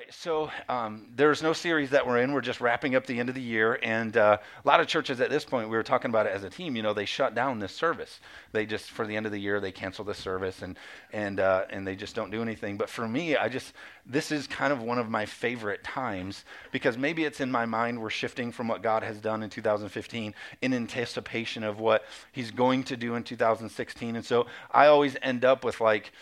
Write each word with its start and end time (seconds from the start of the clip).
right, 0.00 0.14
so 0.14 0.50
um, 0.68 1.06
there's 1.14 1.42
no 1.42 1.52
series 1.52 1.90
that 1.90 2.06
we're 2.06 2.18
in. 2.18 2.32
We're 2.32 2.40
just 2.40 2.60
wrapping 2.60 2.94
up 2.94 3.06
the 3.06 3.18
end 3.18 3.28
of 3.28 3.34
the 3.34 3.42
year, 3.42 3.78
and 3.82 4.16
uh, 4.16 4.38
a 4.64 4.68
lot 4.68 4.80
of 4.80 4.86
churches 4.86 5.20
at 5.20 5.30
this 5.30 5.44
point, 5.44 5.68
we 5.68 5.76
were 5.76 5.82
talking 5.82 6.10
about 6.10 6.26
it 6.26 6.32
as 6.32 6.42
a 6.42 6.50
team. 6.50 6.76
You 6.76 6.82
know, 6.82 6.94
they 6.94 7.04
shut 7.04 7.34
down 7.34 7.58
this 7.58 7.72
service. 7.72 8.20
They 8.52 8.66
just 8.66 8.90
for 8.90 9.06
the 9.06 9.16
end 9.16 9.26
of 9.26 9.32
the 9.32 9.38
year, 9.38 9.60
they 9.60 9.72
cancel 9.72 10.04
the 10.04 10.14
service, 10.14 10.62
and 10.62 10.76
and 11.12 11.40
uh, 11.40 11.64
and 11.70 11.86
they 11.86 11.96
just 11.96 12.14
don't 12.14 12.30
do 12.30 12.40
anything. 12.42 12.76
But 12.76 12.88
for 12.88 13.06
me, 13.06 13.36
I 13.36 13.48
just 13.48 13.74
this 14.06 14.32
is 14.32 14.46
kind 14.46 14.72
of 14.72 14.82
one 14.82 14.98
of 14.98 15.10
my 15.10 15.26
favorite 15.26 15.84
times 15.84 16.44
because 16.72 16.96
maybe 16.96 17.24
it's 17.24 17.40
in 17.40 17.50
my 17.50 17.66
mind 17.66 18.00
we're 18.00 18.10
shifting 18.10 18.52
from 18.52 18.68
what 18.68 18.82
God 18.82 19.02
has 19.02 19.18
done 19.18 19.42
in 19.42 19.50
2015 19.50 20.34
in 20.62 20.74
anticipation 20.74 21.62
of 21.62 21.78
what 21.78 22.04
He's 22.32 22.50
going 22.50 22.84
to 22.84 22.96
do 22.96 23.16
in 23.16 23.22
2016, 23.22 24.16
and 24.16 24.24
so 24.24 24.46
I 24.70 24.86
always 24.86 25.16
end 25.22 25.44
up 25.44 25.64
with 25.64 25.80
like 25.80 26.12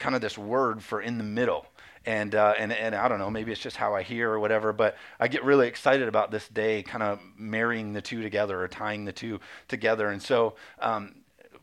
kind 0.00 0.14
of 0.14 0.22
this 0.22 0.38
word 0.38 0.82
for 0.82 1.00
in 1.02 1.18
the 1.18 1.24
middle 1.24 1.66
and 2.06 2.34
uh, 2.34 2.54
and 2.58 2.72
and 2.72 2.94
I 2.94 3.08
don't 3.08 3.18
know, 3.18 3.30
maybe 3.30 3.52
it's 3.52 3.60
just 3.60 3.76
how 3.76 3.94
I 3.94 4.02
hear 4.02 4.30
or 4.30 4.40
whatever, 4.40 4.72
but 4.72 4.96
I 5.18 5.28
get 5.28 5.44
really 5.44 5.68
excited 5.68 6.08
about 6.08 6.30
this 6.30 6.48
day, 6.48 6.82
kind 6.82 7.02
of 7.02 7.20
marrying 7.36 7.92
the 7.92 8.00
two 8.00 8.22
together 8.22 8.60
or 8.60 8.68
tying 8.68 9.04
the 9.04 9.12
two 9.12 9.40
together, 9.68 10.08
and 10.08 10.22
so. 10.22 10.54
Um, 10.80 11.14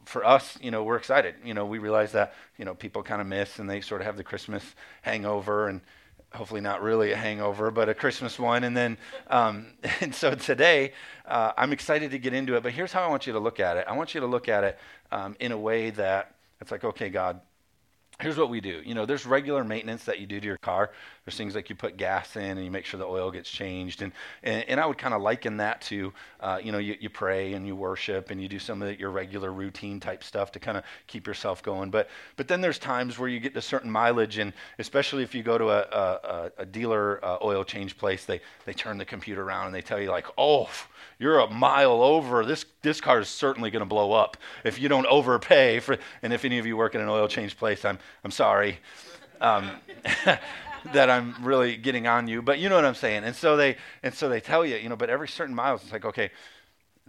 for 0.06 0.26
us, 0.26 0.58
you 0.62 0.72
know, 0.72 0.86
we're 0.86 0.96
excited. 0.96 1.36
You 1.44 1.54
know, 1.54 1.66
we 1.66 1.80
realize 1.80 2.14
that, 2.14 2.34
you 2.58 2.64
know, 2.64 2.74
people 2.74 3.04
kind 3.04 3.20
of 3.20 3.28
miss 3.28 3.60
and 3.60 3.70
they 3.70 3.82
sort 3.82 4.00
of 4.00 4.08
have 4.08 4.16
the 4.16 4.24
Christmas 4.24 4.64
hangover 5.02 5.68
and 5.68 5.82
hopefully 6.34 6.62
not 6.62 6.82
really 6.82 7.12
a 7.12 7.18
hangover, 7.18 7.72
but 7.72 7.90
a 7.90 7.94
Christmas 7.94 8.40
one. 8.40 8.64
And 8.64 8.76
then, 8.76 8.98
um, 9.30 9.74
and 10.02 10.16
so 10.16 10.34
today, 10.34 10.94
uh, 11.26 11.52
I'm 11.58 11.74
excited 11.74 12.12
to 12.12 12.20
get 12.20 12.34
into 12.34 12.56
it. 12.56 12.64
But 12.64 12.72
here's 12.72 12.94
how 12.94 13.04
I 13.04 13.08
want 13.08 13.28
you 13.28 13.34
to 13.34 13.40
look 13.40 13.60
at 13.60 13.76
it. 13.76 13.86
I 13.88 13.94
want 13.98 14.14
you 14.14 14.22
to 14.22 14.28
look 14.28 14.48
at 14.48 14.64
it 14.64 14.80
um, 15.12 15.36
in 15.42 15.52
a 15.52 15.58
way 15.58 15.90
that 15.92 16.34
it's 16.62 16.72
like, 16.72 16.84
okay, 16.84 17.10
God, 17.10 17.42
here's 18.20 18.38
what 18.38 18.50
we 18.50 18.62
do. 18.62 18.82
You 18.86 18.96
know, 18.96 19.06
there's 19.06 19.26
regular 19.26 19.64
maintenance 19.64 20.06
that 20.06 20.20
you 20.20 20.28
do 20.28 20.40
to 20.40 20.46
your 20.46 20.58
car. 20.58 20.92
There's 21.28 21.36
things 21.36 21.56
like 21.56 21.70
you 21.70 21.76
put 21.76 21.98
gas 21.98 22.38
in 22.38 22.42
and 22.42 22.64
you 22.64 22.72
make 22.72 22.86
sure 22.86 22.98
the 22.98 23.06
oil 23.06 23.32
gets 23.32 23.50
changed. 23.50 24.02
And, 24.02 24.14
and, 24.44 24.64
and 24.70 24.80
I 24.80 24.86
would 24.86 24.98
kind 24.98 25.14
of 25.14 25.22
liken 25.22 25.58
that 25.58 25.82
to, 25.82 26.14
uh, 26.40 26.62
you 26.64 26.72
know, 26.72 26.78
you, 26.78 26.96
you 27.02 27.10
pray 27.10 27.52
and 27.52 27.68
you 27.68 27.76
worship 27.76 28.32
and 28.32 28.42
you 28.42 28.48
do 28.48 28.60
some 28.60 28.82
of 28.82 28.98
your 28.98 29.10
regular 29.10 29.52
routine 29.52 30.00
type 30.00 30.24
stuff 30.24 30.54
to 30.54 30.60
kind 30.60 30.78
of 30.78 30.86
keep 31.06 31.28
yourself 31.28 31.62
going. 31.62 31.90
But, 31.90 32.08
but 32.38 32.48
then 32.48 32.62
there's 32.62 32.80
times 32.80 33.20
where 33.20 33.28
you 33.28 33.42
get 33.42 33.54
to 33.56 33.62
certain 33.62 33.92
mileage, 33.92 34.38
and 34.38 34.54
especially 34.80 35.22
if 35.22 35.36
you 35.36 35.44
go 35.44 35.58
to 35.58 35.70
a, 35.70 35.80
a, 35.82 36.52
a 36.60 36.66
dealer 36.66 37.20
uh, 37.22 37.40
oil 37.44 37.66
change 37.66 37.98
place, 37.98 38.24
they, 38.24 38.40
they 38.64 38.72
turn 38.72 38.98
the 38.98 39.04
computer 39.04 39.44
around 39.44 39.66
and 39.66 39.76
they 39.76 39.82
tell 39.82 40.00
you, 40.00 40.10
like, 40.10 40.28
oh, 40.38 40.70
you're 41.20 41.40
a 41.40 41.50
mile 41.50 42.02
over. 42.02 42.46
This 42.46 42.64
this 42.84 43.02
car 43.02 43.20
is 43.20 43.28
certainly 43.28 43.70
going 43.70 43.82
to 43.82 43.86
blow 43.86 44.14
up 44.14 44.38
if 44.64 44.80
you 44.80 44.88
don't 44.88 45.06
overpay 45.08 45.82
for. 45.82 45.98
And 46.22 46.32
if 46.32 46.46
any 46.46 46.58
of 46.58 46.66
you 46.66 46.78
work 46.78 46.96
in 46.96 47.02
an 47.02 47.10
oil 47.10 47.28
change 47.28 47.58
place, 47.58 47.84
I'm 47.84 48.00
I'm 48.24 48.32
sorry. 48.32 48.80
Um, 49.42 49.72
that 50.94 51.10
I'm 51.10 51.36
really 51.42 51.78
getting 51.78 52.08
on 52.08 52.28
you, 52.28 52.42
but 52.42 52.60
you 52.60 52.70
know 52.70 52.76
what 52.76 52.86
I'm 52.86 52.96
saying. 52.96 53.24
And 53.24 53.36
so 53.36 53.58
they 53.58 53.78
and 54.04 54.14
so 54.14 54.30
they 54.30 54.40
tell 54.40 54.66
you, 54.66 54.78
you 54.78 54.90
know, 54.90 54.96
but 54.96 55.10
every 55.10 55.28
certain 55.28 55.56
miles, 55.56 55.84
it's 55.84 55.92
like, 55.92 56.06
okay, 56.06 56.32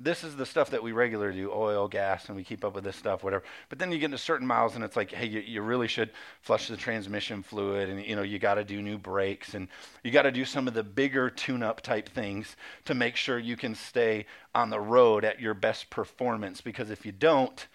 this 0.01 0.23
is 0.23 0.37
the 0.37 0.47
stuff 0.47 0.71
that 0.71 0.83
we 0.83 0.93
regularly 0.93 1.41
do 1.41 1.51
oil 1.53 1.89
gas 1.89 2.29
and 2.29 2.37
we 2.37 2.45
keep 2.45 2.65
up 2.65 2.75
with 2.75 2.85
this 2.85 2.97
stuff 2.97 3.25
whatever 3.25 3.43
but 3.69 3.79
then 3.79 3.91
you 3.91 3.99
get 3.99 4.07
into 4.07 4.19
certain 4.19 4.47
miles 4.47 4.77
and 4.77 4.85
it's 4.85 4.97
like 4.97 5.11
hey 5.11 5.27
you, 5.27 5.41
you 5.41 5.61
really 5.61 5.89
should 5.89 6.11
flush 6.41 6.69
the 6.69 6.77
transmission 6.77 7.43
fluid 7.43 7.89
and 7.89 8.05
you 8.05 8.15
know 8.15 8.23
you 8.23 8.39
got 8.39 8.55
to 8.55 8.65
do 8.65 8.81
new 8.81 8.97
brakes 8.97 9.55
and 9.55 9.69
you 10.05 10.11
got 10.11 10.23
to 10.23 10.31
do 10.31 10.45
some 10.45 10.69
of 10.69 10.75
the 10.75 10.85
bigger 10.85 11.29
tune 11.29 11.63
up 11.63 11.81
type 11.81 12.09
things 12.09 12.57
to 12.85 12.95
make 12.95 13.17
sure 13.17 13.39
you 13.39 13.57
can 13.57 13.75
stay 13.75 14.25
on 14.55 14.71
the 14.71 14.81
road 14.81 15.25
at 15.25 15.41
your 15.41 15.55
best 15.55 15.91
performance 15.91 16.61
because 16.61 16.91
if 16.91 17.05
you 17.05 17.13
don't 17.13 17.67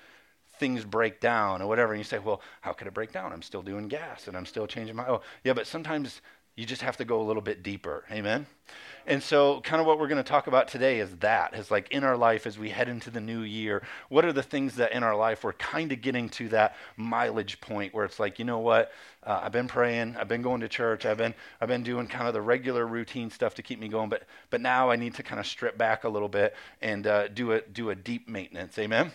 things 0.64 0.86
break 0.86 1.20
down 1.20 1.62
or 1.62 1.68
whatever 1.68 1.92
and 1.92 2.00
you 2.00 2.06
say 2.06 2.20
well 2.20 2.42
how 2.62 2.72
could 2.72 2.88
it 2.88 2.94
break 2.94 3.12
down 3.12 3.34
i'm 3.34 3.42
still 3.42 3.62
doing 3.62 3.90
gas 3.90 4.30
and 4.30 4.38
i'm 4.38 4.46
still 4.46 4.66
changing 4.66 4.96
my 4.96 5.06
oil 5.10 5.22
yeah 5.44 5.52
but 5.52 5.68
sometimes 5.68 6.22
you 6.56 6.66
just 6.66 6.82
have 6.82 6.96
to 6.96 7.04
go 7.04 7.20
a 7.20 7.26
little 7.30 7.42
bit 7.42 7.62
deeper 7.64 8.06
amen 8.10 8.48
and 9.06 9.22
so, 9.22 9.60
kind 9.62 9.82
of 9.82 9.86
what 9.86 10.00
we're 10.00 10.08
going 10.08 10.24
to 10.24 10.30
talk 10.30 10.48
about 10.48 10.70
today 10.70 11.00
is 11.02 11.14
that 11.18 11.54
is 11.56 11.70
like 11.70 11.92
in 11.92 12.06
our 12.06 12.16
life 12.16 12.48
as 12.48 12.58
we 12.58 12.70
head 12.70 12.88
into 12.88 13.12
the 13.12 13.20
new 13.20 13.42
year, 13.42 13.84
what 14.08 14.24
are 14.24 14.32
the 14.32 14.42
things 14.42 14.76
that 14.76 14.94
in 14.94 15.04
our 15.04 15.16
life 15.16 15.44
we're 15.44 15.52
kind 15.54 15.92
of 15.92 16.02
getting 16.02 16.30
to 16.30 16.48
that 16.50 16.78
mileage 16.96 17.60
point 17.60 17.94
where 17.94 18.06
it's 18.06 18.18
like, 18.18 18.40
you 18.40 18.46
know 18.46 18.60
what, 18.60 18.94
uh, 19.24 19.42
I've 19.44 19.52
been 19.52 19.68
praying, 19.68 20.16
I've 20.18 20.30
been 20.30 20.42
going 20.42 20.62
to 20.62 20.70
church, 20.70 21.06
I've 21.06 21.18
been 21.18 21.34
I've 21.60 21.68
been 21.68 21.84
doing 21.84 22.08
kind 22.08 22.30
of 22.30 22.34
the 22.34 22.42
regular 22.42 22.88
routine 22.88 23.30
stuff 23.30 23.56
to 23.56 23.62
keep 23.62 23.78
me 23.78 23.90
going, 23.90 24.08
but 24.08 24.24
but 24.50 24.62
now 24.62 24.90
I 24.90 24.96
need 24.96 25.16
to 25.16 25.24
kind 25.24 25.40
of 25.40 25.46
strip 25.46 25.78
back 25.78 26.06
a 26.06 26.10
little 26.10 26.30
bit 26.30 26.56
and 26.82 27.06
uh, 27.06 27.28
do 27.28 27.52
a 27.52 27.62
do 27.62 27.90
a 27.90 27.96
deep 27.96 28.30
maintenance. 28.30 28.80
Amen. 28.80 29.12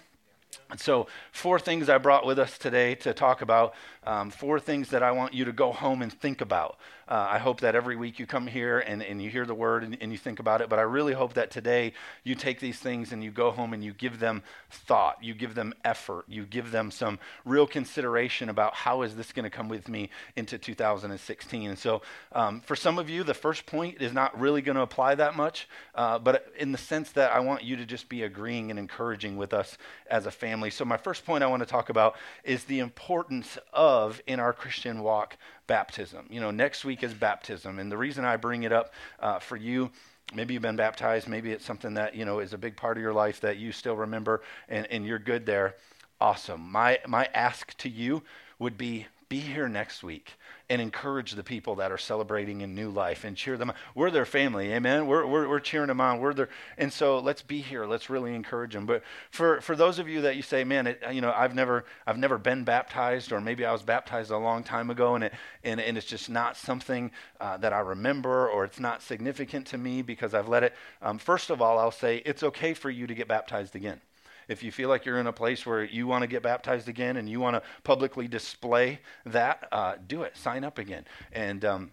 So, 0.77 1.07
four 1.33 1.59
things 1.59 1.89
I 1.89 1.99
brought 1.99 2.27
with 2.27 2.39
us 2.39 2.59
today 2.59 2.95
to 2.97 3.15
talk 3.15 3.43
about. 3.43 3.75
Um, 4.09 4.31
four 4.31 4.59
things 4.59 4.89
that 4.89 5.03
I 5.03 5.11
want 5.11 5.35
you 5.35 5.45
to 5.45 5.53
go 5.53 5.71
home 5.71 6.01
and 6.01 6.11
think 6.11 6.41
about. 6.41 6.79
Uh, 7.09 7.27
I 7.31 7.39
hope 7.39 7.61
that 7.61 7.75
every 7.75 7.95
week 7.95 8.19
you 8.19 8.27
come 8.27 8.47
here 8.47 8.79
and, 8.79 9.03
and 9.03 9.21
you 9.21 9.29
hear 9.29 9.45
the 9.45 9.55
word 9.55 9.83
and, 9.83 9.97
and, 10.01 10.13
you 10.13 10.19
think 10.19 10.41
about 10.41 10.61
it, 10.61 10.69
but 10.69 10.79
I 10.79 10.83
really 10.83 11.15
hope 11.15 11.35
that 11.35 11.51
today 11.51 11.95
you 12.23 12.35
take 12.35 12.61
these 12.61 12.79
things 12.79 13.13
and 13.13 13.25
you 13.25 13.31
go 13.31 13.51
home 13.51 13.73
and 13.73 13.83
you 13.83 13.95
give 13.95 14.19
them 14.19 14.43
thought, 14.71 15.23
you 15.23 15.35
give 15.35 15.55
them 15.55 15.75
effort, 15.85 16.25
you 16.29 16.45
give 16.45 16.71
them 16.71 16.91
some 16.91 17.19
real 17.47 17.67
consideration 17.67 18.51
about 18.51 18.75
how 18.75 19.03
is 19.03 19.15
this 19.17 19.33
going 19.33 19.45
to 19.45 19.51
come 19.51 19.71
with 19.71 19.89
me 19.89 20.11
into 20.37 20.59
2016. 20.59 21.71
And 21.71 21.79
so, 21.79 22.03
um, 22.33 22.61
for 22.61 22.77
some 22.77 22.99
of 22.99 23.09
you, 23.09 23.25
the 23.25 23.35
first 23.35 23.65
point 23.65 24.03
is 24.03 24.13
not 24.13 24.39
really 24.39 24.61
going 24.61 24.77
to 24.77 24.83
apply 24.83 25.15
that 25.15 25.35
much, 25.35 25.67
uh, 25.95 26.19
but 26.19 26.47
in 26.59 26.73
the 26.73 26.79
sense 26.79 27.13
that 27.13 27.33
I 27.33 27.41
want 27.41 27.63
you 27.63 27.77
to 27.77 27.87
just 27.87 28.11
be 28.11 28.23
agreeing 28.23 28.71
and 28.71 28.79
encouraging 28.79 29.39
with 29.39 29.55
us 29.55 29.79
as 30.11 30.27
a 30.27 30.31
family. 30.31 30.71
So, 30.71 30.85
my 30.85 30.99
first 30.99 31.25
point 31.25 31.43
I 31.43 31.47
want 31.47 31.61
to 31.61 31.67
talk 31.67 31.89
about 31.89 32.17
is 32.45 32.65
the 32.65 32.81
importance 32.81 33.57
of 33.73 33.98
in 34.27 34.41
our 34.41 34.53
Christian 34.53 35.03
walk 35.03 35.37
baptism. 35.67 36.27
You 36.31 36.41
know, 36.41 36.51
next 36.51 36.85
week 36.85 37.03
is 37.03 37.15
baptism. 37.15 37.79
And 37.79 37.91
the 37.91 37.97
reason 37.97 38.25
I 38.25 38.37
bring 38.37 38.63
it 38.63 38.73
up 38.73 38.93
uh, 39.21 39.39
for 39.39 39.57
you, 39.57 39.91
maybe 40.35 40.55
you've 40.55 40.63
been 40.63 40.77
baptized, 40.77 41.29
maybe 41.29 41.53
it's 41.53 41.65
something 41.65 41.95
that, 41.95 42.15
you 42.15 42.25
know, 42.25 42.41
is 42.41 42.53
a 42.53 42.59
big 42.59 42.77
part 42.77 42.97
of 42.97 43.03
your 43.03 43.13
life 43.13 43.41
that 43.41 43.57
you 43.57 43.73
still 43.73 43.97
remember 43.97 44.43
and, 44.69 44.87
and 44.91 45.07
you're 45.07 45.19
good 45.19 45.47
there. 45.47 45.75
Awesome. 46.21 46.71
My, 46.71 46.99
my 47.07 47.29
ask 47.35 47.77
to 47.79 47.89
you 47.89 48.23
would 48.59 48.77
be 48.77 49.07
be 49.29 49.41
here 49.41 49.69
next 49.69 50.03
week 50.03 50.33
and 50.71 50.83
encourage 50.83 51.33
the 51.33 51.43
people 51.43 51.77
that 51.77 51.91
are 51.91 51.99
celebrating 51.99 52.63
a 52.63 52.67
new 52.67 52.91
life 52.91 53.25
and 53.25 53.37
cheer 53.37 53.57
them 53.57 53.71
on. 53.71 53.77
We're 53.95 54.11
their 54.11 54.27
family, 54.27 54.73
amen. 54.73 55.07
We're, 55.07 55.27
we're, 55.27 55.49
we're 55.49 55.61
cheering 55.61 55.89
them 55.89 56.01
on. 56.01 56.21
We're 56.21 56.35
their, 56.35 56.49
and 56.77 56.93
so 56.93 57.19
let's 57.19 57.43
be 57.43 57.61
here. 57.61 57.87
Let's 57.87 58.11
really 58.11 58.35
encourage 58.35 58.75
them. 58.75 58.85
But 58.85 59.03
for, 59.31 59.61
for 59.63 59.75
those 59.75 59.99
of 59.99 60.09
you 60.09 60.21
that 60.23 60.37
you 60.37 60.43
say, 60.43 60.65
man, 60.65 60.87
it, 60.87 61.03
you 61.11 61.21
know, 61.21 61.33
I've 61.33 61.55
never 61.55 61.85
I've 62.07 62.19
never 62.19 62.37
been 62.37 62.65
baptized, 62.65 63.33
or 63.33 63.41
maybe 63.41 63.65
I 63.65 63.73
was 63.73 63.83
baptized 63.83 64.31
a 64.31 64.37
long 64.37 64.63
time 64.63 64.91
ago, 64.91 65.15
and 65.15 65.25
it 65.25 65.33
and, 65.65 65.81
and 65.81 65.97
it's 65.97 66.07
just 66.07 66.29
not 66.29 66.57
something 66.57 67.11
uh, 67.41 67.57
that 67.59 67.73
I 67.73 67.81
remember, 67.81 68.49
or 68.49 68.65
it's 68.65 68.81
not 68.81 69.03
significant 69.03 69.67
to 69.69 69.79
me 69.79 70.03
because 70.03 70.35
I've 70.35 70.49
let 70.49 70.63
it. 70.65 70.75
Um, 71.01 71.19
first 71.19 71.51
of 71.51 71.63
all, 71.63 71.79
I'll 71.79 71.91
say 71.91 72.23
it's 72.25 72.43
okay 72.43 72.75
for 72.75 72.91
you 72.91 73.07
to 73.07 73.15
get 73.15 73.29
baptized 73.29 73.75
again 73.75 74.01
if 74.49 74.63
you 74.63 74.73
feel 74.73 74.89
like 74.89 75.05
you're 75.05 75.19
in 75.19 75.27
a 75.27 75.33
place 75.33 75.65
where 75.65 75.85
you 75.85 76.07
want 76.07 76.23
to 76.23 76.27
get 76.27 76.43
baptized 76.43 76.89
again 76.89 77.17
and 77.17 77.29
you 77.29 77.39
want 77.39 77.55
to 77.55 77.63
publicly 77.85 78.27
display 78.27 78.99
that, 79.27 79.69
uh, 79.71 79.97
do 80.07 80.23
it. 80.23 80.37
Sign 80.37 80.65
up 80.65 80.79
again. 80.79 81.05
And, 81.33 81.65
um, 81.65 81.93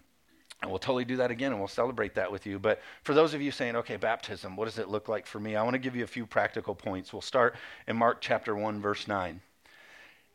and 0.62 0.70
we'll 0.70 0.78
totally 0.78 1.04
do 1.04 1.16
that 1.16 1.30
again 1.30 1.52
and 1.52 1.60
we'll 1.60 1.68
celebrate 1.68 2.14
that 2.14 2.32
with 2.32 2.46
you. 2.46 2.58
But 2.58 2.80
for 3.02 3.14
those 3.14 3.34
of 3.34 3.42
you 3.42 3.50
saying, 3.50 3.76
okay, 3.76 3.96
baptism, 3.96 4.56
what 4.56 4.64
does 4.64 4.78
it 4.78 4.88
look 4.88 5.08
like 5.08 5.26
for 5.26 5.38
me? 5.38 5.54
I 5.54 5.62
want 5.62 5.74
to 5.74 5.78
give 5.78 5.94
you 5.94 6.04
a 6.04 6.08
few 6.08 6.24
practical 6.24 6.74
points. 6.74 7.12
We'll 7.12 7.22
start 7.22 7.54
in 7.86 7.96
Mark 7.96 8.18
chapter 8.20 8.56
1, 8.56 8.80
verse 8.80 9.06
9. 9.06 9.40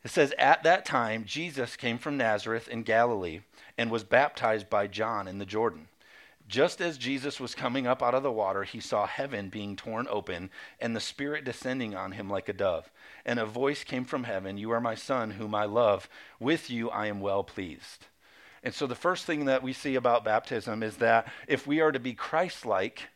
It 0.04 0.12
says, 0.12 0.34
At 0.38 0.64
that 0.64 0.86
time, 0.86 1.26
Jesus 1.26 1.76
came 1.76 1.98
from 1.98 2.18
Nazareth 2.18 2.68
in 2.68 2.84
Galilee 2.84 3.42
and 3.78 3.92
was 3.92 4.04
baptized 4.04 4.70
by 4.70 4.88
John 4.88 5.28
in 5.28 5.40
the 5.40 5.46
Jordan. 5.46 5.88
Just 6.52 6.82
as 6.82 6.98
Jesus 6.98 7.40
was 7.40 7.56
coming 7.56 7.88
up 7.88 8.04
out 8.04 8.14
of 8.14 8.24
the 8.24 8.32
water, 8.32 8.66
he 8.66 8.82
saw 8.82 9.08
heaven 9.08 9.48
being 9.48 9.78
torn 9.78 10.06
open 10.10 10.50
and 10.82 10.94
the 10.94 11.00
Spirit 11.00 11.46
descending 11.46 11.96
on 11.96 12.12
him 12.12 12.30
like 12.30 12.50
a 12.50 12.54
dove. 12.54 12.92
And 13.26 13.40
a 13.40 13.46
voice 13.46 13.86
came 13.86 14.04
from 14.04 14.26
heaven 14.26 14.58
You 14.58 14.72
are 14.72 14.82
my 14.82 14.96
Son, 14.96 15.32
whom 15.32 15.56
I 15.56 15.64
love. 15.64 16.10
With 16.42 16.70
you 16.70 16.90
I 16.90 17.08
am 17.08 17.22
well 17.22 17.46
pleased. 17.46 18.08
And 18.64 18.74
so 18.74 18.86
the 18.86 18.96
first 18.96 19.26
thing 19.26 19.46
that 19.46 19.64
we 19.64 19.72
see 19.72 19.96
about 19.96 20.26
baptism 20.26 20.84
is 20.84 20.98
that 20.98 21.32
if 21.48 21.66
we 21.66 21.80
are 21.80 21.94
to 21.94 22.02
be 22.02 22.14
Christ 22.14 22.66
like, 22.66 23.08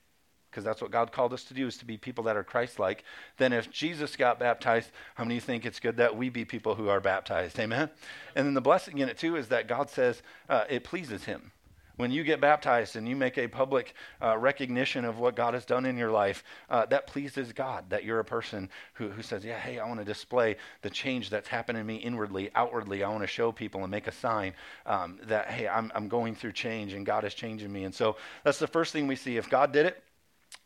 because 0.49 0.63
that's 0.63 0.81
what 0.81 0.91
God 0.91 1.11
called 1.11 1.33
us 1.33 1.43
to 1.43 1.53
do, 1.53 1.67
is 1.67 1.77
to 1.79 1.85
be 1.85 1.97
people 1.97 2.23
that 2.23 2.38
are 2.38 2.43
Christ 2.45 2.79
like, 2.79 3.03
then 3.35 3.51
if 3.51 3.69
Jesus 3.69 4.15
got 4.15 4.39
baptized, 4.39 4.91
how 5.15 5.25
many 5.25 5.41
think 5.41 5.65
it's 5.65 5.81
good 5.81 5.97
that 5.97 6.15
we 6.15 6.29
be 6.29 6.45
people 6.45 6.75
who 6.75 6.88
are 6.88 7.01
baptized? 7.01 7.59
Amen? 7.59 7.89
And 8.33 8.47
then 8.47 8.53
the 8.53 8.61
blessing 8.61 8.99
in 8.99 9.09
it, 9.09 9.17
too, 9.17 9.35
is 9.35 9.49
that 9.49 9.67
God 9.67 9.89
says 9.89 10.21
uh, 10.47 10.63
it 10.69 10.85
pleases 10.85 11.25
Him. 11.25 11.51
When 11.97 12.12
you 12.12 12.24
get 12.24 12.42
baptized 12.42 12.95
and 12.95 13.07
you 13.07 13.15
make 13.15 13.38
a 13.38 13.47
public 13.47 13.94
uh, 14.21 14.38
recognition 14.38 15.06
of 15.06 15.18
what 15.18 15.36
God 15.36 15.53
has 15.53 15.65
done 15.65 15.86
in 15.86 15.97
your 15.97 16.12
life, 16.12 16.44
uh, 16.69 16.86
that 16.88 17.07
pleases 17.07 17.53
God 17.53 17.89
that 17.89 18.03
you're 18.03 18.19
a 18.19 18.25
person 18.25 18.69
who, 18.94 19.09
who 19.09 19.21
says, 19.21 19.45
Yeah, 19.45 19.59
hey, 19.59 19.80
I 19.80 19.88
want 19.88 20.00
to 20.00 20.06
display 20.06 20.57
the 20.81 20.89
change 20.89 21.30
that's 21.30 21.47
happened 21.47 21.77
in 21.77 21.86
me 21.86 21.95
inwardly, 21.95 22.50
outwardly. 22.56 23.03
I 23.03 23.09
want 23.09 23.21
to 23.21 23.27
show 23.27 23.51
people 23.51 23.83
and 23.83 23.92
make 23.92 24.07
a 24.07 24.12
sign 24.12 24.53
um, 24.86 25.19
that, 25.24 25.47
hey, 25.47 25.68
I'm, 25.68 25.92
I'm 25.95 26.09
going 26.09 26.36
through 26.36 26.53
change 26.53 26.94
and 26.94 27.06
God 27.06 27.24
is 27.24 27.33
changing 27.33 27.71
me. 27.71 27.86
And 27.86 27.95
so 27.95 28.18
that's 28.44 28.59
the 28.59 28.68
first 28.68 28.91
thing 28.91 29.07
we 29.07 29.15
see. 29.15 29.38
If 29.38 29.50
God 29.50 29.71
did 29.71 29.86
it, 29.86 30.03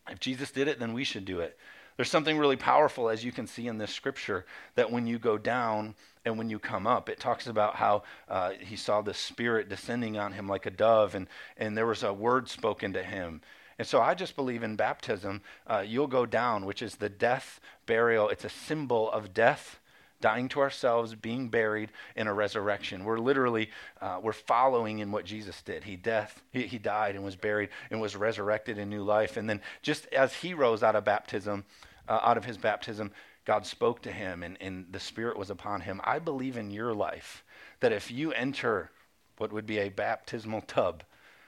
if 0.10 0.20
Jesus 0.20 0.52
did 0.52 0.68
it, 0.68 0.80
then 0.80 0.94
we 0.94 1.04
should 1.04 1.26
do 1.26 1.42
it. 1.42 1.58
There's 2.00 2.10
something 2.10 2.38
really 2.38 2.56
powerful, 2.56 3.10
as 3.10 3.26
you 3.26 3.34
can 3.34 3.46
see 3.46 3.68
in 3.68 3.78
this 3.78 3.94
scripture, 3.94 4.46
that 4.76 4.90
when 4.90 5.06
you 5.06 5.20
go 5.20 5.38
down 5.38 5.96
and 6.30 6.38
when 6.38 6.50
you 6.50 6.60
come 6.60 6.88
up, 6.88 7.10
it 7.10 7.20
talks 7.20 7.48
about 7.48 7.76
how 7.76 8.04
uh, 8.30 8.52
he 8.60 8.76
saw 8.76 9.02
the 9.02 9.14
Spirit 9.14 9.68
descending 9.68 10.18
on 10.18 10.32
him 10.32 10.48
like 10.48 10.66
a 10.66 10.72
dove, 10.72 11.16
and, 11.16 11.28
and 11.58 11.78
there 11.78 11.86
was 11.86 12.04
a 12.04 12.14
word 12.14 12.48
spoken 12.48 12.94
to 12.94 13.04
him. 13.04 13.42
And 13.78 13.88
so 13.88 14.02
I 14.02 14.14
just 14.14 14.36
believe 14.36 14.62
in 14.62 14.76
baptism, 14.76 15.42
uh, 15.66 15.84
you'll 15.86 16.08
go 16.08 16.26
down, 16.26 16.66
which 16.66 16.82
is 16.82 16.96
the 16.96 17.10
death, 17.10 17.60
burial. 17.86 18.30
It's 18.30 18.44
a 18.46 18.50
symbol 18.50 19.10
of 19.12 19.34
death, 19.34 19.80
dying 20.22 20.50
to 20.50 20.60
ourselves, 20.60 21.16
being 21.16 21.48
buried 21.48 21.90
in 22.16 22.28
a 22.28 22.34
resurrection. 22.34 23.06
We're 23.06 23.20
literally 23.20 23.70
uh, 24.02 24.20
we're 24.22 24.34
following 24.34 25.00
in 25.00 25.14
what 25.14 25.24
Jesus 25.24 25.62
did. 25.62 25.86
He 25.86 25.96
death 25.96 26.44
he, 26.52 26.64
he 26.64 26.78
died 26.78 27.16
and 27.16 27.24
was 27.24 27.38
buried 27.38 27.70
and 27.90 28.02
was 28.02 28.18
resurrected 28.18 28.78
in 28.78 28.90
new 28.90 29.04
life. 29.04 29.38
And 29.38 29.50
then 29.50 29.62
just 29.82 30.08
as 30.08 30.34
he 30.34 30.54
rose 30.54 30.84
out 30.84 30.98
of 30.98 31.06
baptism, 31.06 31.64
uh, 32.10 32.20
out 32.22 32.38
of 32.38 32.44
his 32.44 32.58
baptism, 32.58 33.12
God 33.50 33.66
spoke 33.66 34.04
to 34.04 34.12
him 34.12 34.44
and, 34.44 34.60
and 34.62 34.86
the 34.92 35.00
Spirit 35.00 35.36
was 35.36 35.50
upon 35.50 35.82
him. 35.82 36.02
I 36.04 36.20
believe 36.20 36.56
in 36.56 36.70
your 36.70 36.94
life 36.94 37.44
that 37.80 37.92
if 37.92 38.12
you 38.12 38.32
enter 38.32 38.92
what 39.40 39.52
would 39.52 39.66
be 39.66 39.80
a 39.80 39.90
baptismal 39.90 40.62
tub, 40.62 41.02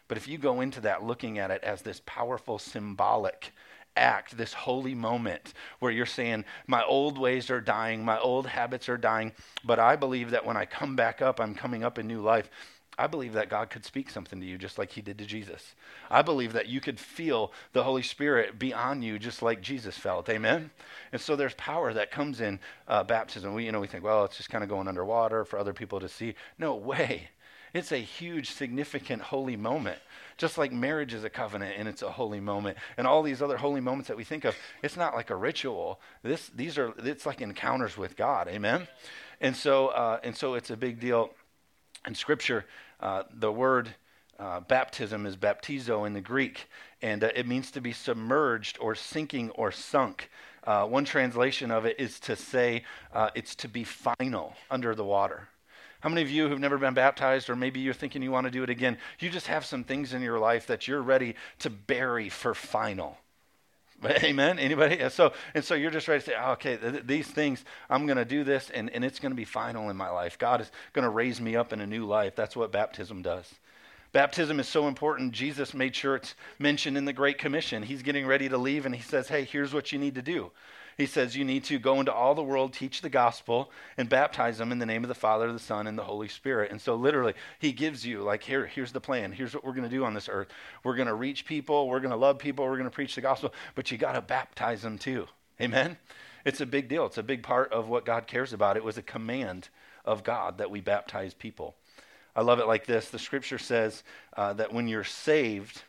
but 0.08 0.18
if 0.18 0.28
you 0.28 0.40
go 0.40 0.62
into 0.62 0.82
that 0.82 1.04
looking 1.04 1.38
at 1.38 1.52
it 1.52 1.64
as 1.64 1.84
this 1.84 2.02
powerful 2.08 2.58
symbolic 2.58 3.54
act, 3.96 4.36
this 4.36 4.52
holy 4.52 4.96
moment 4.96 5.54
where 5.78 5.92
you're 5.92 6.08
saying, 6.08 6.44
My 6.66 6.84
old 6.84 7.20
ways 7.20 7.52
are 7.52 7.62
dying, 7.62 8.04
my 8.04 8.18
old 8.18 8.48
habits 8.48 8.90
are 8.90 8.98
dying, 8.98 9.32
but 9.64 9.78
I 9.78 9.96
believe 9.96 10.32
that 10.32 10.44
when 10.44 10.58
I 10.58 10.66
come 10.66 10.96
back 10.96 11.22
up, 11.22 11.40
I'm 11.40 11.54
coming 11.54 11.84
up 11.84 12.00
in 12.00 12.08
new 12.08 12.22
life. 12.22 12.50
I 12.98 13.08
believe 13.08 13.34
that 13.34 13.50
God 13.50 13.70
could 13.70 13.86
speak 13.86 14.10
something 14.10 14.40
to 14.40 14.46
you 14.46 14.58
just 14.58 14.78
like 14.78 14.92
he 14.92 15.02
did 15.02 15.18
to 15.20 15.26
Jesus. 15.26 15.76
I 16.10 16.22
believe 16.22 16.54
that 16.54 16.68
you 16.68 16.82
could 16.82 17.00
feel 17.00 17.52
the 17.74 17.84
Holy 17.84 18.04
Spirit 18.04 18.60
be 18.60 18.74
on 18.74 19.02
you 19.02 19.18
just 19.18 19.42
like 19.42 19.62
Jesus 19.62 19.98
felt. 19.98 20.30
Amen. 20.30 20.72
And 21.12 21.22
so 21.22 21.36
there's 21.36 21.54
power 21.56 21.94
that 21.94 22.12
comes 22.12 22.42
in 22.42 22.60
uh, 22.88 23.04
baptism. 23.04 23.54
We, 23.54 23.66
you 23.66 23.72
know, 23.72 23.80
we 23.80 23.88
think, 23.88 24.04
well, 24.04 24.26
it's 24.26 24.38
just 24.38 24.50
kind 24.50 24.64
of 24.64 24.70
going 24.70 24.88
underwater 24.88 25.46
for 25.46 25.58
other 25.58 25.74
people 25.74 26.00
to 26.00 26.10
see. 26.10 26.36
No 26.60 26.76
way. 26.76 27.30
It's 27.74 27.94
a 27.94 27.98
huge, 27.98 28.52
significant, 28.52 29.22
holy 29.22 29.56
moment. 29.56 30.00
Just 30.38 30.58
like 30.58 30.74
marriage 30.74 31.14
is 31.14 31.24
a 31.24 31.30
covenant 31.30 31.76
and 31.78 31.88
it's 31.88 32.02
a 32.02 32.12
holy 32.12 32.40
moment, 32.40 32.78
and 32.98 33.08
all 33.08 33.24
these 33.24 33.42
other 33.42 33.58
holy 33.58 33.80
moments 33.80 34.08
that 34.08 34.18
we 34.18 34.24
think 34.24 34.44
of, 34.44 34.56
it's 34.84 34.98
not 34.98 35.14
like 35.14 35.30
a 35.30 35.36
ritual. 35.36 36.00
This, 36.24 36.50
these 36.54 36.78
are, 36.78 36.94
it's 36.98 37.26
like 37.26 37.42
encounters 37.42 37.98
with 37.98 38.18
God. 38.18 38.48
Amen. 38.48 38.88
And 39.40 39.56
so, 39.56 39.88
uh, 39.88 40.20
and 40.24 40.36
so, 40.36 40.56
it's 40.56 40.70
a 40.70 40.78
big 40.78 41.00
deal. 41.00 41.32
In 42.06 42.16
Scripture, 42.16 42.66
uh, 43.00 43.24
the 43.32 43.52
word 43.52 43.94
uh, 44.40 44.60
baptism 44.62 45.26
is 45.26 45.36
baptizo 45.36 46.08
in 46.08 46.14
the 46.14 46.22
Greek, 46.22 46.68
and 47.02 47.24
uh, 47.24 47.30
it 47.36 47.48
means 47.48 47.70
to 47.72 47.82
be 47.82 47.92
submerged 47.92 48.78
or 48.82 48.96
sinking 48.96 49.52
or 49.52 49.72
sunk. 49.72 50.30
Uh, 50.64 50.86
one 50.86 51.06
translation 51.06 51.70
of 51.70 51.86
it 51.86 52.00
is 52.00 52.20
to 52.22 52.36
say 52.36 52.84
uh, 53.14 53.30
it's 53.36 53.56
to 53.56 53.68
be 53.68 53.84
final 53.84 54.56
under 54.70 54.96
the 54.96 55.04
water. 55.04 55.48
How 56.00 56.10
many 56.10 56.24
of 56.24 56.32
you 56.32 56.50
who've 56.50 56.60
never 56.60 56.80
been 56.80 56.96
baptized, 56.96 57.52
or 57.52 57.56
maybe 57.56 57.80
you're 57.80 57.94
thinking 57.94 58.24
you 58.24 58.32
want 58.32 58.46
to 58.46 58.52
do 58.52 58.64
it 58.64 58.70
again, 58.72 58.98
you 59.20 59.30
just 59.30 59.46
have 59.46 59.64
some 59.64 59.84
things 59.84 60.14
in 60.14 60.24
your 60.24 60.40
life 60.40 60.66
that 60.68 60.88
you're 60.88 61.04
ready 61.04 61.36
to 61.60 61.70
bury 61.70 62.30
for 62.30 62.56
final? 62.56 63.18
Amen. 64.24 64.58
Anybody? 64.58 65.08
So 65.10 65.34
and 65.54 65.64
so 65.64 65.76
you're 65.76 65.92
just 65.92 66.08
ready 66.08 66.22
to 66.22 66.26
say, 66.32 66.36
oh, 66.40 66.54
okay, 66.54 66.78
th- 66.78 67.04
these 67.06 67.28
things 67.28 67.64
I'm 67.90 68.06
going 68.06 68.18
to 68.18 68.26
do 68.26 68.44
this, 68.44 68.72
and, 68.72 68.90
and 68.90 69.06
it's 69.06 69.20
going 69.20 69.32
to 69.32 69.36
be 69.36 69.46
final 69.46 69.90
in 69.90 69.98
my 69.98 70.10
life. 70.10 70.40
God 70.40 70.62
is 70.62 70.72
going 70.94 71.04
to 71.04 71.10
raise 71.10 71.40
me 71.40 71.56
up 71.56 71.72
in 71.72 71.82
a 71.82 71.88
new 71.88 72.06
life. 72.06 72.36
That's 72.36 72.56
what 72.56 72.72
baptism 72.72 73.22
does. 73.22 73.54
Baptism 74.12 74.60
is 74.60 74.68
so 74.68 74.88
important. 74.88 75.32
Jesus 75.32 75.74
made 75.74 75.96
sure 75.96 76.16
it's 76.16 76.36
mentioned 76.60 76.98
in 76.98 77.06
the 77.06 77.14
Great 77.14 77.38
Commission. 77.38 77.84
He's 77.84 78.02
getting 78.02 78.26
ready 78.26 78.50
to 78.50 78.58
leave, 78.58 78.86
and 78.86 78.94
he 78.94 79.02
says, 79.02 79.30
hey, 79.30 79.46
here's 79.46 79.74
what 79.74 79.92
you 79.92 80.00
need 80.00 80.16
to 80.16 80.22
do. 80.22 80.52
He 80.98 81.06
says 81.06 81.36
you 81.36 81.46
need 81.46 81.64
to 81.66 81.80
go 81.80 82.00
into 82.00 82.14
all 82.14 82.36
the 82.36 82.44
world, 82.44 82.74
teach 82.74 83.02
the 83.02 83.10
gospel, 83.10 83.72
and 83.98 84.10
baptize 84.10 84.58
them 84.58 84.72
in 84.72 84.80
the 84.80 84.86
name 84.86 85.04
of 85.04 85.08
the 85.08 85.16
Father, 85.16 85.52
the 85.52 85.60
Son, 85.60 85.88
and 85.88 85.98
the 85.98 86.04
Holy 86.04 86.28
Spirit. 86.28 86.72
And 86.72 86.82
so, 86.82 86.96
literally, 86.96 87.34
he 87.60 87.72
gives 87.72 88.06
you, 88.06 88.22
like, 88.22 88.44
here, 88.44 88.66
here's 88.66 88.92
the 88.92 89.02
plan. 89.02 89.32
Here's 89.32 89.54
what 89.54 89.64
we're 89.64 89.74
going 89.74 89.90
to 89.90 89.96
do 89.96 90.06
on 90.06 90.14
this 90.14 90.30
earth. 90.30 90.50
We're 90.84 90.96
going 90.96 91.08
to 91.08 91.14
reach 91.14 91.46
people. 91.46 91.88
We're 91.88 92.00
going 92.00 92.12
to 92.12 92.18
love 92.18 92.38
people. 92.38 92.66
We're 92.66 92.78
going 92.78 92.90
to 92.90 92.96
preach 92.96 93.16
the 93.16 93.22
gospel. 93.22 93.54
But 93.76 93.92
you 93.92 93.98
got 93.98 94.14
to 94.14 94.22
baptize 94.22 94.82
them 94.82 94.98
too. 94.98 95.28
Amen? 95.60 95.98
It's 96.46 96.62
a 96.62 96.66
big 96.66 96.88
deal. 96.88 97.06
It's 97.06 97.18
a 97.18 97.24
big 97.24 97.44
part 97.44 97.72
of 97.72 97.88
what 97.88 98.06
God 98.06 98.28
cares 98.28 98.54
about. 98.54 98.78
It 98.78 98.84
was 98.84 98.98
a 98.98 99.04
command 99.04 99.70
of 100.06 100.24
God 100.24 100.58
that 100.58 100.72
we 100.72 100.82
baptize 100.82 101.34
people. 101.34 101.76
I 102.36 102.42
love 102.42 102.60
it 102.60 102.68
like 102.68 102.86
this. 102.86 103.10
The 103.10 103.20
scripture 103.20 103.58
says 103.58 104.04
uh, 104.36 104.54
that 104.54 104.74
when 104.74 104.88
you're 104.88 105.04
saved, 105.04 105.84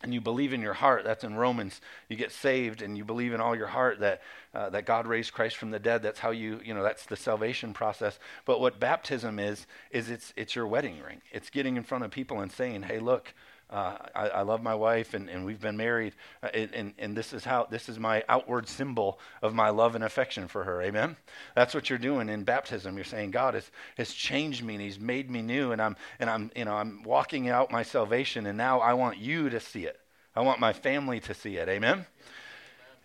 and 0.00 0.14
you 0.14 0.20
believe 0.20 0.52
in 0.52 0.60
your 0.60 0.74
heart, 0.74 1.04
that's 1.04 1.24
in 1.24 1.34
Romans, 1.34 1.80
you 2.08 2.16
get 2.16 2.30
saved 2.30 2.82
and 2.82 2.96
you 2.96 3.04
believe 3.04 3.32
in 3.32 3.40
all 3.40 3.56
your 3.56 3.66
heart 3.66 3.98
that, 4.00 4.22
uh, 4.54 4.70
that 4.70 4.86
God 4.86 5.06
raised 5.06 5.32
Christ 5.32 5.56
from 5.56 5.70
the 5.70 5.78
dead. 5.78 6.02
That's 6.02 6.20
how 6.20 6.30
you, 6.30 6.60
you 6.64 6.72
know, 6.72 6.82
that's 6.82 7.06
the 7.06 7.16
salvation 7.16 7.72
process. 7.72 8.18
But 8.44 8.60
what 8.60 8.78
baptism 8.78 9.38
is, 9.38 9.66
is 9.90 10.08
it's, 10.08 10.32
it's 10.36 10.54
your 10.54 10.68
wedding 10.68 11.00
ring. 11.02 11.20
It's 11.32 11.50
getting 11.50 11.76
in 11.76 11.82
front 11.82 12.04
of 12.04 12.10
people 12.12 12.40
and 12.40 12.52
saying, 12.52 12.82
hey, 12.82 13.00
look, 13.00 13.34
uh, 13.70 13.96
I, 14.14 14.28
I, 14.28 14.42
love 14.42 14.62
my 14.62 14.74
wife 14.74 15.12
and, 15.12 15.28
and 15.28 15.44
we've 15.44 15.60
been 15.60 15.76
married 15.76 16.14
uh, 16.42 16.48
and, 16.54 16.72
and, 16.72 16.94
and, 16.98 17.16
this 17.16 17.34
is 17.34 17.44
how 17.44 17.66
this 17.70 17.90
is 17.90 17.98
my 17.98 18.24
outward 18.26 18.66
symbol 18.66 19.20
of 19.42 19.54
my 19.54 19.68
love 19.68 19.94
and 19.94 20.04
affection 20.04 20.48
for 20.48 20.64
her. 20.64 20.80
Amen? 20.80 21.16
That's 21.54 21.74
what 21.74 21.90
you're 21.90 21.98
doing 21.98 22.30
in 22.30 22.44
baptism. 22.44 22.96
You're 22.96 23.04
saying 23.04 23.32
god 23.32 23.52
has, 23.52 23.70
has 23.98 24.14
changed 24.14 24.64
me 24.64 24.74
and 24.74 24.82
he's 24.82 24.98
made 24.98 25.30
me 25.30 25.42
new 25.42 25.72
and 25.72 25.82
i'm 25.82 25.96
and 26.18 26.30
i'm 26.30 26.50
you 26.56 26.64
know 26.64 26.74
i'm 26.74 27.02
walking 27.02 27.50
out 27.50 27.70
my 27.70 27.82
salvation 27.82 28.46
and 28.46 28.56
now 28.56 28.80
i 28.80 28.94
want 28.94 29.18
you 29.18 29.50
to 29.50 29.60
see 29.60 29.84
it. 29.84 30.00
I 30.34 30.40
want 30.40 30.60
my 30.60 30.72
family 30.72 31.20
to 31.20 31.34
see 31.34 31.56
it. 31.56 31.68
Amen? 31.68 32.06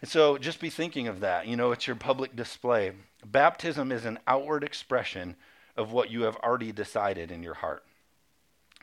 And 0.01 0.09
so 0.09 0.37
just 0.37 0.61
be 0.61 0.69
thinking 0.69 1.09
of 1.09 1.19
that. 1.21 1.45
You 1.45 1.57
know 1.57 1.73
it's 1.73 1.87
your 1.87 1.97
public 1.97 2.37
display. 2.37 2.93
Baptism 3.25 3.91
is 3.91 4.05
an 4.05 4.19
outward 4.27 4.63
expression 4.63 5.35
of 5.75 5.91
what 5.91 6.09
you 6.09 6.21
have 6.23 6.37
already 6.37 6.71
decided 6.71 7.31
in 7.31 7.43
your 7.43 7.55
heart 7.55 7.83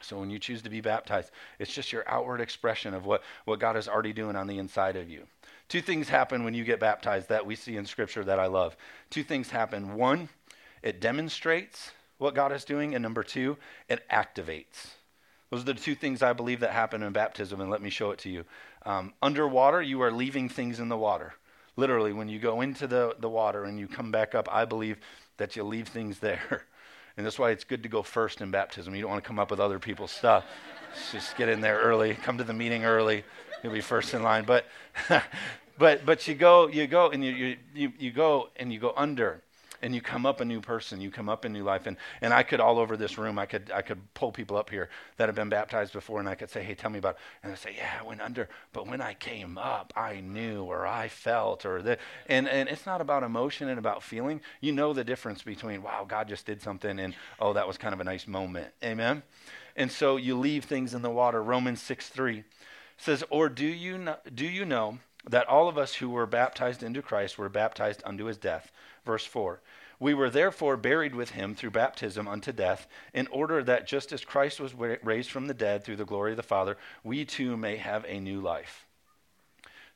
so 0.00 0.18
when 0.18 0.30
you 0.30 0.38
choose 0.38 0.62
to 0.62 0.70
be 0.70 0.80
baptized, 0.80 1.30
it's 1.58 1.72
just 1.72 1.92
your 1.92 2.08
outward 2.08 2.40
expression 2.40 2.94
of 2.94 3.06
what, 3.06 3.22
what 3.44 3.60
God 3.60 3.76
is 3.76 3.88
already 3.88 4.12
doing 4.12 4.36
on 4.36 4.46
the 4.46 4.58
inside 4.58 4.96
of 4.96 5.08
you. 5.08 5.26
Two 5.68 5.80
things 5.80 6.08
happen 6.08 6.42
when 6.42 6.54
you 6.54 6.64
get 6.64 6.80
baptized 6.80 7.28
that 7.28 7.46
we 7.46 7.54
see 7.54 7.76
in 7.76 7.86
Scripture 7.86 8.24
that 8.24 8.40
I 8.40 8.46
love. 8.46 8.76
Two 9.10 9.22
things 9.22 9.50
happen. 9.50 9.94
One, 9.94 10.28
it 10.82 11.00
demonstrates 11.00 11.92
what 12.18 12.34
God 12.34 12.52
is 12.52 12.64
doing, 12.64 12.94
and 12.94 13.02
number 13.02 13.22
two, 13.22 13.56
it 13.88 14.06
activates. 14.10 14.94
Those 15.50 15.62
are 15.62 15.72
the 15.72 15.74
two 15.74 15.94
things 15.94 16.22
I 16.22 16.32
believe 16.32 16.60
that 16.60 16.70
happen 16.70 17.02
in 17.02 17.12
baptism, 17.12 17.60
and 17.60 17.70
let 17.70 17.82
me 17.82 17.90
show 17.90 18.10
it 18.10 18.18
to 18.20 18.30
you. 18.30 18.44
Um, 18.86 19.12
underwater, 19.20 19.82
you 19.82 20.00
are 20.02 20.12
leaving 20.12 20.48
things 20.48 20.80
in 20.80 20.88
the 20.88 20.96
water. 20.96 21.34
Literally, 21.76 22.12
when 22.12 22.28
you 22.28 22.38
go 22.38 22.60
into 22.60 22.86
the, 22.86 23.16
the 23.18 23.28
water 23.28 23.64
and 23.64 23.78
you 23.78 23.88
come 23.88 24.10
back 24.10 24.34
up, 24.34 24.48
I 24.52 24.64
believe 24.64 24.98
that 25.38 25.56
you 25.56 25.64
leave 25.64 25.88
things 25.88 26.18
there. 26.18 26.66
And 27.20 27.26
that's 27.26 27.38
why 27.38 27.50
it's 27.50 27.64
good 27.64 27.82
to 27.82 27.88
go 27.90 28.02
first 28.02 28.40
in 28.40 28.50
baptism. 28.50 28.94
You 28.94 29.02
don't 29.02 29.10
want 29.10 29.22
to 29.22 29.28
come 29.28 29.38
up 29.38 29.50
with 29.50 29.60
other 29.60 29.78
people's 29.78 30.10
stuff. 30.10 30.46
Just 31.12 31.36
get 31.36 31.50
in 31.50 31.60
there 31.60 31.76
early, 31.78 32.14
come 32.14 32.38
to 32.38 32.44
the 32.44 32.54
meeting 32.54 32.86
early. 32.86 33.24
You'll 33.62 33.74
be 33.74 33.82
first 33.82 34.14
in 34.14 34.22
line. 34.22 34.46
But, 34.46 34.64
but, 35.78 36.06
but 36.06 36.26
you 36.26 36.34
go, 36.34 36.68
you 36.68 36.86
go, 36.86 37.10
and 37.10 37.22
you, 37.22 37.58
you, 37.74 37.92
you 37.98 38.10
go 38.10 38.48
and 38.56 38.72
you 38.72 38.78
go 38.78 38.94
under 38.96 39.42
and 39.82 39.94
you 39.94 40.00
come 40.00 40.26
up 40.26 40.40
a 40.40 40.44
new 40.44 40.60
person 40.60 41.00
you 41.00 41.10
come 41.10 41.28
up 41.28 41.44
a 41.44 41.48
new 41.48 41.64
life. 41.64 41.86
And, 41.86 41.96
and 42.20 42.32
i 42.32 42.42
could 42.42 42.60
all 42.60 42.78
over 42.78 42.96
this 42.96 43.18
room 43.18 43.38
i 43.38 43.46
could 43.46 43.70
i 43.74 43.82
could 43.82 43.98
pull 44.14 44.32
people 44.32 44.56
up 44.56 44.70
here 44.70 44.88
that 45.16 45.28
have 45.28 45.36
been 45.36 45.48
baptized 45.48 45.92
before 45.92 46.20
and 46.20 46.28
i 46.28 46.34
could 46.34 46.50
say 46.50 46.62
hey 46.62 46.74
tell 46.74 46.90
me 46.90 46.98
about 46.98 47.16
it. 47.16 47.20
and 47.42 47.52
they 47.52 47.56
say 47.56 47.74
yeah 47.76 47.98
i 48.00 48.06
went 48.06 48.20
under. 48.20 48.48
But 48.72 48.86
when 48.86 49.00
i 49.00 49.14
came 49.14 49.58
up 49.58 49.92
i 49.96 50.20
knew 50.20 50.64
or 50.64 50.86
i 50.86 51.08
felt 51.08 51.64
or 51.64 51.82
that 51.82 52.00
and 52.28 52.48
and 52.48 52.68
it's 52.68 52.86
not 52.86 53.00
about 53.00 53.22
emotion 53.22 53.68
and 53.68 53.78
about 53.78 54.02
feeling. 54.02 54.40
You 54.60 54.72
know 54.72 54.92
the 54.92 55.04
difference 55.04 55.42
between 55.42 55.82
wow 55.82 56.04
god 56.06 56.28
just 56.28 56.46
did 56.46 56.62
something 56.62 56.98
and 56.98 57.14
oh 57.38 57.52
that 57.52 57.66
was 57.66 57.78
kind 57.78 57.94
of 57.94 58.00
a 58.00 58.04
nice 58.04 58.26
moment. 58.26 58.68
Amen? 58.82 59.22
And 59.76 59.90
so 59.90 60.16
you 60.16 60.36
leave 60.38 60.64
things 60.64 60.94
in 60.94 61.02
the 61.02 61.10
water. 61.10 61.42
Romans 61.42 61.80
6 61.80 62.08
3 62.08 62.44
says 62.96 63.24
or 63.30 63.48
do 63.48 63.66
you 63.66 63.96
know, 63.96 64.16
do 64.34 64.46
you 64.46 64.64
know 64.64 64.98
that 65.28 65.48
all 65.48 65.68
of 65.68 65.78
us 65.78 65.94
who 65.94 66.08
were 66.08 66.26
baptized 66.26 66.82
into 66.82 67.02
Christ 67.02 67.38
were 67.38 67.48
baptized 67.48 68.02
unto 68.04 68.24
his 68.24 68.38
death. 68.38 68.72
Verse 69.04 69.24
4 69.24 69.60
We 69.98 70.14
were 70.14 70.30
therefore 70.30 70.76
buried 70.76 71.14
with 71.14 71.30
him 71.30 71.54
through 71.54 71.70
baptism 71.70 72.26
unto 72.26 72.52
death, 72.52 72.86
in 73.12 73.26
order 73.28 73.62
that 73.62 73.86
just 73.86 74.12
as 74.12 74.24
Christ 74.24 74.60
was 74.60 74.74
raised 74.74 75.30
from 75.30 75.46
the 75.46 75.54
dead 75.54 75.84
through 75.84 75.96
the 75.96 76.04
glory 76.04 76.32
of 76.32 76.36
the 76.36 76.42
Father, 76.42 76.76
we 77.04 77.24
too 77.24 77.56
may 77.56 77.76
have 77.76 78.04
a 78.06 78.20
new 78.20 78.40
life. 78.40 78.86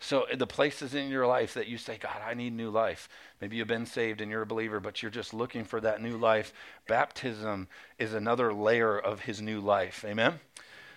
So, 0.00 0.26
uh, 0.30 0.36
the 0.36 0.46
places 0.46 0.94
in 0.94 1.08
your 1.08 1.26
life 1.26 1.54
that 1.54 1.68
you 1.68 1.78
say, 1.78 1.96
God, 1.96 2.20
I 2.26 2.34
need 2.34 2.52
new 2.52 2.68
life. 2.68 3.08
Maybe 3.40 3.56
you've 3.56 3.68
been 3.68 3.86
saved 3.86 4.20
and 4.20 4.30
you're 4.30 4.42
a 4.42 4.46
believer, 4.46 4.78
but 4.78 5.00
you're 5.00 5.10
just 5.10 5.32
looking 5.32 5.64
for 5.64 5.80
that 5.80 6.02
new 6.02 6.18
life. 6.18 6.52
Baptism 6.86 7.68
is 7.98 8.12
another 8.12 8.52
layer 8.52 8.98
of 8.98 9.20
his 9.20 9.40
new 9.40 9.60
life. 9.60 10.04
Amen? 10.06 10.40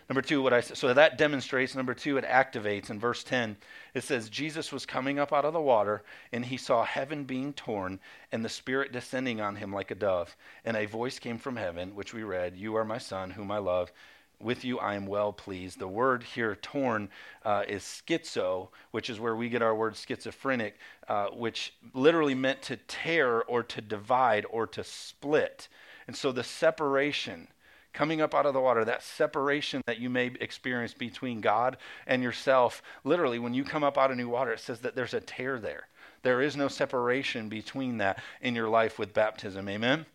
Number 0.09 0.21
two, 0.21 0.41
what 0.41 0.53
I 0.53 0.61
so 0.61 0.93
that 0.93 1.17
demonstrates. 1.17 1.75
Number 1.75 1.93
two, 1.93 2.17
it 2.17 2.23
activates. 2.23 2.89
In 2.89 2.97
verse 2.97 3.25
10, 3.25 3.57
it 3.93 4.05
says, 4.05 4.29
Jesus 4.29 4.71
was 4.71 4.85
coming 4.85 5.19
up 5.19 5.33
out 5.33 5.43
of 5.43 5.51
the 5.51 5.59
water, 5.59 6.03
and 6.31 6.45
he 6.45 6.55
saw 6.55 6.85
heaven 6.85 7.25
being 7.25 7.51
torn, 7.51 7.99
and 8.31 8.43
the 8.43 8.49
Spirit 8.49 8.93
descending 8.93 9.41
on 9.41 9.57
him 9.57 9.73
like 9.73 9.91
a 9.91 9.95
dove. 9.95 10.37
And 10.63 10.77
a 10.77 10.85
voice 10.85 11.19
came 11.19 11.37
from 11.37 11.57
heaven, 11.57 11.93
which 11.93 12.13
we 12.13 12.23
read, 12.23 12.55
You 12.55 12.75
are 12.75 12.85
my 12.85 12.99
Son, 12.99 13.31
whom 13.31 13.51
I 13.51 13.57
love. 13.57 13.91
with 14.39 14.63
you 14.63 14.79
I 14.79 14.95
am 14.95 15.07
well 15.07 15.33
pleased. 15.33 15.79
The 15.79 15.87
word 15.89 16.23
here, 16.23 16.55
torn, 16.55 17.09
uh, 17.43 17.63
is 17.67 17.83
schizo, 17.83 18.69
which 18.91 19.09
is 19.09 19.19
where 19.19 19.35
we 19.35 19.49
get 19.49 19.61
our 19.61 19.75
word 19.75 19.97
schizophrenic, 19.97 20.77
uh, 21.09 21.27
which 21.29 21.73
literally 21.93 22.35
meant 22.35 22.61
to 22.63 22.77
tear 22.77 23.43
or 23.43 23.61
to 23.63 23.81
divide 23.81 24.45
or 24.49 24.67
to 24.67 24.85
split. 24.85 25.67
And 26.05 26.15
so 26.15 26.31
the 26.31 26.43
separation 26.43 27.49
coming 27.97 28.21
up 28.21 28.35
out 28.35 28.45
of 28.45 28.53
the 28.53 28.61
water, 28.61 28.85
that 28.85 29.01
separation 29.01 29.81
that 29.87 29.97
you 29.97 30.07
may 30.07 30.27
experience 30.39 30.93
between 30.93 31.41
God 31.41 31.77
and 32.05 32.21
yourself, 32.21 32.83
literally, 33.03 33.39
when 33.39 33.55
you 33.55 33.63
come 33.63 33.83
up 33.83 33.97
out 33.97 34.11
of 34.11 34.17
new 34.17 34.29
water, 34.29 34.51
it 34.51 34.59
says 34.59 34.81
that 34.81 34.95
there's 34.95 35.15
a 35.15 35.19
tear 35.19 35.57
there. 35.57 35.87
There 36.21 36.39
is 36.39 36.55
no 36.55 36.67
separation 36.67 37.49
between 37.49 37.97
that 37.97 38.21
in 38.39 38.53
your 38.53 38.69
life 38.69 38.99
with 38.99 39.15
baptism. 39.15 39.67
Amen? 39.67 39.91
Amen. 39.91 40.05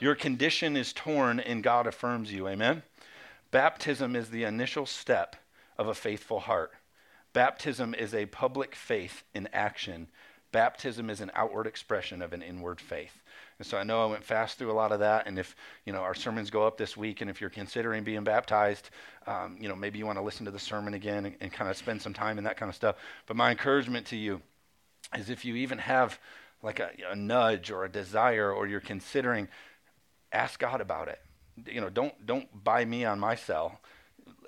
Your 0.00 0.16
condition 0.16 0.76
is 0.76 0.92
torn 0.92 1.38
and 1.38 1.62
God 1.62 1.86
affirms 1.86 2.32
you. 2.32 2.48
Amen? 2.48 2.82
Baptism 3.52 4.16
is 4.16 4.30
the 4.30 4.42
initial 4.42 4.84
step 4.84 5.36
of 5.78 5.86
a 5.86 5.94
faithful 5.94 6.40
heart. 6.40 6.72
Baptism 7.34 7.94
is 7.94 8.14
a 8.14 8.26
public 8.26 8.74
faith 8.74 9.22
in 9.32 9.48
action. 9.52 10.08
Baptism 10.50 11.08
is 11.08 11.20
an 11.20 11.30
outward 11.36 11.68
expression 11.68 12.20
of 12.20 12.32
an 12.32 12.42
inward 12.42 12.80
faith. 12.80 13.22
And 13.58 13.66
so 13.66 13.76
I 13.76 13.82
know 13.82 14.02
I 14.02 14.06
went 14.06 14.24
fast 14.24 14.58
through 14.58 14.70
a 14.70 14.72
lot 14.72 14.92
of 14.92 15.00
that. 15.00 15.26
And 15.26 15.38
if 15.38 15.56
you 15.84 15.92
know 15.92 16.00
our 16.00 16.14
sermons 16.14 16.50
go 16.50 16.66
up 16.66 16.76
this 16.76 16.96
week, 16.96 17.20
and 17.20 17.30
if 17.30 17.40
you're 17.40 17.50
considering 17.50 18.04
being 18.04 18.24
baptized, 18.24 18.90
um, 19.26 19.56
you 19.60 19.68
know 19.68 19.76
maybe 19.76 19.98
you 19.98 20.06
want 20.06 20.18
to 20.18 20.24
listen 20.24 20.44
to 20.46 20.52
the 20.52 20.58
sermon 20.58 20.94
again 20.94 21.26
and, 21.26 21.36
and 21.40 21.52
kind 21.52 21.70
of 21.70 21.76
spend 21.76 22.00
some 22.00 22.14
time 22.14 22.38
in 22.38 22.44
that 22.44 22.56
kind 22.56 22.68
of 22.68 22.76
stuff. 22.76 22.96
But 23.26 23.36
my 23.36 23.50
encouragement 23.50 24.06
to 24.06 24.16
you 24.16 24.40
is 25.16 25.30
if 25.30 25.44
you 25.44 25.56
even 25.56 25.78
have 25.78 26.18
like 26.62 26.80
a, 26.80 26.90
a 27.10 27.16
nudge 27.16 27.70
or 27.70 27.84
a 27.84 27.88
desire, 27.88 28.52
or 28.52 28.66
you're 28.66 28.80
considering, 28.80 29.48
ask 30.32 30.58
God 30.58 30.80
about 30.80 31.08
it 31.08 31.20
you 31.66 31.80
know, 31.80 31.90
don't 31.90 32.14
don't 32.26 32.64
buy 32.64 32.84
me 32.84 33.04
on 33.04 33.18
my 33.18 33.34
cell. 33.34 33.80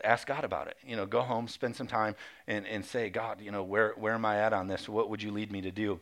Ask 0.04 0.26
God 0.28 0.44
about 0.44 0.68
it. 0.68 0.76
You 0.86 0.96
know, 0.96 1.06
go 1.06 1.22
home, 1.22 1.48
spend 1.48 1.76
some 1.76 1.86
time, 1.86 2.14
and 2.46 2.66
and 2.66 2.84
say, 2.84 3.10
God, 3.10 3.40
you 3.40 3.50
know, 3.50 3.62
where 3.62 3.94
where 3.96 4.14
am 4.14 4.24
I 4.24 4.38
at 4.38 4.52
on 4.52 4.68
this? 4.68 4.88
What 4.88 5.10
would 5.10 5.22
you 5.22 5.30
lead 5.30 5.50
me 5.50 5.60
to 5.62 5.70
do? 5.70 6.00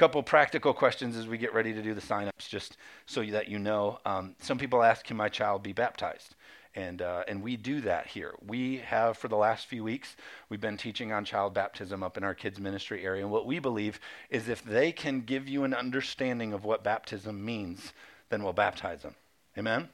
Couple 0.00 0.22
practical 0.22 0.72
questions 0.72 1.14
as 1.14 1.26
we 1.26 1.36
get 1.36 1.52
ready 1.52 1.74
to 1.74 1.82
do 1.82 1.92
the 1.92 2.00
signups, 2.00 2.48
just 2.48 2.78
so 3.04 3.22
that 3.22 3.48
you 3.48 3.58
know. 3.58 3.98
Um, 4.06 4.34
some 4.40 4.56
people 4.56 4.82
ask, 4.82 5.04
can 5.04 5.14
my 5.14 5.28
child 5.28 5.62
be 5.62 5.74
baptized? 5.74 6.36
and 6.74 7.02
uh, 7.02 7.22
and 7.28 7.42
we 7.42 7.58
do 7.58 7.82
that 7.82 8.06
here. 8.06 8.32
We 8.46 8.78
have 8.78 9.18
for 9.18 9.28
the 9.28 9.36
last 9.36 9.66
few 9.66 9.84
weeks 9.84 10.16
we've 10.48 10.58
been 10.58 10.78
teaching 10.78 11.12
on 11.12 11.26
child 11.26 11.52
baptism 11.52 12.02
up 12.02 12.16
in 12.16 12.24
our 12.24 12.34
kids 12.34 12.58
ministry 12.58 13.04
area, 13.04 13.22
and 13.22 13.30
what 13.30 13.44
we 13.44 13.58
believe 13.58 14.00
is 14.30 14.48
if 14.48 14.64
they 14.64 14.90
can 14.90 15.20
give 15.20 15.46
you 15.46 15.64
an 15.64 15.74
understanding 15.74 16.54
of 16.54 16.64
what 16.64 16.82
baptism 16.82 17.44
means, 17.44 17.92
then 18.30 18.42
we'll 18.42 18.54
baptize 18.54 19.02
them. 19.02 19.16
Amen. 19.58 19.90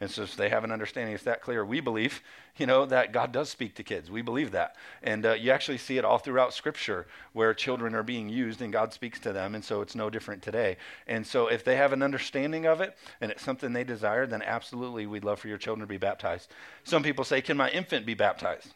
And 0.00 0.10
so 0.10 0.22
if 0.22 0.36
they 0.36 0.48
have 0.48 0.64
an 0.64 0.72
understanding, 0.72 1.14
it's 1.14 1.24
that 1.24 1.42
clear. 1.42 1.64
We 1.64 1.80
believe, 1.80 2.22
you 2.56 2.66
know, 2.66 2.86
that 2.86 3.12
God 3.12 3.32
does 3.32 3.48
speak 3.48 3.74
to 3.76 3.82
kids. 3.82 4.10
We 4.10 4.22
believe 4.22 4.52
that. 4.52 4.76
And 5.02 5.26
uh, 5.26 5.32
you 5.32 5.50
actually 5.50 5.78
see 5.78 5.98
it 5.98 6.04
all 6.04 6.18
throughout 6.18 6.54
Scripture 6.54 7.06
where 7.32 7.54
children 7.54 7.94
are 7.94 8.02
being 8.02 8.28
used 8.28 8.62
and 8.62 8.72
God 8.72 8.92
speaks 8.92 9.18
to 9.20 9.32
them. 9.32 9.54
And 9.54 9.64
so 9.64 9.80
it's 9.80 9.94
no 9.94 10.10
different 10.10 10.42
today. 10.42 10.76
And 11.06 11.26
so 11.26 11.48
if 11.48 11.64
they 11.64 11.76
have 11.76 11.92
an 11.92 12.02
understanding 12.02 12.66
of 12.66 12.80
it 12.80 12.96
and 13.20 13.30
it's 13.30 13.42
something 13.42 13.72
they 13.72 13.84
desire, 13.84 14.26
then 14.26 14.42
absolutely 14.42 15.06
we'd 15.06 15.24
love 15.24 15.40
for 15.40 15.48
your 15.48 15.58
children 15.58 15.86
to 15.86 15.90
be 15.90 15.98
baptized. 15.98 16.50
Some 16.84 17.02
people 17.02 17.24
say, 17.24 17.40
Can 17.40 17.56
my 17.56 17.70
infant 17.70 18.06
be 18.06 18.14
baptized? 18.14 18.74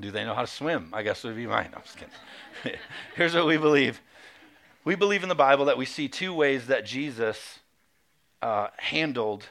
Do 0.00 0.10
they 0.10 0.24
know 0.24 0.34
how 0.34 0.42
to 0.42 0.46
swim? 0.46 0.90
I 0.92 1.02
guess 1.02 1.24
would 1.24 1.36
be 1.36 1.46
mine. 1.46 1.70
I'm 1.74 1.82
just 1.82 1.96
kidding. 1.96 2.78
Here's 3.16 3.34
what 3.34 3.46
we 3.46 3.56
believe. 3.56 4.00
We 4.84 4.94
believe 4.94 5.22
in 5.22 5.28
the 5.28 5.34
Bible 5.34 5.64
that 5.66 5.76
we 5.76 5.84
see 5.84 6.08
two 6.08 6.32
ways 6.32 6.68
that 6.68 6.86
Jesus 6.86 7.58
uh, 8.40 8.68
handled 8.76 9.48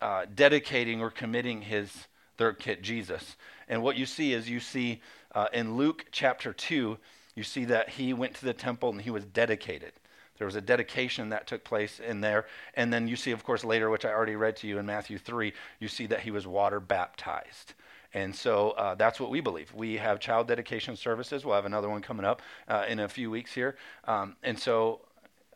uh, 0.00 0.26
dedicating 0.34 1.00
or 1.00 1.10
committing 1.10 1.62
his 1.62 2.06
their 2.36 2.52
kid 2.52 2.82
Jesus. 2.82 3.36
And 3.68 3.82
what 3.82 3.96
you 3.96 4.06
see 4.06 4.32
is 4.32 4.48
you 4.48 4.60
see 4.60 5.00
uh, 5.34 5.46
in 5.52 5.76
Luke 5.76 6.06
chapter 6.12 6.52
2, 6.52 6.98
you 7.34 7.42
see 7.42 7.64
that 7.66 7.90
he 7.90 8.12
went 8.12 8.34
to 8.34 8.44
the 8.44 8.52
temple 8.52 8.90
and 8.90 9.00
he 9.00 9.10
was 9.10 9.24
dedicated. 9.24 9.92
There 10.38 10.46
was 10.46 10.56
a 10.56 10.60
dedication 10.60 11.30
that 11.30 11.46
took 11.46 11.64
place 11.64 11.98
in 11.98 12.20
there. 12.20 12.46
And 12.74 12.92
then 12.92 13.08
you 13.08 13.16
see, 13.16 13.30
of 13.30 13.42
course, 13.42 13.64
later, 13.64 13.90
which 13.90 14.04
I 14.04 14.10
already 14.10 14.36
read 14.36 14.56
to 14.56 14.66
you 14.66 14.78
in 14.78 14.86
Matthew 14.86 15.18
3, 15.18 15.52
you 15.80 15.88
see 15.88 16.06
that 16.06 16.20
he 16.20 16.30
was 16.30 16.46
water 16.46 16.78
baptized. 16.78 17.74
And 18.12 18.34
so 18.34 18.70
uh, 18.72 18.94
that's 18.94 19.18
what 19.18 19.30
we 19.30 19.40
believe. 19.40 19.72
We 19.74 19.96
have 19.96 20.20
child 20.20 20.48
dedication 20.48 20.96
services. 20.96 21.44
We'll 21.44 21.54
have 21.54 21.66
another 21.66 21.88
one 21.88 22.02
coming 22.02 22.24
up 22.24 22.42
uh, 22.68 22.84
in 22.88 23.00
a 23.00 23.08
few 23.08 23.30
weeks 23.30 23.52
here. 23.52 23.76
Um, 24.04 24.36
and 24.42 24.58
so 24.58 25.00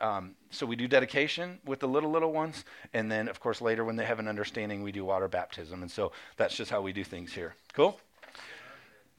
um, 0.00 0.34
so 0.50 0.66
we 0.66 0.76
do 0.76 0.88
dedication 0.88 1.58
with 1.64 1.80
the 1.80 1.88
little 1.88 2.10
little 2.10 2.32
ones, 2.32 2.64
and 2.92 3.10
then 3.10 3.28
of 3.28 3.40
course 3.40 3.60
later 3.60 3.84
when 3.84 3.96
they 3.96 4.04
have 4.04 4.18
an 4.18 4.28
understanding, 4.28 4.82
we 4.82 4.92
do 4.92 5.04
water 5.04 5.28
baptism, 5.28 5.82
and 5.82 5.90
so 5.90 6.12
that's 6.36 6.56
just 6.56 6.70
how 6.70 6.80
we 6.80 6.92
do 6.92 7.04
things 7.04 7.32
here. 7.32 7.54
Cool. 7.72 7.98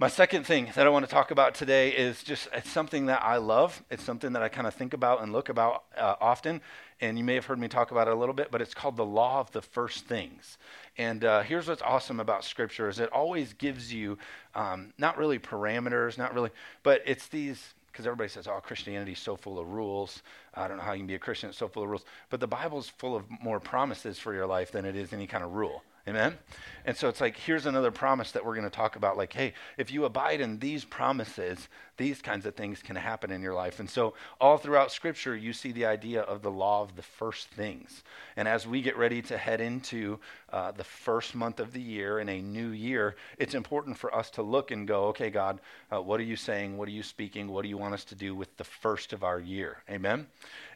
My 0.02 0.08
second 0.08 0.48
thing 0.48 0.72
that 0.74 0.88
I 0.88 0.90
want 0.90 1.06
to 1.06 1.12
talk 1.12 1.30
about 1.30 1.54
today 1.54 1.92
is 1.92 2.24
just 2.24 2.48
it's 2.54 2.72
something 2.72 3.06
that 3.06 3.22
I 3.24 3.38
love. 3.38 3.84
It's 3.92 4.04
something 4.04 4.34
that 4.34 4.42
I 4.42 4.50
kind 4.50 4.66
of 4.66 4.74
think 4.74 4.96
about 4.96 5.22
and 5.22 5.32
look 5.32 5.48
about 5.48 5.84
uh, 5.96 6.16
often, 6.20 6.62
and 7.00 7.20
you 7.20 7.24
may 7.24 7.36
have 7.36 7.46
heard 7.46 7.60
me 7.60 7.68
talk 7.68 7.92
about 7.92 8.08
it 8.08 8.14
a 8.14 8.18
little 8.18 8.34
bit, 8.34 8.50
but 8.50 8.64
it's 8.64 8.74
called 8.74 8.98
the 8.98 9.06
law 9.06 9.40
of 9.40 9.52
the 9.52 9.62
first 9.62 10.08
things. 10.08 10.58
And 10.98 11.24
uh, 11.24 11.44
here's 11.44 11.68
what's 11.68 11.84
awesome 11.84 12.20
about 12.20 12.44
Scripture: 12.44 12.90
is 12.90 12.98
it 12.98 13.12
always 13.12 13.54
gives 13.54 13.94
you 13.94 14.18
um, 14.56 14.92
not 14.98 15.20
really 15.20 15.38
parameters, 15.38 16.18
not 16.18 16.34
really, 16.34 16.50
but 16.82 17.04
it's 17.06 17.28
these 17.28 17.76
because 17.92 18.06
everybody 18.06 18.30
says, 18.30 18.48
oh, 18.48 18.60
Christianity 18.62 19.12
is 19.14 19.20
so 19.20 19.36
full 19.36 19.60
of 19.60 19.68
rules. 19.68 20.22
I 20.54 20.68
don't 20.68 20.78
know 20.78 20.84
how 20.84 20.94
you 20.94 21.00
can 21.00 21.08
be 21.08 21.16
a 21.16 21.20
Christian, 21.20 21.50
it's 21.50 21.58
so 21.58 21.68
full 21.68 21.84
of 21.84 21.90
rules. 21.90 22.06
But 22.30 22.40
the 22.40 22.48
Bible 22.48 22.80
is 22.80 22.90
full 22.90 23.16
of 23.16 23.26
more 23.42 23.60
promises 23.60 24.18
for 24.18 24.34
your 24.34 24.48
life 24.48 24.72
than 24.72 24.86
it 24.86 24.96
is 24.96 25.14
any 25.14 25.28
kind 25.28 25.44
of 25.44 25.54
rule. 25.54 25.84
Amen? 26.08 26.38
And 26.84 26.98
so 26.98 27.10
it's 27.10 27.22
like, 27.22 27.38
here's 27.38 27.68
another 27.68 27.92
promise 27.92 28.32
that 28.32 28.44
we're 28.44 28.56
going 28.56 28.70
to 28.70 28.76
talk 28.76 28.96
about. 28.96 29.18
Like, 29.18 29.34
hey, 29.34 29.54
if 29.78 29.92
you 29.92 30.06
abide 30.06 30.42
in 30.42 30.58
these 30.58 30.84
promises, 30.84 31.68
these 31.98 32.24
kinds 32.24 32.48
of 32.48 32.56
things 32.56 32.82
can 32.82 32.96
happen 32.96 33.30
in 33.30 33.44
your 33.44 33.54
life. 33.54 33.80
And 33.80 33.88
so, 33.88 34.16
all 34.40 34.58
throughout 34.58 34.92
Scripture, 34.92 35.36
you 35.36 35.54
see 35.54 35.72
the 35.72 35.86
idea 35.86 36.22
of 36.22 36.42
the 36.42 36.50
law 36.50 36.82
of 36.82 36.96
the 36.96 37.04
first 37.04 37.50
things. 37.50 38.04
And 38.36 38.48
as 38.48 38.66
we 38.66 38.82
get 38.82 38.98
ready 38.98 39.22
to 39.24 39.38
head 39.38 39.62
into 39.62 40.20
uh, 40.52 40.72
the 40.72 40.84
first 40.84 41.36
month 41.36 41.60
of 41.60 41.72
the 41.72 41.82
year 41.82 42.20
in 42.20 42.30
a 42.30 42.42
new 42.42 42.70
year, 42.70 43.16
it's 43.38 43.54
important 43.54 43.96
for 43.98 44.14
us 44.16 44.32
to 44.32 44.42
look 44.42 44.72
and 44.72 44.88
go, 44.88 45.06
okay, 45.06 45.30
God, 45.30 45.62
uh, 45.94 46.02
what 46.02 46.20
are 46.20 46.24
you 46.24 46.36
saying? 46.36 46.78
What 46.78 46.88
are 46.88 46.92
you 46.92 47.04
speaking? 47.04 47.48
What 47.48 47.62
do 47.62 47.70
you 47.70 47.78
want 47.78 47.94
us 47.94 48.06
to 48.06 48.16
do 48.16 48.34
with 48.34 48.58
the 48.58 48.64
first 48.64 49.14
of 49.14 49.24
our 49.24 49.40
year? 49.40 49.84
Amen? 49.88 50.26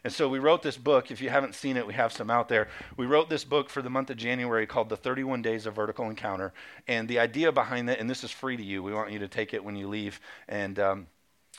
And 0.06 0.12
so 0.12 0.28
we 0.28 0.38
wrote 0.38 0.62
this 0.62 0.76
book. 0.76 1.10
If 1.10 1.20
you 1.20 1.30
haven't 1.30 1.56
seen 1.56 1.76
it, 1.76 1.84
we 1.84 1.94
have 1.94 2.12
some 2.12 2.30
out 2.30 2.48
there. 2.48 2.68
We 2.96 3.06
wrote 3.06 3.28
this 3.28 3.42
book 3.42 3.68
for 3.68 3.82
the 3.82 3.90
month 3.90 4.08
of 4.08 4.16
January 4.16 4.64
called 4.64 4.88
The 4.88 4.96
31 4.96 5.42
Days 5.42 5.66
of 5.66 5.74
Vertical 5.74 6.08
Encounter. 6.08 6.52
And 6.86 7.08
the 7.08 7.18
idea 7.18 7.50
behind 7.50 7.90
it, 7.90 7.98
and 7.98 8.08
this 8.08 8.22
is 8.22 8.30
free 8.30 8.56
to 8.56 8.62
you, 8.62 8.84
we 8.84 8.94
want 8.94 9.10
you 9.10 9.18
to 9.18 9.26
take 9.26 9.52
it 9.52 9.64
when 9.64 9.74
you 9.74 9.88
leave. 9.88 10.20
And, 10.46 10.78
um, 10.78 11.06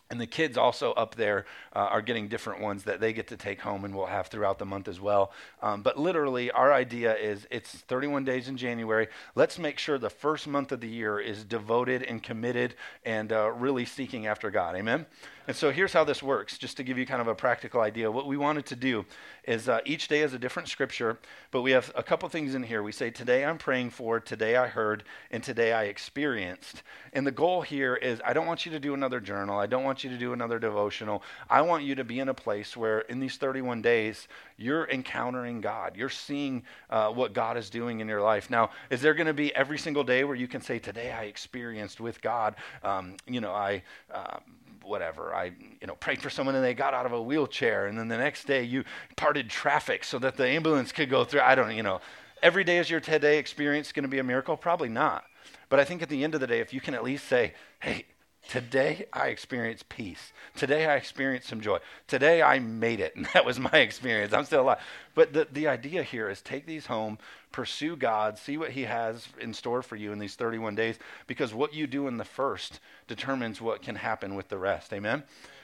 and 0.10 0.22
the 0.22 0.26
kids 0.26 0.58
also 0.58 0.94
up 0.94 1.16
there 1.16 1.44
uh, 1.76 1.80
are 1.80 2.02
getting 2.02 2.30
different 2.30 2.62
ones 2.62 2.86
that 2.86 3.02
they 3.02 3.12
get 3.12 3.28
to 3.28 3.36
take 3.36 3.60
home 3.60 3.84
and 3.84 3.94
we'll 3.94 4.06
have 4.06 4.28
throughout 4.28 4.60
the 4.60 4.66
month 4.66 4.88
as 4.88 5.02
well. 5.02 5.34
Um, 5.62 5.82
but 5.82 6.00
literally, 6.00 6.50
our 6.50 6.72
idea 6.72 7.18
is 7.18 7.46
it's 7.52 7.72
31 7.72 8.24
days 8.24 8.48
in 8.48 8.56
January. 8.56 9.10
Let's 9.36 9.60
make 9.60 9.78
sure 9.78 9.98
the 9.98 10.10
first 10.10 10.48
month 10.48 10.72
of 10.72 10.80
the 10.80 10.88
year 10.88 11.20
is 11.20 11.44
devoted 11.44 12.02
and 12.02 12.24
committed 12.24 12.76
and 13.04 13.34
uh, 13.34 13.52
really 13.52 13.84
seeking 13.84 14.26
after 14.26 14.50
God. 14.50 14.78
Amen? 14.78 15.06
And 15.48 15.56
so 15.56 15.72
here's 15.72 15.94
how 15.94 16.04
this 16.04 16.22
works, 16.22 16.58
just 16.58 16.76
to 16.76 16.84
give 16.84 16.98
you 16.98 17.06
kind 17.06 17.22
of 17.22 17.30
a 17.30 17.36
practical 17.36 17.80
idea. 17.80 18.12
What 18.12 18.28
we 18.28 18.36
wanted 18.36 18.66
to 18.66 18.76
do 18.76 19.06
is 19.46 19.70
uh, 19.70 19.80
each 19.86 20.10
day 20.10 20.22
is 20.22 20.34
a 20.34 20.38
different 20.38 20.68
scripture, 20.68 21.20
but 21.52 21.62
we 21.62 21.72
have 21.72 21.90
a 21.96 22.04
couple 22.04 22.28
things 22.28 22.54
in 22.54 22.64
here. 22.64 22.84
We 22.84 22.92
say, 22.92 23.12
Today 23.12 23.46
I'm 23.46 23.58
praying 23.58 23.92
for, 23.92 24.20
today 24.20 24.58
I 24.58 24.68
heard, 24.68 25.06
and 25.32 25.42
today 25.42 25.72
I 25.72 25.86
experienced. 25.86 26.84
And 27.14 27.26
the 27.26 27.32
goal 27.32 27.62
here 27.62 27.96
is 27.96 28.20
I 28.26 28.34
don't 28.34 28.46
want 28.46 28.66
you 28.66 28.74
to 28.74 28.80
do 28.80 28.94
another 28.94 29.22
journal, 29.22 29.58
I 29.58 29.68
don't 29.68 29.86
want 29.86 30.04
you 30.04 30.10
to 30.10 30.18
do 30.18 30.34
another 30.34 30.60
devotional. 30.60 31.24
I 31.50 31.62
want 31.62 31.86
you 31.86 31.96
to 31.96 32.04
be 32.04 32.20
in 32.20 32.28
a 32.28 32.34
place 32.34 32.76
where 32.76 33.00
in 33.02 33.22
these 33.22 33.38
31 33.38 33.82
days, 33.82 34.28
you're 34.58 34.90
encountering 34.90 35.62
God. 35.62 35.96
You're 35.96 36.10
seeing 36.10 36.64
uh, 36.90 37.10
what 37.10 37.32
God 37.32 37.56
is 37.56 37.70
doing 37.70 38.02
in 38.02 38.10
your 38.10 38.22
life. 38.22 38.50
Now, 38.50 38.72
is 38.90 39.02
there 39.02 39.14
going 39.14 39.28
to 39.28 39.34
be 39.34 39.56
every 39.56 39.78
single 39.78 40.04
day 40.04 40.26
where 40.26 40.36
you 40.36 40.50
can 40.50 40.60
say, 40.60 40.78
Today 40.78 41.14
I 41.14 41.24
experienced 41.24 42.02
with 42.02 42.22
God? 42.22 42.56
Um, 42.84 43.16
you 43.26 43.40
know, 43.40 43.54
I. 43.54 43.84
Uh, 44.14 44.40
whatever. 44.88 45.34
I, 45.34 45.52
you 45.82 45.88
know, 45.88 45.96
prayed 45.96 46.22
for 46.22 46.30
someone 46.30 46.56
and 46.56 46.64
they 46.64 46.74
got 46.74 46.94
out 46.94 47.06
of 47.06 47.12
a 47.12 47.22
wheelchair, 47.22 47.88
and 47.88 47.98
then 47.98 48.08
the 48.08 48.18
next 48.18 48.46
day 48.46 48.64
you 48.64 48.84
parted 49.16 49.50
traffic 49.50 50.04
so 50.04 50.20
that 50.20 50.38
the 50.38 50.48
ambulance 50.48 50.92
could 50.92 51.10
go 51.10 51.24
through. 51.24 51.42
I 51.42 51.56
don't, 51.56 51.76
you 51.76 51.84
know, 51.84 52.02
every 52.42 52.64
day 52.64 52.78
is 52.78 52.90
your 52.90 53.00
today 53.00 53.38
experience 53.38 53.92
going 53.92 54.04
to 54.04 54.10
be 54.10 54.20
a 54.20 54.24
miracle? 54.24 54.58
Probably 54.58 54.90
not. 54.90 55.26
But 55.70 55.80
I 55.80 55.84
think 55.84 56.02
at 56.02 56.10
the 56.10 56.24
end 56.24 56.34
of 56.34 56.42
the 56.42 56.48
day, 56.48 56.60
if 56.60 56.74
you 56.74 56.82
can 56.82 56.94
at 56.94 57.04
least 57.04 57.28
say, 57.28 57.54
hey, 57.80 58.06
Today 58.48 59.08
I 59.12 59.28
experienced 59.28 59.90
peace. 59.90 60.32
Today 60.56 60.86
I 60.86 60.96
experienced 60.96 61.50
some 61.50 61.60
joy. 61.60 61.80
Today 62.08 62.42
I 62.42 62.60
made 62.60 63.02
it. 63.02 63.14
And 63.18 63.26
that 63.34 63.46
was 63.46 63.60
my 63.60 63.78
experience. 63.80 64.34
I'm 64.34 64.46
still 64.46 64.62
alive. 64.62 64.80
But 65.16 65.34
the, 65.34 65.48
the 65.52 65.68
idea 65.68 66.02
here 66.04 66.30
is 66.30 66.42
take 66.42 66.66
these 66.66 66.86
home, 66.86 67.18
pursue 67.52 67.98
God, 67.98 68.38
see 68.38 68.58
what 68.58 68.72
He 68.72 68.84
has 68.84 69.28
in 69.40 69.54
store 69.54 69.82
for 69.82 69.98
you 69.98 70.14
in 70.14 70.20
these 70.20 70.36
31 70.36 70.76
days, 70.76 70.98
because 71.26 71.54
what 71.54 71.74
you 71.74 71.88
do 71.88 72.08
in 72.08 72.18
the 72.18 72.24
first 72.24 72.80
determines 73.08 73.60
what 73.60 73.82
can 73.82 73.96
happen 73.96 74.36
with 74.36 74.48
the 74.48 74.58
rest. 74.58 74.94
Amen? 74.94 75.24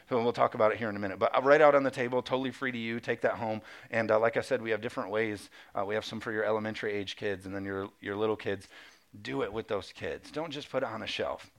So 0.09 0.21
we'll 0.21 0.33
talk 0.33 0.53
about 0.53 0.73
it 0.73 0.77
here 0.77 0.89
in 0.89 0.95
a 0.97 0.99
minute. 0.99 1.19
But 1.19 1.37
uh, 1.37 1.41
right 1.41 1.61
out 1.61 1.75
on 1.75 1.83
the 1.83 1.91
table, 1.91 2.21
totally 2.21 2.51
free 2.51 2.71
to 2.71 2.77
you. 2.77 2.99
Take 2.99 3.21
that 3.21 3.35
home. 3.35 3.61
And 3.91 4.11
uh, 4.11 4.19
like 4.19 4.35
I 4.35 4.41
said, 4.41 4.61
we 4.61 4.71
have 4.71 4.81
different 4.81 5.09
ways. 5.09 5.49
Uh, 5.73 5.85
we 5.85 5.95
have 5.95 6.03
some 6.03 6.19
for 6.19 6.33
your 6.33 6.43
elementary 6.43 6.91
age 6.91 7.15
kids 7.15 7.45
and 7.45 7.55
then 7.55 7.63
your, 7.63 7.89
your 8.01 8.17
little 8.17 8.35
kids. 8.35 8.67
do 9.21 9.43
it 9.43 9.53
with 9.53 9.69
those 9.69 9.93
kids. 9.93 10.31
Don't 10.31 10.51
just 10.51 10.69
put 10.69 10.83
it 10.83 10.89
on 10.89 11.01
a 11.01 11.07
shelf. 11.07 11.49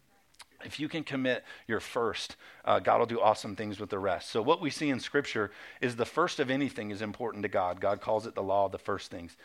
If 0.64 0.80
you 0.80 0.88
can 0.88 1.04
commit 1.04 1.44
your 1.66 1.80
first, 1.80 2.36
uh, 2.64 2.78
God 2.78 2.98
will 2.98 3.06
do 3.06 3.20
awesome 3.20 3.56
things 3.56 3.78
with 3.78 3.90
the 3.90 3.98
rest. 3.98 4.30
So, 4.30 4.42
what 4.42 4.60
we 4.60 4.70
see 4.70 4.90
in 4.90 5.00
Scripture 5.00 5.50
is 5.80 5.96
the 5.96 6.04
first 6.04 6.40
of 6.40 6.50
anything 6.50 6.90
is 6.90 7.02
important 7.02 7.42
to 7.42 7.48
God. 7.48 7.80
God 7.80 8.00
calls 8.00 8.26
it 8.26 8.34
the 8.34 8.42
law 8.42 8.66
of 8.66 8.72
the 8.72 8.78
first 8.78 9.10
things. 9.10 9.36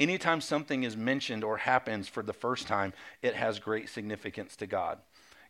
Anytime 0.00 0.40
something 0.40 0.82
is 0.82 0.96
mentioned 0.96 1.44
or 1.44 1.56
happens 1.56 2.08
for 2.08 2.22
the 2.22 2.32
first 2.32 2.66
time, 2.66 2.92
it 3.22 3.34
has 3.34 3.58
great 3.60 3.88
significance 3.88 4.56
to 4.56 4.66
God. 4.66 4.98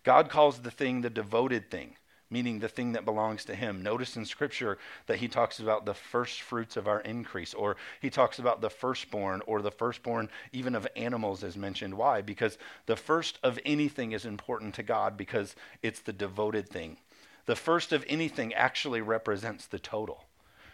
God 0.03 0.29
calls 0.29 0.59
the 0.59 0.71
thing 0.71 1.01
the 1.01 1.11
devoted 1.11 1.71
thing 1.71 1.97
meaning 2.31 2.59
the 2.59 2.69
thing 2.69 2.93
that 2.93 3.05
belongs 3.05 3.45
to 3.45 3.55
him. 3.55 3.83
Notice 3.83 4.17
in 4.17 4.25
scripture 4.25 4.79
that 5.07 5.19
he 5.19 5.29
talks 5.29 5.61
about 5.61 5.87
the 5.87 5.95
first 5.95 6.43
fruits 6.43 6.77
of 6.77 6.89
our 6.89 7.01
increase, 7.01 7.55
or 7.55 7.77
he 8.01 8.11
talks 8.11 8.39
about 8.39 8.61
the 8.61 8.71
firstborn, 8.71 9.43
or 9.47 9.63
the 9.63 9.71
firstborn 9.71 10.29
even 10.53 10.75
of 10.75 10.87
animals 10.97 11.43
is 11.43 11.57
mentioned. 11.57 11.95
Why? 11.95 12.23
Because 12.23 12.59
the 12.87 12.97
first 12.97 13.39
of 13.43 13.59
anything 13.65 14.13
is 14.13 14.25
important 14.25 14.75
to 14.75 14.83
God 14.83 15.17
because 15.17 15.55
it's 15.83 16.01
the 16.01 16.13
devoted 16.13 16.69
thing. 16.69 16.97
The 17.47 17.57
first 17.57 17.93
of 17.93 18.05
anything 18.09 18.55
actually 18.55 19.03
represents 19.03 19.67
the 19.67 19.79
total. 19.79 20.25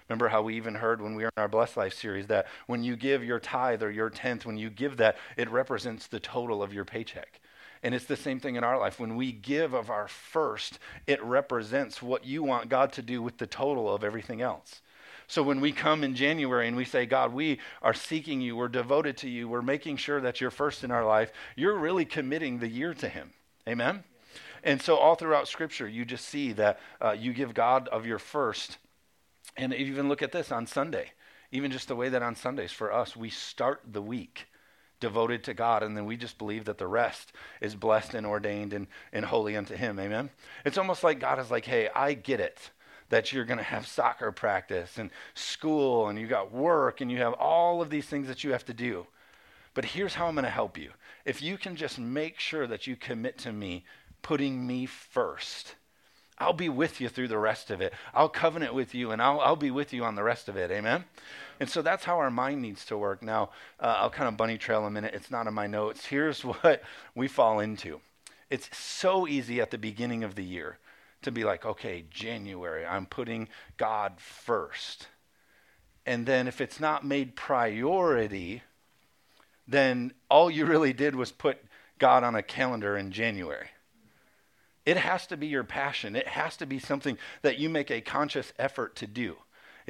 Remember 0.08 0.28
how 0.28 0.42
we 0.42 0.56
even 0.56 0.74
heard 0.74 1.00
when 1.00 1.14
we 1.14 1.22
were 1.22 1.30
in 1.36 1.40
our 1.40 1.48
Blessed 1.48 1.76
Life 1.76 1.94
series 1.94 2.26
that 2.26 2.46
when 2.66 2.82
you 2.82 2.96
give 2.96 3.22
your 3.22 3.38
tithe 3.38 3.82
or 3.82 3.90
your 3.90 4.10
tenth, 4.10 4.44
when 4.44 4.56
you 4.56 4.68
give 4.68 4.96
that, 4.96 5.16
it 5.36 5.48
represents 5.48 6.08
the 6.08 6.18
total 6.18 6.62
of 6.62 6.74
your 6.74 6.84
paycheck. 6.84 7.40
And 7.82 7.94
it's 7.94 8.04
the 8.04 8.16
same 8.16 8.40
thing 8.40 8.56
in 8.56 8.64
our 8.64 8.78
life. 8.78 9.00
When 9.00 9.16
we 9.16 9.32
give 9.32 9.72
of 9.72 9.90
our 9.90 10.06
first, 10.06 10.78
it 11.06 11.22
represents 11.22 12.02
what 12.02 12.24
you 12.24 12.42
want 12.42 12.68
God 12.68 12.92
to 12.92 13.02
do 13.02 13.22
with 13.22 13.38
the 13.38 13.46
total 13.46 13.92
of 13.92 14.04
everything 14.04 14.42
else. 14.42 14.82
So 15.26 15.42
when 15.42 15.60
we 15.60 15.72
come 15.72 16.02
in 16.02 16.14
January 16.14 16.66
and 16.66 16.76
we 16.76 16.84
say, 16.84 17.06
God, 17.06 17.32
we 17.32 17.60
are 17.82 17.94
seeking 17.94 18.40
you, 18.40 18.56
we're 18.56 18.68
devoted 18.68 19.16
to 19.18 19.30
you, 19.30 19.48
we're 19.48 19.62
making 19.62 19.96
sure 19.96 20.20
that 20.20 20.40
you're 20.40 20.50
first 20.50 20.82
in 20.82 20.90
our 20.90 21.04
life, 21.04 21.32
you're 21.54 21.78
really 21.78 22.04
committing 22.04 22.58
the 22.58 22.68
year 22.68 22.92
to 22.94 23.08
Him. 23.08 23.30
Amen? 23.68 24.02
And 24.64 24.82
so 24.82 24.96
all 24.96 25.14
throughout 25.14 25.48
Scripture, 25.48 25.88
you 25.88 26.04
just 26.04 26.26
see 26.26 26.52
that 26.54 26.80
uh, 27.00 27.12
you 27.12 27.32
give 27.32 27.54
God 27.54 27.88
of 27.88 28.06
your 28.06 28.18
first. 28.18 28.78
And 29.56 29.72
even 29.72 30.08
look 30.08 30.20
at 30.20 30.32
this 30.32 30.52
on 30.52 30.66
Sunday, 30.66 31.12
even 31.52 31.70
just 31.70 31.88
the 31.88 31.96
way 31.96 32.08
that 32.08 32.22
on 32.22 32.34
Sundays 32.34 32.72
for 32.72 32.92
us, 32.92 33.16
we 33.16 33.30
start 33.30 33.82
the 33.90 34.02
week 34.02 34.46
devoted 35.00 35.44
to 35.44 35.54
God, 35.54 35.82
and 35.82 35.96
then 35.96 36.04
we 36.04 36.16
just 36.16 36.38
believe 36.38 36.66
that 36.66 36.78
the 36.78 36.86
rest 36.86 37.32
is 37.60 37.74
blessed 37.74 38.14
and 38.14 38.26
ordained 38.26 38.72
and, 38.72 38.86
and 39.12 39.24
holy 39.24 39.56
unto 39.56 39.74
Him. 39.74 39.98
Amen? 39.98 40.30
It's 40.64 40.78
almost 40.78 41.02
like 41.02 41.18
God 41.18 41.38
is 41.38 41.50
like, 41.50 41.64
hey, 41.64 41.88
I 41.94 42.14
get 42.14 42.40
it 42.40 42.70
that 43.10 43.32
you're 43.32 43.44
going 43.44 43.58
to 43.58 43.64
have 43.64 43.86
soccer 43.86 44.32
practice 44.32 44.96
and 44.96 45.10
school 45.34 46.08
and 46.08 46.18
you 46.18 46.26
got 46.26 46.52
work 46.52 47.00
and 47.00 47.10
you 47.10 47.18
have 47.18 47.34
all 47.34 47.82
of 47.82 47.90
these 47.90 48.06
things 48.06 48.28
that 48.28 48.42
you 48.42 48.52
have 48.52 48.64
to 48.64 48.72
do. 48.72 49.06
But 49.74 49.84
here's 49.84 50.14
how 50.14 50.26
I'm 50.26 50.34
going 50.34 50.44
to 50.44 50.50
help 50.50 50.78
you. 50.78 50.90
If 51.24 51.42
you 51.42 51.58
can 51.58 51.76
just 51.76 51.98
make 51.98 52.40
sure 52.40 52.66
that 52.66 52.86
you 52.86 52.96
commit 52.96 53.38
to 53.38 53.52
me, 53.52 53.84
putting 54.22 54.66
me 54.66 54.86
first, 54.86 55.74
I'll 56.38 56.52
be 56.52 56.68
with 56.68 57.00
you 57.00 57.08
through 57.08 57.28
the 57.28 57.38
rest 57.38 57.70
of 57.70 57.80
it. 57.80 57.92
I'll 58.14 58.28
covenant 58.28 58.74
with 58.74 58.94
you 58.94 59.10
and 59.10 59.20
I'll, 59.20 59.40
I'll 59.40 59.56
be 59.56 59.70
with 59.70 59.92
you 59.92 60.04
on 60.04 60.14
the 60.14 60.22
rest 60.22 60.48
of 60.48 60.56
it. 60.56 60.70
Amen? 60.70 61.04
And 61.60 61.68
so 61.68 61.82
that's 61.82 62.04
how 62.04 62.18
our 62.18 62.30
mind 62.30 62.62
needs 62.62 62.86
to 62.86 62.96
work. 62.96 63.22
Now, 63.22 63.50
uh, 63.78 63.98
I'll 63.98 64.10
kind 64.10 64.28
of 64.28 64.38
bunny 64.38 64.56
trail 64.56 64.86
a 64.86 64.90
minute. 64.90 65.14
It's 65.14 65.30
not 65.30 65.46
in 65.46 65.52
my 65.52 65.66
notes. 65.66 66.06
Here's 66.06 66.42
what 66.44 66.82
we 67.14 67.28
fall 67.28 67.60
into 67.60 68.00
it's 68.48 68.76
so 68.76 69.28
easy 69.28 69.60
at 69.60 69.70
the 69.70 69.78
beginning 69.78 70.24
of 70.24 70.34
the 70.34 70.42
year 70.42 70.78
to 71.22 71.30
be 71.30 71.44
like, 71.44 71.64
okay, 71.64 72.04
January, 72.10 72.84
I'm 72.84 73.06
putting 73.06 73.48
God 73.76 74.14
first. 74.18 75.06
And 76.04 76.26
then 76.26 76.48
if 76.48 76.60
it's 76.60 76.80
not 76.80 77.04
made 77.04 77.36
priority, 77.36 78.62
then 79.68 80.12
all 80.28 80.50
you 80.50 80.66
really 80.66 80.92
did 80.92 81.14
was 81.14 81.30
put 81.30 81.58
God 81.98 82.24
on 82.24 82.34
a 82.34 82.42
calendar 82.42 82.96
in 82.96 83.12
January. 83.12 83.68
It 84.84 84.96
has 84.96 85.26
to 85.28 85.36
be 85.36 85.46
your 85.46 85.62
passion. 85.62 86.16
It 86.16 86.26
has 86.26 86.56
to 86.56 86.66
be 86.66 86.80
something 86.80 87.18
that 87.42 87.58
you 87.58 87.68
make 87.68 87.90
a 87.90 88.00
conscious 88.00 88.52
effort 88.58 88.96
to 88.96 89.06
do. 89.06 89.36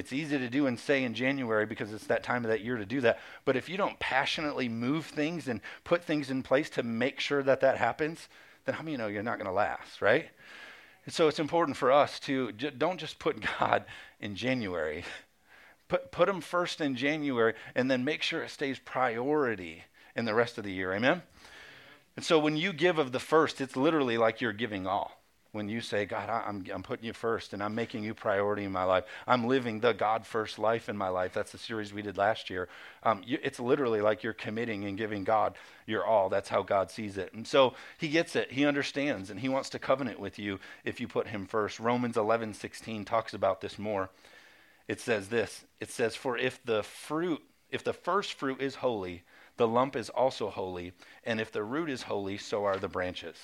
It's 0.00 0.14
easy 0.14 0.38
to 0.38 0.48
do 0.48 0.66
and 0.66 0.80
say 0.80 1.04
in 1.04 1.12
January 1.12 1.66
because 1.66 1.92
it's 1.92 2.06
that 2.06 2.22
time 2.22 2.42
of 2.42 2.50
that 2.50 2.62
year 2.62 2.78
to 2.78 2.86
do 2.86 3.02
that. 3.02 3.18
But 3.44 3.54
if 3.54 3.68
you 3.68 3.76
don't 3.76 3.98
passionately 3.98 4.66
move 4.66 5.04
things 5.04 5.46
and 5.46 5.60
put 5.84 6.02
things 6.02 6.30
in 6.30 6.42
place 6.42 6.70
to 6.70 6.82
make 6.82 7.20
sure 7.20 7.42
that 7.42 7.60
that 7.60 7.76
happens, 7.76 8.26
then 8.64 8.76
how 8.76 8.80
many 8.80 8.92
you 8.92 8.98
know 8.98 9.08
you're 9.08 9.22
not 9.22 9.36
going 9.36 9.44
to 9.44 9.52
last, 9.52 10.00
right? 10.00 10.30
And 11.04 11.12
so 11.12 11.28
it's 11.28 11.38
important 11.38 11.76
for 11.76 11.92
us 11.92 12.18
to 12.20 12.52
j- 12.52 12.70
don't 12.70 12.98
just 12.98 13.18
put 13.18 13.44
God 13.58 13.84
in 14.20 14.36
January. 14.36 15.04
Put, 15.88 16.10
put 16.10 16.30
him 16.30 16.40
first 16.40 16.80
in 16.80 16.96
January 16.96 17.52
and 17.74 17.90
then 17.90 18.02
make 18.02 18.22
sure 18.22 18.42
it 18.42 18.50
stays 18.50 18.78
priority 18.78 19.84
in 20.16 20.24
the 20.24 20.34
rest 20.34 20.56
of 20.56 20.64
the 20.64 20.72
year. 20.72 20.94
Amen? 20.94 21.20
And 22.16 22.24
so 22.24 22.38
when 22.38 22.56
you 22.56 22.72
give 22.72 22.98
of 22.98 23.12
the 23.12 23.20
first, 23.20 23.60
it's 23.60 23.76
literally 23.76 24.16
like 24.16 24.40
you're 24.40 24.54
giving 24.54 24.86
all. 24.86 25.19
When 25.52 25.68
you 25.68 25.80
say, 25.80 26.04
God, 26.04 26.28
I'm, 26.28 26.64
I'm 26.72 26.82
putting 26.82 27.04
you 27.04 27.12
first 27.12 27.52
and 27.52 27.62
I'm 27.62 27.74
making 27.74 28.04
you 28.04 28.14
priority 28.14 28.64
in 28.64 28.70
my 28.70 28.84
life, 28.84 29.04
I'm 29.26 29.48
living 29.48 29.80
the 29.80 29.92
God 29.92 30.24
first 30.24 30.58
life 30.58 30.88
in 30.88 30.96
my 30.96 31.08
life. 31.08 31.34
That's 31.34 31.50
the 31.50 31.58
series 31.58 31.92
we 31.92 32.02
did 32.02 32.16
last 32.16 32.50
year. 32.50 32.68
Um, 33.02 33.22
you, 33.26 33.38
it's 33.42 33.58
literally 33.58 34.00
like 34.00 34.22
you're 34.22 34.32
committing 34.32 34.84
and 34.84 34.96
giving 34.96 35.24
God 35.24 35.56
your 35.86 36.04
all. 36.04 36.28
That's 36.28 36.48
how 36.48 36.62
God 36.62 36.90
sees 36.90 37.18
it. 37.18 37.32
And 37.32 37.46
so 37.46 37.74
he 37.98 38.08
gets 38.08 38.36
it. 38.36 38.52
He 38.52 38.64
understands 38.64 39.30
and 39.30 39.40
he 39.40 39.48
wants 39.48 39.70
to 39.70 39.80
covenant 39.80 40.20
with 40.20 40.38
you 40.38 40.60
if 40.84 41.00
you 41.00 41.08
put 41.08 41.26
him 41.26 41.46
first. 41.46 41.80
Romans 41.80 42.16
11, 42.16 42.54
16 42.54 43.04
talks 43.04 43.34
about 43.34 43.60
this 43.60 43.78
more. 43.78 44.10
It 44.86 45.00
says 45.00 45.28
this 45.28 45.64
It 45.80 45.90
says, 45.90 46.16
For 46.16 46.36
if 46.36 46.64
the 46.64 46.82
fruit, 46.82 47.40
if 47.70 47.84
the 47.84 47.92
first 47.92 48.34
fruit 48.34 48.60
is 48.60 48.76
holy, 48.76 49.24
the 49.56 49.68
lump 49.68 49.94
is 49.94 50.08
also 50.08 50.48
holy, 50.48 50.92
and 51.22 51.40
if 51.40 51.52
the 51.52 51.62
root 51.62 51.90
is 51.90 52.02
holy, 52.02 52.38
so 52.38 52.64
are 52.64 52.78
the 52.78 52.88
branches. 52.88 53.36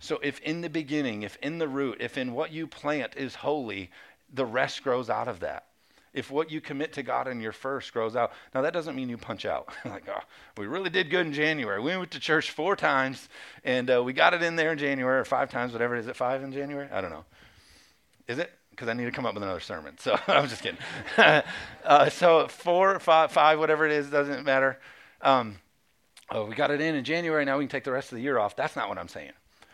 So 0.00 0.18
if 0.22 0.40
in 0.40 0.62
the 0.62 0.70
beginning, 0.70 1.22
if 1.22 1.36
in 1.36 1.58
the 1.58 1.68
root, 1.68 1.98
if 2.00 2.16
in 2.16 2.32
what 2.32 2.50
you 2.50 2.66
plant 2.66 3.16
is 3.16 3.36
holy, 3.36 3.90
the 4.32 4.46
rest 4.46 4.82
grows 4.82 5.10
out 5.10 5.28
of 5.28 5.40
that. 5.40 5.66
If 6.12 6.30
what 6.30 6.50
you 6.50 6.60
commit 6.60 6.94
to 6.94 7.04
God 7.04 7.28
in 7.28 7.40
your 7.40 7.52
first 7.52 7.92
grows 7.92 8.16
out, 8.16 8.32
now 8.52 8.62
that 8.62 8.72
doesn't 8.72 8.96
mean 8.96 9.08
you 9.08 9.18
punch 9.18 9.44
out. 9.44 9.68
like, 9.84 10.08
oh, 10.08 10.22
we 10.56 10.66
really 10.66 10.90
did 10.90 11.10
good 11.10 11.26
in 11.26 11.32
January. 11.32 11.80
We 11.80 11.96
went 11.96 12.10
to 12.12 12.18
church 12.18 12.50
four 12.50 12.74
times, 12.74 13.28
and 13.62 13.88
uh, 13.90 14.02
we 14.02 14.12
got 14.12 14.34
it 14.34 14.42
in 14.42 14.56
there 14.56 14.72
in 14.72 14.78
January, 14.78 15.20
or 15.20 15.24
five 15.24 15.50
times, 15.50 15.72
whatever. 15.72 15.94
Is 15.94 16.08
it 16.08 16.16
five 16.16 16.42
in 16.42 16.50
January? 16.50 16.88
I 16.90 17.00
don't 17.00 17.10
know. 17.10 17.24
Is 18.26 18.38
it? 18.38 18.50
Because 18.70 18.88
I 18.88 18.94
need 18.94 19.04
to 19.04 19.12
come 19.12 19.26
up 19.26 19.34
with 19.34 19.42
another 19.42 19.60
sermon. 19.60 19.96
So 20.00 20.18
I'm 20.26 20.48
just 20.48 20.62
kidding. 20.62 20.80
uh, 21.84 22.08
so 22.08 22.48
four, 22.48 22.98
five, 22.98 23.30
five, 23.30 23.58
whatever 23.58 23.86
it 23.86 23.92
is, 23.92 24.08
doesn't 24.08 24.44
matter. 24.44 24.80
Um, 25.20 25.58
oh, 26.30 26.46
we 26.46 26.54
got 26.54 26.70
it 26.70 26.80
in 26.80 26.94
in 26.94 27.04
January. 27.04 27.44
Now 27.44 27.58
we 27.58 27.64
can 27.64 27.70
take 27.70 27.84
the 27.84 27.92
rest 27.92 28.10
of 28.10 28.16
the 28.16 28.22
year 28.22 28.38
off. 28.38 28.56
That's 28.56 28.74
not 28.74 28.88
what 28.88 28.98
I'm 28.98 29.08
saying. 29.08 29.32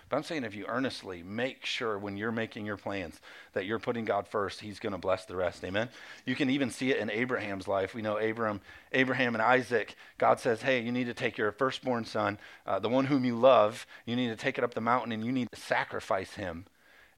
But 0.08 0.16
I'm 0.16 0.22
saying 0.22 0.44
if 0.44 0.54
you 0.54 0.66
earnestly 0.68 1.22
make 1.22 1.66
sure 1.66 1.98
when 1.98 2.16
you're 2.16 2.30
making 2.30 2.64
your 2.64 2.76
plans 2.76 3.20
that 3.54 3.66
you're 3.66 3.80
putting 3.80 4.04
God 4.04 4.28
first, 4.28 4.60
He's 4.60 4.78
going 4.78 4.92
to 4.92 4.98
bless 4.98 5.24
the 5.24 5.34
rest. 5.36 5.64
Amen. 5.64 5.88
You 6.24 6.36
can 6.36 6.48
even 6.48 6.70
see 6.70 6.90
it 6.90 6.98
in 6.98 7.10
Abraham's 7.10 7.66
life. 7.66 7.94
We 7.94 8.02
know 8.02 8.18
Abraham, 8.18 8.60
Abraham 8.92 9.34
and 9.34 9.42
Isaac. 9.42 9.96
God 10.18 10.38
says, 10.38 10.62
"Hey, 10.62 10.80
you 10.80 10.92
need 10.92 11.06
to 11.06 11.14
take 11.14 11.36
your 11.36 11.50
firstborn 11.50 12.04
son, 12.04 12.38
uh, 12.66 12.78
the 12.78 12.88
one 12.88 13.06
whom 13.06 13.24
you 13.24 13.36
love. 13.36 13.86
You 14.04 14.14
need 14.14 14.28
to 14.28 14.36
take 14.36 14.58
it 14.58 14.64
up 14.64 14.74
the 14.74 14.80
mountain 14.80 15.12
and 15.12 15.24
you 15.24 15.32
need 15.32 15.50
to 15.50 15.60
sacrifice 15.60 16.34
him." 16.34 16.66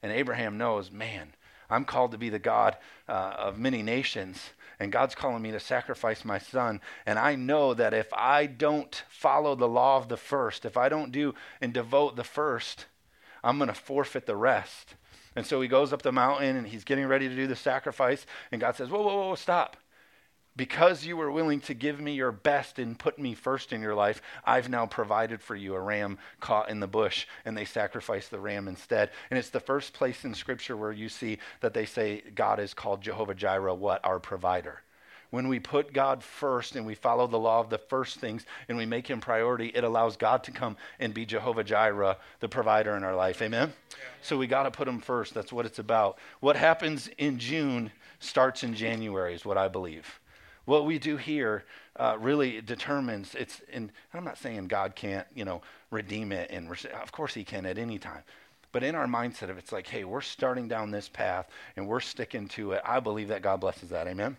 And 0.01 0.11
Abraham 0.11 0.57
knows, 0.57 0.91
man, 0.91 1.33
I'm 1.69 1.85
called 1.85 2.11
to 2.11 2.17
be 2.17 2.29
the 2.29 2.39
God 2.39 2.77
uh, 3.07 3.33
of 3.37 3.59
many 3.59 3.83
nations 3.83 4.51
and 4.79 4.91
God's 4.91 5.15
calling 5.15 5.41
me 5.41 5.51
to 5.51 5.59
sacrifice 5.59 6.23
my 6.23 6.37
son. 6.37 6.79
And 7.05 7.19
I 7.19 7.35
know 7.35 7.73
that 7.73 7.93
if 7.93 8.13
I 8.13 8.45
don't 8.45 9.03
follow 9.09 9.55
the 9.55 9.67
law 9.67 9.97
of 9.97 10.07
the 10.07 10.17
first, 10.17 10.65
if 10.65 10.77
I 10.77 10.87
don't 10.87 11.11
do 11.11 11.35
and 11.59 11.73
devote 11.73 12.15
the 12.15 12.23
first, 12.23 12.85
I'm 13.43 13.57
going 13.57 13.67
to 13.67 13.73
forfeit 13.73 14.25
the 14.25 14.37
rest. 14.37 14.95
And 15.35 15.45
so 15.45 15.61
he 15.61 15.67
goes 15.67 15.93
up 15.93 16.01
the 16.01 16.11
mountain 16.11 16.55
and 16.55 16.67
he's 16.67 16.83
getting 16.83 17.07
ready 17.07 17.27
to 17.27 17.35
do 17.35 17.47
the 17.47 17.55
sacrifice. 17.55 18.25
And 18.51 18.61
God 18.61 18.75
says, 18.75 18.89
Whoa, 18.89 19.01
whoa, 19.01 19.27
whoa, 19.27 19.35
stop. 19.35 19.77
Because 20.55 21.05
you 21.05 21.15
were 21.15 21.31
willing 21.31 21.61
to 21.61 21.73
give 21.73 22.01
me 22.01 22.13
your 22.13 22.31
best 22.31 22.79
and 22.79 22.99
put 22.99 23.17
me 23.17 23.33
first 23.33 23.71
in 23.71 23.81
your 23.81 23.95
life, 23.95 24.21
I've 24.43 24.67
now 24.67 24.85
provided 24.85 25.41
for 25.41 25.55
you 25.55 25.73
a 25.75 25.79
ram 25.79 26.17
caught 26.41 26.69
in 26.69 26.79
the 26.79 26.87
bush, 26.87 27.27
and 27.45 27.55
they 27.55 27.65
sacrifice 27.65 28.27
the 28.27 28.39
ram 28.39 28.67
instead. 28.67 29.11
And 29.29 29.39
it's 29.39 29.51
the 29.51 29.61
first 29.61 29.93
place 29.93 30.25
in 30.25 30.33
Scripture 30.33 30.75
where 30.75 30.91
you 30.91 31.07
see 31.07 31.37
that 31.61 31.73
they 31.73 31.85
say 31.85 32.23
God 32.35 32.59
is 32.59 32.73
called 32.73 33.01
Jehovah 33.01 33.35
Jireh, 33.35 33.73
what? 33.73 34.03
Our 34.03 34.19
provider. 34.19 34.81
When 35.29 35.47
we 35.47 35.59
put 35.59 35.93
God 35.93 36.23
first 36.23 36.75
and 36.75 36.85
we 36.85 36.95
follow 36.95 37.27
the 37.27 37.37
law 37.37 37.59
of 37.59 37.69
the 37.69 37.77
first 37.77 38.19
things 38.19 38.45
and 38.67 38.77
we 38.77 38.87
make 38.87 39.07
him 39.07 39.21
priority, 39.21 39.67
it 39.67 39.83
allows 39.83 40.17
God 40.17 40.43
to 40.45 40.51
come 40.51 40.75
and 40.99 41.13
be 41.13 41.25
Jehovah 41.25 41.63
Jireh, 41.63 42.17
the 42.39 42.49
provider 42.49 42.97
in 42.97 43.03
our 43.03 43.15
life. 43.15 43.41
Amen? 43.41 43.71
Yeah. 43.91 43.97
So 44.23 44.37
we 44.37 44.47
got 44.47 44.63
to 44.63 44.71
put 44.71 44.87
him 44.87 44.99
first. 44.99 45.35
That's 45.35 45.53
what 45.53 45.67
it's 45.67 45.79
about. 45.79 46.17
What 46.39 46.55
happens 46.55 47.09
in 47.19 47.37
June 47.37 47.91
starts 48.19 48.63
in 48.63 48.73
January, 48.73 49.35
is 49.35 49.45
what 49.45 49.57
I 49.57 49.67
believe 49.67 50.19
what 50.69 50.85
we 50.85 50.99
do 50.99 51.17
here 51.17 51.65
uh, 51.95 52.15
really 52.19 52.61
determines 52.61 53.33
it's 53.33 53.61
and 53.73 53.91
i'm 54.13 54.23
not 54.23 54.37
saying 54.37 54.67
god 54.67 54.95
can't 54.95 55.25
you 55.33 55.43
know 55.43 55.61
redeem 55.89 56.31
it 56.31 56.51
and 56.51 56.69
of 56.69 57.11
course 57.11 57.33
he 57.33 57.43
can 57.43 57.65
at 57.65 57.77
any 57.77 57.97
time. 57.97 58.23
But 58.71 58.83
in 58.83 58.93
our 58.93 59.07
mindset 59.07 59.49
of 59.49 59.57
it's 59.57 59.71
like 59.71 59.87
hey 59.87 60.03
we're 60.03 60.21
starting 60.21 60.67
down 60.67 60.91
this 60.91 61.09
path 61.09 61.49
and 61.75 61.87
we're 61.87 61.99
sticking 61.99 62.47
to 62.49 62.73
it. 62.73 62.81
I 62.85 62.99
believe 62.99 63.29
that 63.29 63.41
god 63.41 63.61
blesses 63.61 63.89
that. 63.89 64.07
Amen? 64.07 64.37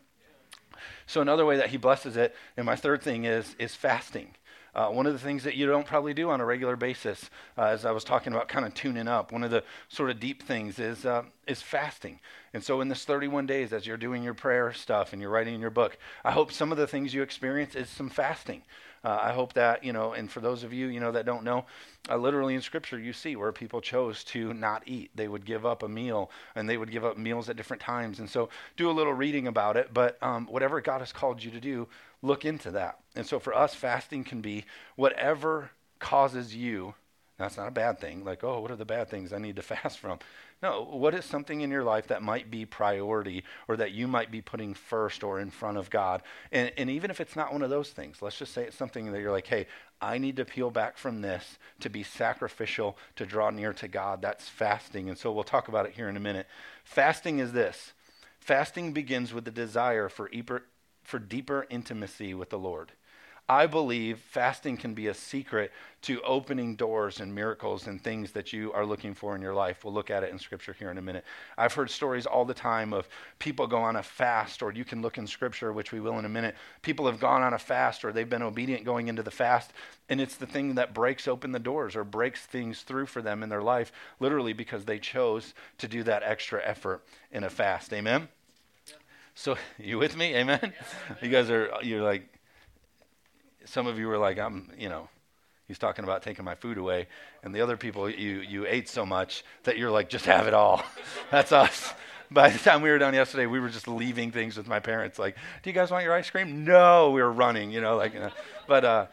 So 1.07 1.21
another 1.21 1.45
way 1.45 1.57
that 1.57 1.71
he 1.71 1.77
blesses 1.77 2.17
it 2.17 2.37
and 2.57 2.65
my 2.65 2.77
third 2.77 3.03
thing 3.03 3.25
is 3.25 3.57
is 3.59 3.75
fasting 3.75 4.37
Uh, 4.75 4.89
one 4.89 5.07
of 5.07 5.13
the 5.13 5.19
things 5.19 5.45
that 5.45 5.57
you 5.57 5.67
don't 5.67 5.87
probably 5.87 6.15
do 6.15 6.31
on 6.31 6.41
a 6.41 6.45
regular 6.45 6.77
basis, 6.77 7.31
uh, 7.59 7.65
as 7.65 7.85
I 7.85 7.91
was 7.91 8.05
talking 8.05 8.33
about, 8.33 8.49
kind 8.49 8.65
of 8.65 8.75
tuning 8.75 9.09
up. 9.09 9.33
One 9.33 9.43
of 9.43 9.51
the 9.51 9.65
sort 9.89 10.11
of 10.11 10.21
deep 10.21 10.43
things 10.43 10.79
is 10.79 11.05
uh, 11.05 11.25
is 11.47 11.63
fasting. 11.63 12.21
And 12.53 12.63
so, 12.63 12.81
in 12.81 12.89
this 12.89 13.05
31 13.05 13.47
days, 13.47 13.73
as 13.73 13.87
you're 13.87 13.97
doing 13.97 14.23
your 14.23 14.35
prayer 14.35 14.73
stuff 14.73 15.13
and 15.13 15.21
you're 15.21 15.31
writing 15.31 15.61
your 15.61 15.71
book, 15.71 15.99
I 16.25 16.33
hope 16.33 16.53
some 16.53 16.73
of 16.73 16.79
the 16.79 16.87
things 16.87 17.15
you 17.15 17.23
experience 17.23 17.75
is 17.75 17.89
some 17.89 18.11
fasting. 18.11 18.63
Uh, 19.03 19.19
I 19.23 19.33
hope 19.33 19.55
that, 19.55 19.83
you 19.83 19.95
know, 19.95 20.13
and 20.13 20.31
for 20.31 20.41
those 20.41 20.63
of 20.63 20.75
you, 20.75 20.89
you 20.89 21.01
know, 21.01 21.13
that 21.13 21.25
don't 21.25 21.43
know, 21.43 21.65
uh, 22.11 22.17
literally 22.17 22.55
in 22.55 22.61
Scripture, 22.61 22.99
you 22.99 23.15
see 23.15 23.35
where 23.35 23.51
people 23.51 23.81
chose 23.81 24.25
to 24.25 24.53
not 24.53 24.83
eat. 24.87 25.11
They 25.15 25.27
would 25.27 25.47
give 25.47 25.65
up 25.65 25.83
a 25.83 25.89
meal 25.89 26.31
and 26.55 26.69
they 26.69 26.77
would 26.77 26.91
give 26.91 27.05
up 27.05 27.17
meals 27.17 27.49
at 27.49 27.57
different 27.57 27.81
times. 27.81 28.19
And 28.19 28.29
so 28.29 28.51
do 28.77 28.91
a 28.91 28.93
little 28.93 29.15
reading 29.15 29.47
about 29.47 29.79
it. 29.79 29.95
But 29.95 30.23
um, 30.23 30.47
whatever 30.47 30.83
God 30.83 30.99
has 30.99 31.13
called 31.13 31.43
you 31.43 31.51
to 31.51 31.61
do, 31.61 31.89
look 32.23 32.45
into 32.45 32.71
that. 32.73 32.99
And 33.15 33.27
so 33.27 33.39
for 33.39 33.55
us, 33.55 33.75
fasting 33.75 34.25
can 34.25 34.41
be 34.41 34.65
whatever 34.97 35.71
causes 35.99 36.55
you. 36.55 36.95
That's 37.39 37.57
not 37.57 37.69
a 37.69 37.73
bad 37.73 37.99
thing. 37.99 38.25
Like, 38.25 38.45
oh, 38.45 38.61
what 38.61 38.71
are 38.71 38.77
the 38.77 38.85
bad 38.85 39.09
things 39.09 39.33
I 39.33 39.39
need 39.39 39.57
to 39.57 39.63
fast 39.63 39.99
from? 39.99 40.19
No, 40.63 40.83
what 40.85 41.15
is 41.15 41.25
something 41.25 41.63
in 41.63 41.71
your 41.71 41.85
life 41.85 42.09
that 42.09 42.23
might 42.23 42.51
be 42.51 42.67
priority 42.67 43.45
or 43.67 43.79
that 43.79 43.93
you 43.93 44.07
might 44.07 44.31
be 44.31 44.43
putting 44.43 44.75
first 44.75 45.25
or 45.25 45.41
in 45.41 45.51
front 45.51 45.79
of 45.79 45.89
God? 45.89 46.23
And, 46.53 46.71
and 46.77 46.91
even 46.91 47.11
if 47.11 47.19
it's 47.19 47.35
not 47.35 47.53
one 47.53 47.63
of 47.63 47.71
those 47.71 47.91
things, 47.91 48.21
let's 48.21 48.39
just 48.39 48.53
say 48.53 48.65
it's 48.65 48.77
something 48.77 49.11
that 49.11 49.21
you're 49.21 49.33
like, 49.33 49.47
hey, 49.47 49.67
I 50.03 50.19
need 50.19 50.37
to 50.37 50.45
peel 50.45 50.71
back 50.71 50.99
from 50.99 51.23
this 51.23 51.59
to 51.81 51.89
be 51.89 52.03
sacrificial, 52.03 52.99
to 53.17 53.25
draw 53.25 53.49
near 53.49 53.73
to 53.73 53.89
God. 53.89 54.21
That's 54.21 54.51
fasting. 54.51 55.09
And 55.09 55.17
so 55.17 55.33
we'll 55.33 55.45
talk 55.45 55.69
about 55.69 55.87
it 55.87 55.93
here 55.93 56.11
in 56.11 56.17
a 56.19 56.21
minute. 56.21 56.47
Fasting 56.85 57.39
is 57.39 57.53
this 57.53 57.95
fasting 58.39 58.93
begins 58.93 59.33
with 59.33 59.45
the 59.45 59.51
desire 59.51 60.09
for 60.09 60.29
for 61.11 61.19
deeper 61.19 61.67
intimacy 61.69 62.33
with 62.35 62.51
the 62.51 62.59
Lord. 62.59 62.93
I 63.49 63.67
believe 63.67 64.21
fasting 64.21 64.77
can 64.77 64.95
be 64.95 65.09
a 65.09 65.15
secret 65.15 65.73
to 66.03 66.23
opening 66.23 66.77
doors 66.77 67.19
and 67.19 67.35
miracles 67.35 67.89
and 67.89 68.01
things 68.01 68.31
that 68.31 68.53
you 68.53 68.73
are 68.73 68.87
looking 68.87 69.13
for 69.13 69.35
in 69.35 69.43
your 69.43 69.55
life. 69.55 69.85
We'll 69.85 69.93
look 69.93 70.09
at 70.09 70.23
it 70.23 70.31
in 70.31 70.39
scripture 70.39 70.73
here 70.73 70.89
in 70.89 70.99
a 70.99 71.03
minute. 71.03 71.25
I've 71.59 71.75
heard 71.75 71.91
stories 71.91 72.27
all 72.27 72.45
the 72.45 72.55
time 72.55 72.93
of 72.93 73.09
people 73.41 73.67
go 73.67 73.79
on 73.79 73.97
a 73.97 74.05
fast, 74.05 74.63
or 74.63 74.71
you 74.71 74.85
can 74.85 75.03
look 75.03 75.19
in 75.19 75.27
scripture, 75.27 75.73
which 75.73 75.91
we 75.91 75.99
will 75.99 76.17
in 76.21 76.27
a 76.27 76.29
minute. 76.29 76.55
People 76.83 77.07
have 77.07 77.19
gone 77.19 77.43
on 77.43 77.55
a 77.55 77.59
fast, 77.59 78.05
or 78.05 78.13
they've 78.13 78.31
been 78.31 78.41
obedient 78.41 78.85
going 78.85 79.09
into 79.09 79.25
the 79.25 79.33
fast, 79.33 79.73
and 80.09 80.21
it's 80.21 80.37
the 80.37 80.47
thing 80.47 80.77
that 80.77 80.95
breaks 80.95 81.27
open 81.27 81.51
the 81.51 81.59
doors 81.59 81.97
or 81.97 82.05
breaks 82.05 82.47
things 82.47 82.83
through 82.83 83.07
for 83.07 83.21
them 83.21 83.43
in 83.43 83.49
their 83.49 83.63
life, 83.63 83.91
literally 84.21 84.53
because 84.53 84.85
they 84.85 85.01
chose 85.01 85.55
to 85.79 85.89
do 85.89 86.05
that 86.05 86.23
extra 86.23 86.65
effort 86.65 87.05
in 87.33 87.43
a 87.43 87.51
fast. 87.51 87.93
Amen? 87.93 88.29
So, 89.41 89.57
you 89.79 89.99
with 89.99 90.17
me? 90.17 90.35
Amen? 90.37 90.75
You 91.23 91.31
guys 91.31 91.49
are, 91.51 91.71
you're 91.83 92.03
like, 92.03 92.29
some 93.65 93.87
of 93.87 93.99
you 93.99 94.07
were 94.07 94.19
like, 94.19 94.39
I'm, 94.39 94.71
you 94.79 94.91
know, 94.91 95.09
he's 95.67 95.79
talking 95.79 96.05
about 96.05 96.23
taking 96.23 96.45
my 96.45 96.55
food 96.55 96.77
away. 96.77 97.09
And 97.43 97.55
the 97.55 97.63
other 97.63 97.79
people, 97.79 98.11
you, 98.11 98.41
you 98.41 98.67
ate 98.67 98.89
so 98.89 99.07
much 99.07 99.43
that 99.65 99.79
you're 99.79 99.91
like, 99.91 100.11
just 100.11 100.27
have 100.27 100.47
it 100.47 100.53
all. 100.53 100.83
That's 101.31 101.53
us. 101.53 101.95
By 102.31 102.51
the 102.51 102.59
time 102.59 102.83
we 102.83 102.91
were 102.91 102.99
done 102.99 103.15
yesterday, 103.15 103.47
we 103.47 103.61
were 103.61 103.71
just 103.71 103.89
leaving 103.89 104.31
things 104.31 104.59
with 104.59 104.69
my 104.69 104.79
parents. 104.79 105.19
Like, 105.19 105.37
do 105.63 105.71
you 105.71 105.75
guys 105.75 105.91
want 105.91 106.05
your 106.05 106.13
ice 106.13 106.29
cream? 106.29 106.65
No, 106.65 107.11
we 107.11 107.23
were 107.23 107.33
running, 107.33 107.71
you 107.71 107.81
know, 107.81 107.97
like, 107.97 108.13
you 108.13 108.21
know. 108.21 108.31
but, 108.67 108.85
uh, 108.85 109.07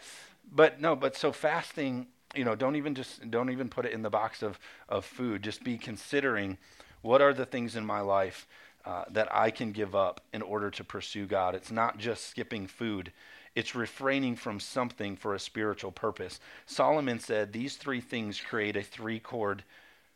but 0.52 0.82
no, 0.82 0.98
but 0.98 1.16
so 1.16 1.32
fasting, 1.32 2.08
you 2.36 2.44
know, 2.44 2.54
don't 2.54 2.76
even 2.76 2.96
just, 2.96 3.32
don't 3.32 3.50
even 3.50 3.70
put 3.70 3.86
it 3.86 3.94
in 3.94 4.02
the 4.02 4.10
box 4.10 4.44
of, 4.44 4.60
of 4.90 5.06
food. 5.06 5.42
Just 5.42 5.64
be 5.64 5.78
considering 5.78 6.58
what 7.02 7.22
are 7.22 7.34
the 7.34 7.46
things 7.46 7.78
in 7.78 7.86
my 7.86 8.02
life 8.02 8.46
uh, 8.88 9.04
that 9.12 9.28
I 9.36 9.52
can 9.52 9.72
give 9.72 9.94
up 9.94 10.22
in 10.34 10.42
order 10.42 10.72
to 10.72 10.84
pursue 10.84 11.28
God. 11.28 11.54
It's 11.54 11.72
not 11.72 11.98
just 11.98 12.28
skipping 12.28 12.68
food 12.68 13.12
it's 13.58 13.74
refraining 13.74 14.36
from 14.36 14.60
something 14.60 15.16
for 15.16 15.34
a 15.34 15.40
spiritual 15.40 15.92
purpose. 15.92 16.40
Solomon 16.68 17.20
said 17.20 17.52
these 17.52 17.76
three 17.76 18.02
things 18.02 18.40
create 18.40 18.76
a 18.78 18.84
three 18.84 19.20
chord 19.20 19.64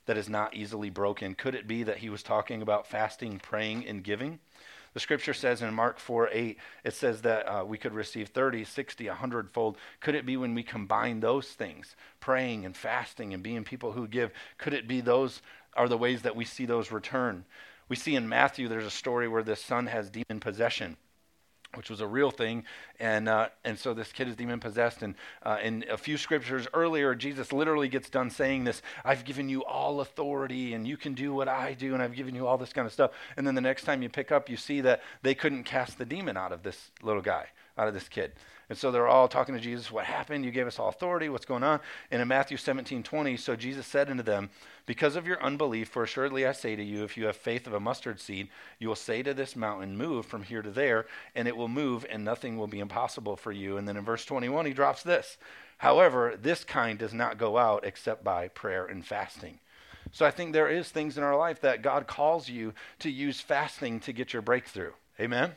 that 0.05 0.15
is 0.15 0.29
not 0.29 0.53
easily 0.53 0.91
broken. 0.91 1.33
Could 1.33 1.55
it 1.55 1.67
be 1.67 1.81
that 1.81 1.97
he 1.97 2.09
was 2.11 2.21
talking 2.21 2.61
about 2.61 2.85
fasting, 2.85 3.39
praying, 3.39 3.87
and 3.87 4.03
giving? 4.03 4.37
The 4.93 4.99
scripture 4.99 5.33
says 5.33 5.63
in 5.63 5.73
Mark 5.73 5.97
4 5.97 6.29
8, 6.31 6.57
it 6.83 6.93
says 6.93 7.23
that 7.23 7.47
uh, 7.47 7.65
we 7.65 7.79
could 7.79 7.95
receive 7.95 8.27
30, 8.27 8.63
60, 8.63 9.07
100 9.07 9.49
fold. 9.49 9.75
Could 10.01 10.13
it 10.13 10.27
be 10.27 10.37
when 10.37 10.53
we 10.53 10.61
combine 10.61 11.19
those 11.19 11.47
things, 11.47 11.95
praying 12.19 12.63
and 12.63 12.77
fasting 12.77 13.33
and 13.33 13.41
being 13.41 13.63
people 13.63 13.93
who 13.93 14.07
give, 14.07 14.31
could 14.59 14.75
it 14.75 14.87
be 14.87 15.01
those 15.01 15.41
are 15.75 15.89
the 15.89 15.97
ways 15.97 16.21
that 16.21 16.35
we 16.35 16.45
see 16.45 16.67
those 16.67 16.91
return? 16.91 17.45
We 17.91 17.97
see 17.97 18.15
in 18.15 18.29
Matthew 18.29 18.69
there's 18.69 18.85
a 18.85 18.89
story 18.89 19.27
where 19.27 19.43
this 19.43 19.59
son 19.59 19.87
has 19.87 20.09
demon 20.09 20.39
possession 20.39 20.95
which 21.75 21.89
was 21.89 22.01
a 22.01 22.07
real 22.07 22.31
thing, 22.31 22.65
and 22.99 23.29
uh, 23.29 23.47
and 23.63 23.79
so 23.79 23.93
this 23.93 24.11
kid 24.11 24.27
is 24.27 24.35
demon 24.35 24.59
possessed. 24.59 25.03
And 25.03 25.15
uh, 25.43 25.57
in 25.63 25.85
a 25.89 25.97
few 25.97 26.17
scriptures 26.17 26.67
earlier, 26.73 27.15
Jesus 27.15 27.53
literally 27.53 27.87
gets 27.87 28.09
done 28.09 28.29
saying 28.29 28.65
this: 28.65 28.81
"I've 29.05 29.23
given 29.23 29.47
you 29.47 29.63
all 29.63 30.01
authority, 30.01 30.73
and 30.73 30.85
you 30.85 30.97
can 30.97 31.13
do 31.13 31.33
what 31.33 31.47
I 31.47 31.73
do, 31.73 31.93
and 31.93 32.03
I've 32.03 32.13
given 32.13 32.35
you 32.35 32.45
all 32.45 32.57
this 32.57 32.73
kind 32.73 32.85
of 32.85 32.91
stuff." 32.91 33.11
And 33.37 33.47
then 33.47 33.55
the 33.55 33.61
next 33.61 33.83
time 33.83 34.01
you 34.01 34.09
pick 34.09 34.33
up, 34.33 34.49
you 34.49 34.57
see 34.57 34.81
that 34.81 35.01
they 35.21 35.33
couldn't 35.33 35.63
cast 35.63 35.97
the 35.97 36.05
demon 36.05 36.35
out 36.35 36.51
of 36.51 36.63
this 36.63 36.91
little 37.01 37.21
guy, 37.21 37.47
out 37.77 37.87
of 37.87 37.93
this 37.93 38.09
kid. 38.09 38.33
And 38.71 38.77
so 38.77 38.89
they're 38.89 39.09
all 39.09 39.27
talking 39.27 39.53
to 39.53 39.59
Jesus, 39.59 39.91
What 39.91 40.05
happened? 40.05 40.45
You 40.45 40.51
gave 40.51 40.65
us 40.65 40.79
all 40.79 40.87
authority. 40.87 41.27
What's 41.27 41.43
going 41.43 41.61
on? 41.61 41.81
And 42.09 42.21
in 42.21 42.29
Matthew 42.29 42.55
17 42.55 43.03
20, 43.03 43.35
so 43.35 43.53
Jesus 43.53 43.85
said 43.85 44.09
unto 44.09 44.23
them, 44.23 44.49
Because 44.85 45.17
of 45.17 45.27
your 45.27 45.43
unbelief, 45.43 45.89
for 45.89 46.03
assuredly 46.03 46.47
I 46.47 46.53
say 46.53 46.77
to 46.77 46.81
you, 46.81 47.03
if 47.03 47.17
you 47.17 47.25
have 47.25 47.35
faith 47.35 47.67
of 47.67 47.73
a 47.73 47.81
mustard 47.81 48.21
seed, 48.21 48.47
you 48.79 48.87
will 48.87 48.95
say 48.95 49.23
to 49.23 49.33
this 49.33 49.57
mountain, 49.57 49.97
Move 49.97 50.25
from 50.25 50.43
here 50.43 50.61
to 50.61 50.71
there, 50.71 51.05
and 51.35 51.49
it 51.49 51.57
will 51.57 51.67
move, 51.67 52.05
and 52.09 52.23
nothing 52.23 52.55
will 52.55 52.65
be 52.65 52.79
impossible 52.79 53.35
for 53.35 53.51
you. 53.51 53.75
And 53.75 53.85
then 53.85 53.97
in 53.97 54.05
verse 54.05 54.23
21, 54.23 54.65
he 54.67 54.71
drops 54.71 55.03
this 55.03 55.37
However, 55.79 56.37
this 56.41 56.63
kind 56.63 56.97
does 56.97 57.13
not 57.13 57.37
go 57.37 57.57
out 57.57 57.83
except 57.83 58.23
by 58.23 58.47
prayer 58.47 58.85
and 58.85 59.05
fasting. 59.05 59.59
So 60.13 60.25
I 60.25 60.31
think 60.31 60.53
there 60.53 60.69
is 60.69 60.87
things 60.87 61.17
in 61.17 61.25
our 61.25 61.35
life 61.35 61.59
that 61.59 61.81
God 61.81 62.07
calls 62.07 62.47
you 62.47 62.73
to 62.99 63.11
use 63.11 63.41
fasting 63.41 63.99
to 63.99 64.13
get 64.13 64.31
your 64.31 64.41
breakthrough. 64.41 64.93
Amen? 65.19 65.55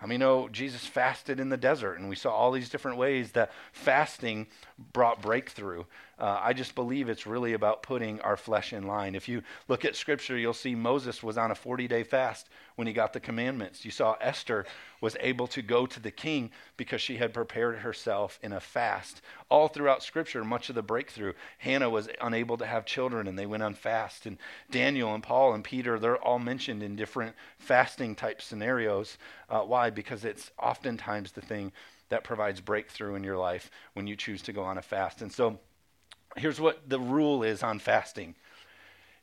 I 0.00 0.06
mean, 0.06 0.20
you 0.20 0.26
know 0.26 0.48
Jesus 0.48 0.86
fasted 0.86 1.40
in 1.40 1.48
the 1.48 1.56
desert, 1.56 1.98
and 1.98 2.08
we 2.08 2.16
saw 2.16 2.30
all 2.30 2.52
these 2.52 2.68
different 2.68 2.98
ways 2.98 3.32
that 3.32 3.50
fasting 3.72 4.46
brought 4.92 5.20
breakthrough. 5.20 5.84
Uh, 6.18 6.40
I 6.42 6.52
just 6.52 6.74
believe 6.74 7.08
it's 7.08 7.26
really 7.26 7.52
about 7.52 7.82
putting 7.82 8.20
our 8.22 8.36
flesh 8.36 8.72
in 8.72 8.86
line. 8.86 9.14
If 9.14 9.28
you 9.28 9.42
look 9.68 9.84
at 9.84 9.94
Scripture, 9.94 10.36
you'll 10.36 10.52
see 10.52 10.74
Moses 10.74 11.22
was 11.22 11.38
on 11.38 11.50
a 11.50 11.54
40 11.54 11.86
day 11.86 12.02
fast 12.02 12.48
when 12.76 12.86
he 12.86 12.92
got 12.92 13.12
the 13.12 13.20
commandments. 13.20 13.84
You 13.84 13.90
saw 13.90 14.16
Esther 14.20 14.66
was 15.00 15.16
able 15.20 15.46
to 15.48 15.62
go 15.62 15.86
to 15.86 16.00
the 16.00 16.10
king 16.10 16.50
because 16.76 17.00
she 17.00 17.16
had 17.16 17.34
prepared 17.34 17.78
herself 17.78 18.38
in 18.42 18.52
a 18.52 18.60
fast. 18.60 19.20
All 19.48 19.68
throughout 19.68 20.02
Scripture, 20.02 20.44
much 20.44 20.68
of 20.68 20.74
the 20.74 20.82
breakthrough, 20.82 21.34
Hannah 21.58 21.90
was 21.90 22.08
unable 22.20 22.56
to 22.56 22.66
have 22.66 22.84
children 22.84 23.28
and 23.28 23.38
they 23.38 23.46
went 23.46 23.62
on 23.62 23.74
fast. 23.74 24.26
And 24.26 24.38
Daniel 24.70 25.14
and 25.14 25.22
Paul 25.22 25.54
and 25.54 25.62
Peter, 25.62 25.98
they're 25.98 26.18
all 26.18 26.40
mentioned 26.40 26.82
in 26.82 26.96
different 26.96 27.36
fasting 27.58 28.16
type 28.16 28.42
scenarios. 28.42 29.18
Uh, 29.48 29.60
why? 29.60 29.90
Because 29.90 30.24
it's 30.24 30.50
oftentimes 30.58 31.32
the 31.32 31.42
thing 31.42 31.72
that 32.08 32.24
provides 32.24 32.60
breakthrough 32.60 33.14
in 33.14 33.24
your 33.24 33.36
life 33.36 33.70
when 33.94 34.06
you 34.06 34.16
choose 34.16 34.42
to 34.42 34.52
go 34.52 34.62
on 34.62 34.78
a 34.78 34.82
fast. 34.82 35.22
And 35.22 35.32
so 35.32 35.58
here's 36.36 36.60
what 36.60 36.88
the 36.88 37.00
rule 37.00 37.42
is 37.42 37.62
on 37.62 37.78
fasting 37.78 38.34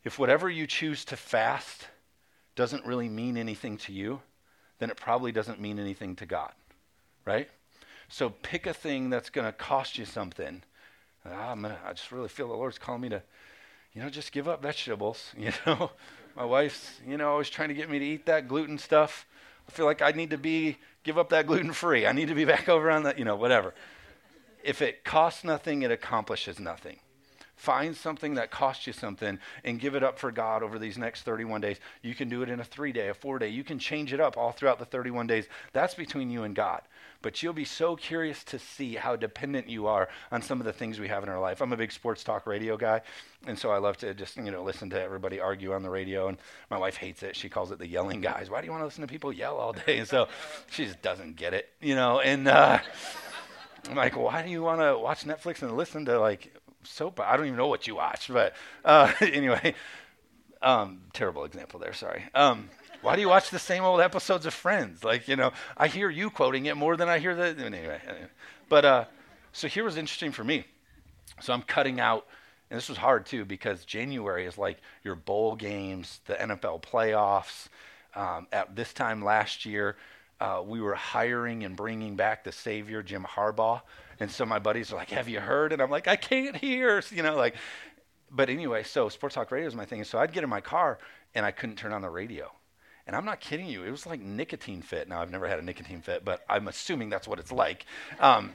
if 0.03 0.19
whatever 0.19 0.49
you 0.49 0.67
choose 0.67 1.03
to 1.05 1.17
fast 1.17 1.87
doesn't 2.55 2.85
really 2.85 3.09
mean 3.09 3.37
anything 3.37 3.75
to 3.77 3.91
you, 3.91 4.21
then 4.77 4.91
it 4.91 4.97
probably 4.97 5.31
doesn't 5.31 5.59
mean 5.59 5.79
anything 5.79 6.15
to 6.17 6.27
God, 6.27 6.53
right? 7.25 7.49
So 8.07 8.29
pick 8.29 8.67
a 8.67 8.73
thing 8.73 9.09
that's 9.09 9.31
going 9.31 9.47
to 9.47 9.51
cost 9.51 9.97
you 9.97 10.05
something. 10.05 10.61
Ah, 11.25 11.55
gonna, 11.55 11.79
i 11.83 11.91
just 11.91 12.11
really 12.11 12.29
feel 12.29 12.47
the 12.47 12.53
Lord's 12.53 12.77
calling 12.77 13.01
me 13.01 13.09
to, 13.09 13.23
you 13.93 14.01
know, 14.01 14.09
just 14.09 14.31
give 14.31 14.47
up 14.47 14.61
vegetables. 14.61 15.33
You 15.37 15.51
know, 15.65 15.91
my 16.35 16.45
wife's, 16.45 16.99
you 17.05 17.17
know, 17.17 17.31
always 17.31 17.49
trying 17.49 17.69
to 17.69 17.75
get 17.75 17.89
me 17.89 17.97
to 17.97 18.05
eat 18.05 18.27
that 18.27 18.47
gluten 18.47 18.77
stuff. 18.77 19.25
I 19.67 19.71
feel 19.71 19.85
like 19.85 20.03
I 20.03 20.11
need 20.11 20.29
to 20.29 20.37
be 20.37 20.77
give 21.05 21.17
up 21.17 21.29
that 21.29 21.47
gluten 21.47 21.71
free. 21.71 22.05
I 22.05 22.11
need 22.11 22.27
to 22.27 22.35
be 22.35 22.43
back 22.43 22.67
over 22.67 22.91
on 22.91 23.03
that, 23.03 23.17
you 23.17 23.23
know, 23.23 23.35
whatever. 23.35 23.73
If 24.63 24.81
it 24.81 25.05
costs 25.05 25.43
nothing, 25.43 25.83
it 25.83 25.91
accomplishes 25.91 26.59
nothing. 26.59 26.99
Find 27.65 27.97
something 27.97 28.35
that 28.35 28.51
costs 28.51 28.85
you 28.85 28.93
something 28.93 29.39
and 29.63 29.79
give 29.79 29.95
it 29.95 30.03
up 30.03 30.19
for 30.19 30.31
God 30.31 30.61
over 30.61 30.77
these 30.77 30.99
next 30.99 31.23
31 31.23 31.61
days. 31.61 31.79
You 32.03 32.13
can 32.13 32.29
do 32.29 32.43
it 32.43 32.49
in 32.49 32.59
a 32.59 32.63
three 32.63 32.91
day, 32.91 33.09
a 33.09 33.15
four 33.15 33.39
day. 33.39 33.49
You 33.49 33.63
can 33.63 33.79
change 33.79 34.13
it 34.13 34.19
up 34.19 34.37
all 34.37 34.51
throughout 34.51 34.77
the 34.77 34.85
31 34.85 35.25
days. 35.25 35.47
That's 35.73 35.95
between 35.95 36.29
you 36.29 36.43
and 36.43 36.55
God. 36.55 36.83
But 37.23 37.41
you'll 37.41 37.53
be 37.53 37.65
so 37.65 37.95
curious 37.95 38.43
to 38.43 38.59
see 38.59 38.93
how 38.93 39.15
dependent 39.15 39.67
you 39.67 39.87
are 39.87 40.09
on 40.31 40.43
some 40.43 40.59
of 40.59 40.67
the 40.67 40.73
things 40.73 40.99
we 40.99 41.07
have 41.07 41.23
in 41.23 41.29
our 41.29 41.39
life. 41.39 41.59
I'm 41.59 41.73
a 41.73 41.77
big 41.77 41.91
sports 41.91 42.23
talk 42.23 42.45
radio 42.45 42.77
guy, 42.77 43.01
and 43.47 43.57
so 43.57 43.71
I 43.71 43.79
love 43.79 43.97
to 43.97 44.13
just 44.13 44.37
you 44.37 44.51
know 44.51 44.61
listen 44.61 44.91
to 44.91 45.01
everybody 45.01 45.39
argue 45.39 45.73
on 45.73 45.81
the 45.81 45.89
radio. 45.89 46.27
And 46.27 46.37
my 46.69 46.77
wife 46.77 46.97
hates 46.97 47.23
it. 47.23 47.35
She 47.35 47.49
calls 47.49 47.71
it 47.71 47.79
the 47.79 47.87
yelling 47.87 48.21
guys. 48.21 48.51
Why 48.51 48.61
do 48.61 48.65
you 48.65 48.71
want 48.71 48.81
to 48.81 48.85
listen 48.85 49.01
to 49.01 49.07
people 49.07 49.33
yell 49.33 49.57
all 49.57 49.73
day? 49.73 49.97
And 49.97 50.07
so 50.07 50.27
she 50.69 50.85
just 50.85 51.01
doesn't 51.01 51.35
get 51.35 51.55
it, 51.55 51.67
you 51.81 51.95
know. 51.95 52.19
And 52.19 52.47
uh, 52.47 52.77
I'm 53.89 53.95
like, 53.95 54.15
why 54.15 54.43
do 54.43 54.51
you 54.51 54.61
want 54.61 54.81
to 54.81 54.95
watch 54.95 55.23
Netflix 55.23 55.63
and 55.63 55.75
listen 55.75 56.05
to 56.05 56.19
like 56.19 56.53
soap. 56.85 57.19
I 57.19 57.35
don't 57.37 57.45
even 57.47 57.57
know 57.57 57.67
what 57.67 57.87
you 57.87 57.95
watch, 57.95 58.29
but 58.31 58.53
uh, 58.83 59.11
anyway, 59.21 59.75
um, 60.61 61.01
terrible 61.13 61.43
example 61.45 61.79
there. 61.79 61.93
Sorry. 61.93 62.23
Um, 62.33 62.69
why 63.01 63.15
do 63.15 63.21
you 63.21 63.29
watch 63.29 63.51
the 63.51 63.59
same 63.59 63.83
old 63.83 64.01
episodes 64.01 64.45
of 64.45 64.53
Friends? 64.53 65.03
Like, 65.03 65.27
you 65.27 65.35
know, 65.35 65.51
I 65.77 65.87
hear 65.87 66.09
you 66.09 66.29
quoting 66.29 66.65
it 66.65 66.75
more 66.75 66.97
than 66.97 67.07
I 67.07 67.19
hear 67.19 67.35
the 67.35 67.63
anyway. 67.63 67.99
But 68.67 68.85
uh, 68.85 69.05
So 69.51 69.67
here 69.67 69.83
was 69.83 69.95
interesting 69.97 70.31
for 70.31 70.43
me. 70.43 70.65
So 71.39 71.53
I'm 71.53 71.61
cutting 71.61 71.99
out, 71.99 72.25
and 72.69 72.77
this 72.77 72.89
was 72.89 72.97
hard 72.97 73.25
too 73.25 73.45
because 73.45 73.85
January 73.85 74.45
is 74.45 74.57
like 74.57 74.77
your 75.03 75.15
bowl 75.15 75.55
games, 75.55 76.21
the 76.25 76.33
NFL 76.33 76.81
playoffs. 76.81 77.67
Um, 78.15 78.47
at 78.51 78.75
this 78.75 78.93
time 78.93 79.23
last 79.23 79.65
year, 79.65 79.97
uh, 80.39 80.63
we 80.65 80.81
were 80.81 80.95
hiring 80.95 81.63
and 81.63 81.75
bringing 81.75 82.15
back 82.15 82.43
the 82.43 82.51
Savior, 82.51 83.03
Jim 83.03 83.23
Harbaugh. 83.23 83.81
And 84.19 84.31
so 84.31 84.45
my 84.45 84.59
buddies 84.59 84.91
are 84.91 84.95
like, 84.95 85.09
"Have 85.11 85.27
you 85.27 85.39
heard?" 85.39 85.73
And 85.73 85.81
I'm 85.81 85.89
like, 85.89 86.07
"I 86.07 86.15
can't 86.15 86.55
hear," 86.55 87.03
you 87.11 87.23
know, 87.23 87.35
like. 87.35 87.55
But 88.31 88.49
anyway, 88.49 88.83
so 88.83 89.07
sports 89.09 89.35
talk 89.35 89.51
radio 89.51 89.67
is 89.67 89.75
my 89.75 89.85
thing. 89.85 90.03
So 90.03 90.19
I'd 90.19 90.33
get 90.33 90.43
in 90.43 90.49
my 90.49 90.59
car 90.61 90.97
and 91.35 91.45
I 91.45 91.51
couldn't 91.51 91.75
turn 91.75 91.93
on 91.93 92.01
the 92.01 92.09
radio. 92.09 92.51
And 93.07 93.15
I'm 93.15 93.25
not 93.25 93.39
kidding 93.39 93.67
you. 93.67 93.83
It 93.83 93.91
was 93.91 94.05
like 94.05 94.19
nicotine 94.19 94.81
fit. 94.81 95.07
Now 95.07 95.21
I've 95.21 95.29
never 95.29 95.47
had 95.47 95.59
a 95.59 95.61
nicotine 95.61 96.01
fit, 96.01 96.25
but 96.25 96.43
I'm 96.49 96.67
assuming 96.67 97.09
that's 97.09 97.27
what 97.27 97.39
it's 97.39 97.51
like. 97.51 97.85
Um, 98.19 98.51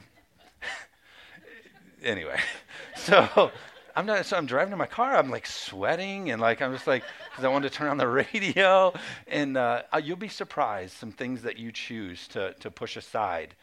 anyway, 2.03 2.37
so 2.97 3.51
I'm 3.95 4.05
not. 4.05 4.25
So 4.25 4.35
I'm 4.35 4.45
driving 4.45 4.73
in 4.73 4.77
my 4.77 4.87
car. 4.87 5.15
I'm 5.15 5.29
like 5.29 5.45
sweating 5.47 6.31
and 6.31 6.41
like 6.41 6.61
I'm 6.61 6.73
just 6.73 6.85
like 6.87 7.03
because 7.29 7.45
I 7.45 7.47
wanted 7.47 7.71
to 7.71 7.77
turn 7.77 7.87
on 7.87 7.97
the 7.97 8.07
radio. 8.33 8.93
And 9.27 9.55
uh, 9.55 9.83
you'll 10.03 10.17
be 10.17 10.27
surprised 10.27 10.97
some 10.97 11.13
things 11.13 11.43
that 11.43 11.57
you 11.57 11.71
choose 11.71 12.27
to 12.29 12.53
to 12.59 12.69
push 12.69 12.97
aside 12.97 13.55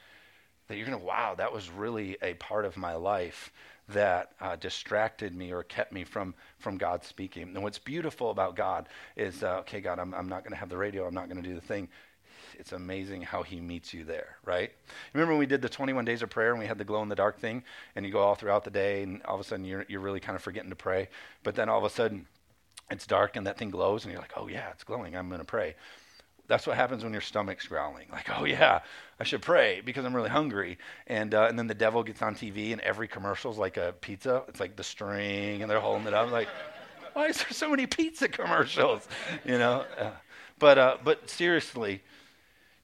that 0.68 0.76
you're 0.76 0.86
gonna 0.86 0.98
wow 0.98 1.34
that 1.36 1.52
was 1.52 1.70
really 1.70 2.16
a 2.22 2.34
part 2.34 2.64
of 2.64 2.76
my 2.76 2.94
life 2.94 3.52
that 3.88 4.32
uh, 4.40 4.54
distracted 4.56 5.34
me 5.34 5.52
or 5.52 5.62
kept 5.62 5.92
me 5.92 6.04
from 6.04 6.34
from 6.58 6.76
God 6.76 7.04
speaking. 7.04 7.44
And 7.54 7.62
what's 7.62 7.78
beautiful 7.78 8.30
about 8.30 8.54
God 8.54 8.88
is 9.16 9.42
uh, 9.42 9.58
okay, 9.60 9.80
God, 9.80 9.98
I'm 9.98 10.14
I'm 10.14 10.28
not 10.28 10.44
gonna 10.44 10.56
have 10.56 10.68
the 10.68 10.76
radio. 10.76 11.06
I'm 11.06 11.14
not 11.14 11.28
gonna 11.28 11.42
do 11.42 11.54
the 11.54 11.60
thing 11.60 11.88
it's 12.58 12.72
amazing 12.72 13.22
how 13.22 13.42
he 13.42 13.60
meets 13.60 13.94
you 13.94 14.04
there, 14.04 14.36
right? 14.44 14.72
Remember 15.14 15.32
when 15.32 15.38
we 15.38 15.46
did 15.46 15.62
the 15.62 15.68
21 15.68 16.04
days 16.04 16.22
of 16.22 16.30
prayer 16.30 16.50
and 16.50 16.58
we 16.58 16.66
had 16.66 16.76
the 16.76 16.84
glow 16.84 17.02
in 17.02 17.08
the 17.08 17.14
dark 17.14 17.38
thing 17.38 17.62
and 17.94 18.04
you 18.04 18.12
go 18.12 18.18
all 18.18 18.34
throughout 18.34 18.64
the 18.64 18.70
day 18.70 19.02
and 19.02 19.22
all 19.22 19.36
of 19.36 19.40
a 19.40 19.44
sudden 19.44 19.64
you're, 19.64 19.84
you're 19.88 20.00
really 20.00 20.20
kind 20.20 20.36
of 20.36 20.42
forgetting 20.42 20.70
to 20.70 20.76
pray. 20.76 21.08
But 21.44 21.54
then 21.54 21.68
all 21.68 21.78
of 21.78 21.84
a 21.84 21.90
sudden 21.90 22.26
it's 22.90 23.06
dark 23.06 23.36
and 23.36 23.46
that 23.46 23.58
thing 23.58 23.70
glows 23.70 24.04
and 24.04 24.12
you're 24.12 24.20
like, 24.20 24.32
oh 24.36 24.48
yeah, 24.48 24.70
it's 24.70 24.84
glowing. 24.84 25.16
I'm 25.16 25.28
going 25.28 25.40
to 25.40 25.44
pray. 25.44 25.76
That's 26.48 26.66
what 26.66 26.76
happens 26.76 27.04
when 27.04 27.12
your 27.12 27.22
stomach's 27.22 27.66
growling. 27.66 28.06
Like, 28.10 28.28
oh 28.36 28.44
yeah, 28.44 28.80
I 29.20 29.24
should 29.24 29.42
pray 29.42 29.82
because 29.84 30.04
I'm 30.04 30.16
really 30.16 30.30
hungry. 30.30 30.78
And 31.06 31.34
uh, 31.34 31.46
and 31.48 31.58
then 31.58 31.66
the 31.66 31.74
devil 31.74 32.02
gets 32.02 32.22
on 32.22 32.34
TV 32.34 32.72
and 32.72 32.80
every 32.80 33.06
commercial's 33.06 33.58
like 33.58 33.76
a 33.76 33.94
pizza. 34.00 34.42
It's 34.48 34.58
like 34.58 34.74
the 34.74 34.82
string 34.82 35.62
and 35.62 35.70
they're 35.70 35.80
holding 35.80 36.06
it 36.06 36.14
up. 36.14 36.32
Like, 36.32 36.48
why 37.12 37.26
is 37.26 37.36
there 37.36 37.50
so 37.50 37.70
many 37.70 37.86
pizza 37.86 38.28
commercials? 38.28 39.06
You 39.44 39.58
know. 39.58 39.84
Uh, 39.98 40.10
but 40.58 40.78
uh, 40.78 40.96
but 41.04 41.28
seriously, 41.30 42.02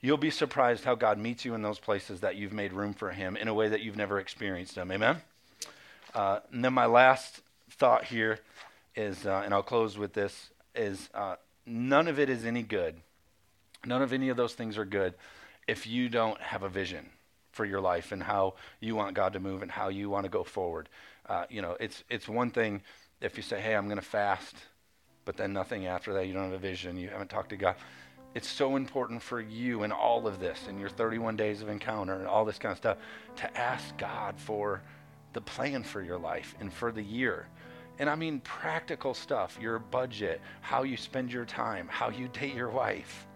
you'll 0.00 0.16
be 0.18 0.30
surprised 0.30 0.84
how 0.84 0.94
God 0.94 1.18
meets 1.18 1.44
you 1.44 1.54
in 1.54 1.62
those 1.62 1.78
places 1.78 2.20
that 2.20 2.36
you've 2.36 2.52
made 2.52 2.72
room 2.72 2.92
for 2.92 3.10
Him 3.10 3.36
in 3.36 3.48
a 3.48 3.54
way 3.54 3.68
that 3.68 3.80
you've 3.80 3.96
never 3.96 4.20
experienced 4.20 4.76
Him. 4.76 4.92
Amen? 4.92 5.22
Uh, 6.14 6.40
and 6.52 6.64
then 6.64 6.72
my 6.72 6.86
last 6.86 7.40
thought 7.70 8.04
here 8.04 8.38
is, 8.94 9.26
uh, 9.26 9.42
and 9.44 9.52
I'll 9.52 9.62
close 9.62 9.98
with 9.98 10.12
this, 10.12 10.50
is 10.74 11.08
uh, 11.14 11.36
none 11.66 12.06
of 12.06 12.18
it 12.18 12.28
is 12.28 12.44
any 12.44 12.62
good. 12.62 12.96
None 13.86 14.02
of 14.02 14.12
any 14.12 14.28
of 14.28 14.36
those 14.36 14.54
things 14.54 14.78
are 14.78 14.84
good 14.84 15.14
if 15.66 15.86
you 15.86 16.08
don't 16.08 16.40
have 16.40 16.62
a 16.62 16.68
vision 16.68 17.06
for 17.52 17.64
your 17.64 17.80
life 17.80 18.12
and 18.12 18.22
how 18.22 18.54
you 18.80 18.94
want 18.96 19.14
God 19.14 19.32
to 19.34 19.40
move 19.40 19.62
and 19.62 19.70
how 19.70 19.88
you 19.88 20.10
want 20.10 20.24
to 20.24 20.30
go 20.30 20.44
forward. 20.44 20.88
Uh, 21.26 21.44
you 21.48 21.62
know, 21.62 21.76
it's 21.80 22.04
it's 22.10 22.28
one 22.28 22.50
thing 22.50 22.82
if 23.20 23.36
you 23.36 23.42
say, 23.42 23.60
"Hey, 23.60 23.74
I'm 23.74 23.86
going 23.86 23.96
to 23.96 24.02
fast," 24.02 24.56
but 25.24 25.36
then 25.36 25.52
nothing 25.52 25.86
after 25.86 26.14
that. 26.14 26.26
You 26.26 26.34
don't 26.34 26.44
have 26.44 26.52
a 26.52 26.58
vision. 26.58 26.96
You 26.96 27.08
haven't 27.08 27.30
talked 27.30 27.50
to 27.50 27.56
God 27.56 27.76
it's 28.34 28.48
so 28.48 28.74
important 28.74 29.22
for 29.22 29.40
you 29.40 29.84
in 29.84 29.92
all 29.92 30.26
of 30.26 30.40
this, 30.40 30.66
in 30.68 30.78
your 30.78 30.88
31 30.88 31.36
days 31.36 31.62
of 31.62 31.68
encounter 31.68 32.14
and 32.14 32.26
all 32.26 32.44
this 32.44 32.58
kind 32.58 32.72
of 32.72 32.78
stuff, 32.78 32.98
to 33.36 33.56
ask 33.56 33.96
God 33.96 34.34
for 34.38 34.82
the 35.32 35.40
plan 35.40 35.84
for 35.84 36.02
your 36.02 36.18
life 36.18 36.54
and 36.60 36.72
for 36.72 36.90
the 36.90 37.02
year. 37.02 37.46
And 38.00 38.10
I 38.10 38.16
mean 38.16 38.40
practical 38.40 39.14
stuff, 39.14 39.56
your 39.60 39.78
budget, 39.78 40.40
how 40.62 40.82
you 40.82 40.96
spend 40.96 41.32
your 41.32 41.44
time, 41.44 41.86
how 41.88 42.10
you 42.10 42.26
date 42.28 42.54
your 42.54 42.70
wife. 42.70 43.26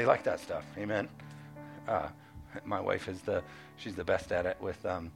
They 0.00 0.06
like 0.06 0.22
that 0.22 0.40
stuff. 0.40 0.64
Amen. 0.78 1.10
Uh, 1.86 2.08
my 2.64 2.80
wife 2.80 3.06
is 3.06 3.20
the 3.20 3.42
she's 3.76 3.94
the 3.94 4.02
best 4.02 4.32
at 4.32 4.46
it. 4.46 4.56
With 4.58 4.86
um, 4.86 5.12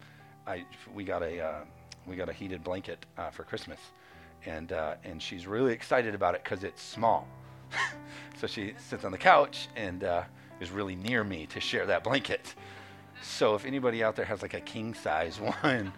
I 0.46 0.66
we 0.94 1.04
got 1.04 1.22
a 1.22 1.40
uh, 1.40 1.60
we 2.06 2.16
got 2.16 2.28
a 2.28 2.34
heated 2.34 2.62
blanket 2.62 3.06
uh, 3.16 3.30
for 3.30 3.44
Christmas, 3.44 3.78
and 4.44 4.72
uh, 4.72 4.96
and 5.02 5.22
she's 5.22 5.46
really 5.46 5.72
excited 5.72 6.14
about 6.14 6.34
it 6.34 6.44
because 6.44 6.64
it's 6.64 6.82
small. 6.82 7.26
so 8.36 8.46
she 8.46 8.74
sits 8.76 9.06
on 9.06 9.12
the 9.12 9.16
couch 9.16 9.68
and 9.74 10.04
uh, 10.04 10.24
is 10.60 10.70
really 10.70 10.96
near 10.96 11.24
me 11.24 11.46
to 11.46 11.60
share 11.60 11.86
that 11.86 12.04
blanket. 12.04 12.54
So 13.22 13.54
if 13.54 13.64
anybody 13.64 14.04
out 14.04 14.16
there 14.16 14.26
has 14.26 14.42
like 14.42 14.52
a 14.52 14.60
king 14.60 14.92
size 14.92 15.40
one, 15.62 15.94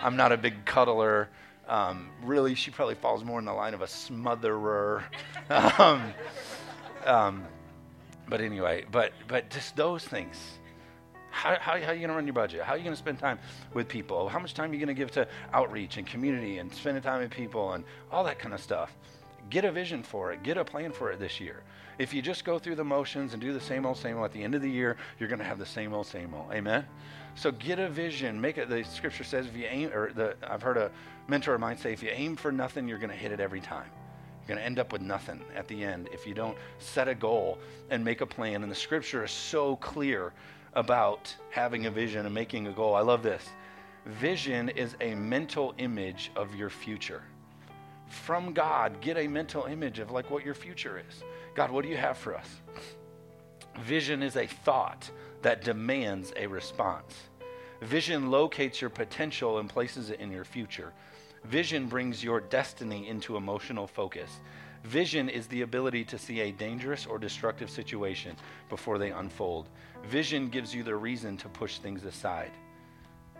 I'm 0.00 0.16
not 0.16 0.30
a 0.30 0.36
big 0.36 0.64
cuddler. 0.64 1.28
Um, 1.66 2.10
really, 2.22 2.54
she 2.54 2.70
probably 2.70 2.94
falls 2.94 3.24
more 3.24 3.40
in 3.40 3.44
the 3.44 3.52
line 3.52 3.74
of 3.74 3.82
a 3.82 3.86
smotherer. 3.86 5.02
um, 5.80 6.14
um, 7.04 7.44
but 8.28 8.40
anyway, 8.40 8.84
but 8.90 9.12
but 9.26 9.50
just 9.50 9.76
those 9.76 10.04
things. 10.04 10.58
How, 11.30 11.56
how, 11.60 11.78
how 11.78 11.90
are 11.90 11.94
you 11.94 12.00
going 12.00 12.08
to 12.08 12.14
run 12.14 12.26
your 12.26 12.34
budget? 12.34 12.62
How 12.62 12.72
are 12.72 12.76
you 12.76 12.82
going 12.82 12.96
to 12.96 12.98
spend 12.98 13.18
time 13.18 13.38
with 13.74 13.86
people? 13.86 14.28
How 14.28 14.38
much 14.38 14.54
time 14.54 14.70
are 14.70 14.74
you 14.74 14.80
going 14.80 14.88
to 14.88 14.94
give 14.94 15.10
to 15.12 15.28
outreach 15.52 15.96
and 15.98 16.06
community 16.06 16.58
and 16.58 16.72
spending 16.74 17.02
time 17.02 17.20
with 17.20 17.30
people 17.30 17.74
and 17.74 17.84
all 18.10 18.24
that 18.24 18.38
kind 18.38 18.54
of 18.54 18.60
stuff? 18.60 18.96
Get 19.50 19.64
a 19.64 19.70
vision 19.70 20.02
for 20.02 20.32
it. 20.32 20.42
Get 20.42 20.56
a 20.56 20.64
plan 20.64 20.90
for 20.90 21.12
it 21.12 21.20
this 21.20 21.38
year. 21.38 21.62
If 21.98 22.12
you 22.14 22.22
just 22.22 22.44
go 22.44 22.58
through 22.58 22.76
the 22.76 22.84
motions 22.84 23.34
and 23.34 23.42
do 23.42 23.52
the 23.52 23.60
same 23.60 23.86
old, 23.86 23.98
same 23.98 24.16
old, 24.16 24.24
at 24.24 24.32
the 24.32 24.42
end 24.42 24.54
of 24.54 24.62
the 24.62 24.70
year, 24.70 24.96
you're 25.18 25.28
going 25.28 25.38
to 25.38 25.44
have 25.44 25.58
the 25.58 25.66
same 25.66 25.92
old, 25.92 26.06
same 26.06 26.34
old. 26.34 26.50
Amen? 26.52 26.84
So 27.34 27.52
get 27.52 27.78
a 27.78 27.88
vision. 27.88 28.40
Make 28.40 28.58
it. 28.58 28.68
The 28.68 28.82
scripture 28.84 29.24
says 29.24 29.46
if 29.46 29.56
you 29.56 29.66
aim, 29.68 29.92
or 29.92 30.12
the, 30.12 30.36
I've 30.42 30.62
heard 30.62 30.76
a 30.76 30.90
mentor 31.28 31.54
of 31.54 31.60
mine 31.60 31.76
say, 31.76 31.92
if 31.92 32.02
you 32.02 32.10
aim 32.12 32.36
for 32.36 32.50
nothing, 32.50 32.88
you're 32.88 32.98
going 32.98 33.10
to 33.10 33.16
hit 33.16 33.32
it 33.32 33.40
every 33.40 33.60
time. 33.60 33.90
You're 34.48 34.56
going 34.56 34.62
to 34.62 34.66
end 34.66 34.78
up 34.78 34.92
with 34.92 35.02
nothing 35.02 35.42
at 35.54 35.68
the 35.68 35.84
end 35.84 36.08
if 36.10 36.26
you 36.26 36.32
don't 36.32 36.56
set 36.78 37.06
a 37.06 37.14
goal 37.14 37.58
and 37.90 38.02
make 38.02 38.22
a 38.22 38.26
plan. 38.26 38.62
And 38.62 38.72
the 38.72 38.76
scripture 38.76 39.22
is 39.24 39.30
so 39.30 39.76
clear 39.76 40.32
about 40.72 41.34
having 41.50 41.84
a 41.86 41.90
vision 41.90 42.24
and 42.24 42.34
making 42.34 42.66
a 42.66 42.72
goal. 42.72 42.94
I 42.94 43.02
love 43.02 43.22
this. 43.22 43.46
Vision 44.06 44.70
is 44.70 44.96
a 45.00 45.14
mental 45.14 45.74
image 45.78 46.30
of 46.34 46.54
your 46.54 46.70
future 46.70 47.22
from 48.08 48.52
God, 48.52 49.00
get 49.00 49.16
a 49.16 49.28
mental 49.28 49.64
image 49.64 49.98
of 49.98 50.10
like 50.10 50.30
what 50.30 50.44
your 50.44 50.54
future 50.54 51.02
is. 51.08 51.22
God, 51.54 51.70
what 51.70 51.82
do 51.82 51.88
you 51.90 51.96
have 51.96 52.16
for 52.16 52.36
us? 52.36 52.48
Vision 53.80 54.22
is 54.22 54.36
a 54.36 54.46
thought 54.46 55.10
that 55.42 55.62
demands 55.62 56.32
a 56.36 56.46
response. 56.46 57.14
Vision 57.82 58.30
locates 58.30 58.80
your 58.80 58.90
potential 58.90 59.58
and 59.58 59.68
places 59.68 60.10
it 60.10 60.20
in 60.20 60.32
your 60.32 60.44
future. 60.44 60.92
Vision 61.48 61.86
brings 61.86 62.22
your 62.22 62.40
destiny 62.40 63.08
into 63.08 63.38
emotional 63.38 63.86
focus. 63.86 64.30
Vision 64.84 65.30
is 65.30 65.46
the 65.46 65.62
ability 65.62 66.04
to 66.04 66.18
see 66.18 66.40
a 66.40 66.52
dangerous 66.52 67.06
or 67.06 67.18
destructive 67.18 67.70
situation 67.70 68.36
before 68.68 68.98
they 68.98 69.12
unfold. 69.12 69.70
Vision 70.04 70.50
gives 70.50 70.74
you 70.74 70.82
the 70.82 70.94
reason 70.94 71.38
to 71.38 71.48
push 71.48 71.78
things 71.78 72.04
aside. 72.04 72.50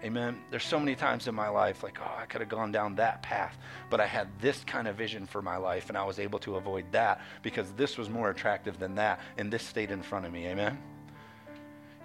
Amen. 0.03 0.39
There's 0.51 0.65
so 0.65 0.79
many 0.79 0.95
times 0.95 1.29
in 1.29 1.35
my 1.35 1.49
life, 1.49 1.83
like, 1.83 1.99
oh, 2.01 2.17
I 2.19 2.25
could 2.25 2.41
have 2.41 2.49
gone 2.49 2.73
down 2.73 2.95
that 2.95 3.23
path, 3.23 3.59
but 3.91 4.01
I 4.01 4.07
had 4.07 4.29
this 4.41 4.65
kind 4.65 4.89
of 4.89 4.97
vision 4.97 5.27
for 5.27 5.43
my 5.43 5.59
life, 5.59 5.91
and 5.91 5.99
I 5.99 6.05
was 6.05 6.19
able 6.19 6.39
to 6.41 6.57
avoid 6.57 6.87
that 6.93 7.21
because 7.43 7.73
this 7.73 7.99
was 7.99 8.09
more 8.09 8.31
attractive 8.31 8.79
than 8.79 8.95
that, 8.95 9.21
and 9.37 9.53
this 9.53 9.65
stayed 9.65 9.91
in 9.91 10.01
front 10.01 10.25
of 10.25 10.33
me. 10.33 10.47
Amen. 10.47 10.79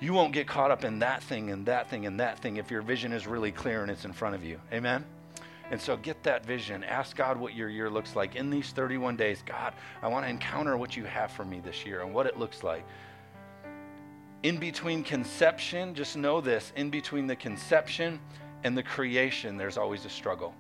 You 0.02 0.12
won't 0.12 0.34
get 0.34 0.48
caught 0.48 0.70
up 0.70 0.84
in 0.84 1.00
that 1.00 1.24
thing 1.24 1.50
and 1.50 1.66
that 1.68 1.90
thing 1.90 2.06
and 2.06 2.20
that 2.20 2.40
thing 2.40 2.58
if 2.58 2.70
your 2.70 2.82
vision 2.82 3.14
is 3.14 3.26
really 3.26 3.54
clear 3.54 3.84
and 3.84 3.90
it's 3.90 4.04
in 4.04 4.12
front 4.12 4.36
of 4.36 4.44
you. 4.44 4.60
Amen. 4.74 5.06
And 5.74 5.82
so 5.82 5.98
get 5.98 6.22
that 6.22 6.46
vision. 6.46 6.84
Ask 6.84 7.18
God 7.18 7.36
what 7.36 7.56
your 7.56 7.68
year 7.68 7.90
looks 7.90 8.16
like 8.16 8.36
in 8.36 8.52
these 8.52 8.70
31 8.70 9.18
days. 9.18 9.42
God, 9.44 9.74
I 10.04 10.08
want 10.08 10.24
to 10.24 10.30
encounter 10.30 10.78
what 10.78 10.96
you 10.96 11.04
have 11.06 11.32
for 11.32 11.44
me 11.44 11.62
this 11.62 11.84
year 11.84 12.02
and 12.02 12.14
what 12.14 12.28
it 12.28 12.38
looks 12.38 12.62
like 12.62 12.86
in 14.44 14.58
between 14.58 15.04
conception, 15.04 15.96
just 15.96 16.18
know 16.18 16.42
this 16.42 16.74
in 16.76 16.90
between 16.90 17.28
the 17.28 17.36
conception 17.36 18.20
and 18.66 18.78
the 18.78 18.84
creation, 18.84 19.58
there's 19.58 19.78
always 19.78 20.06
a 20.06 20.10
struggle. 20.10 20.54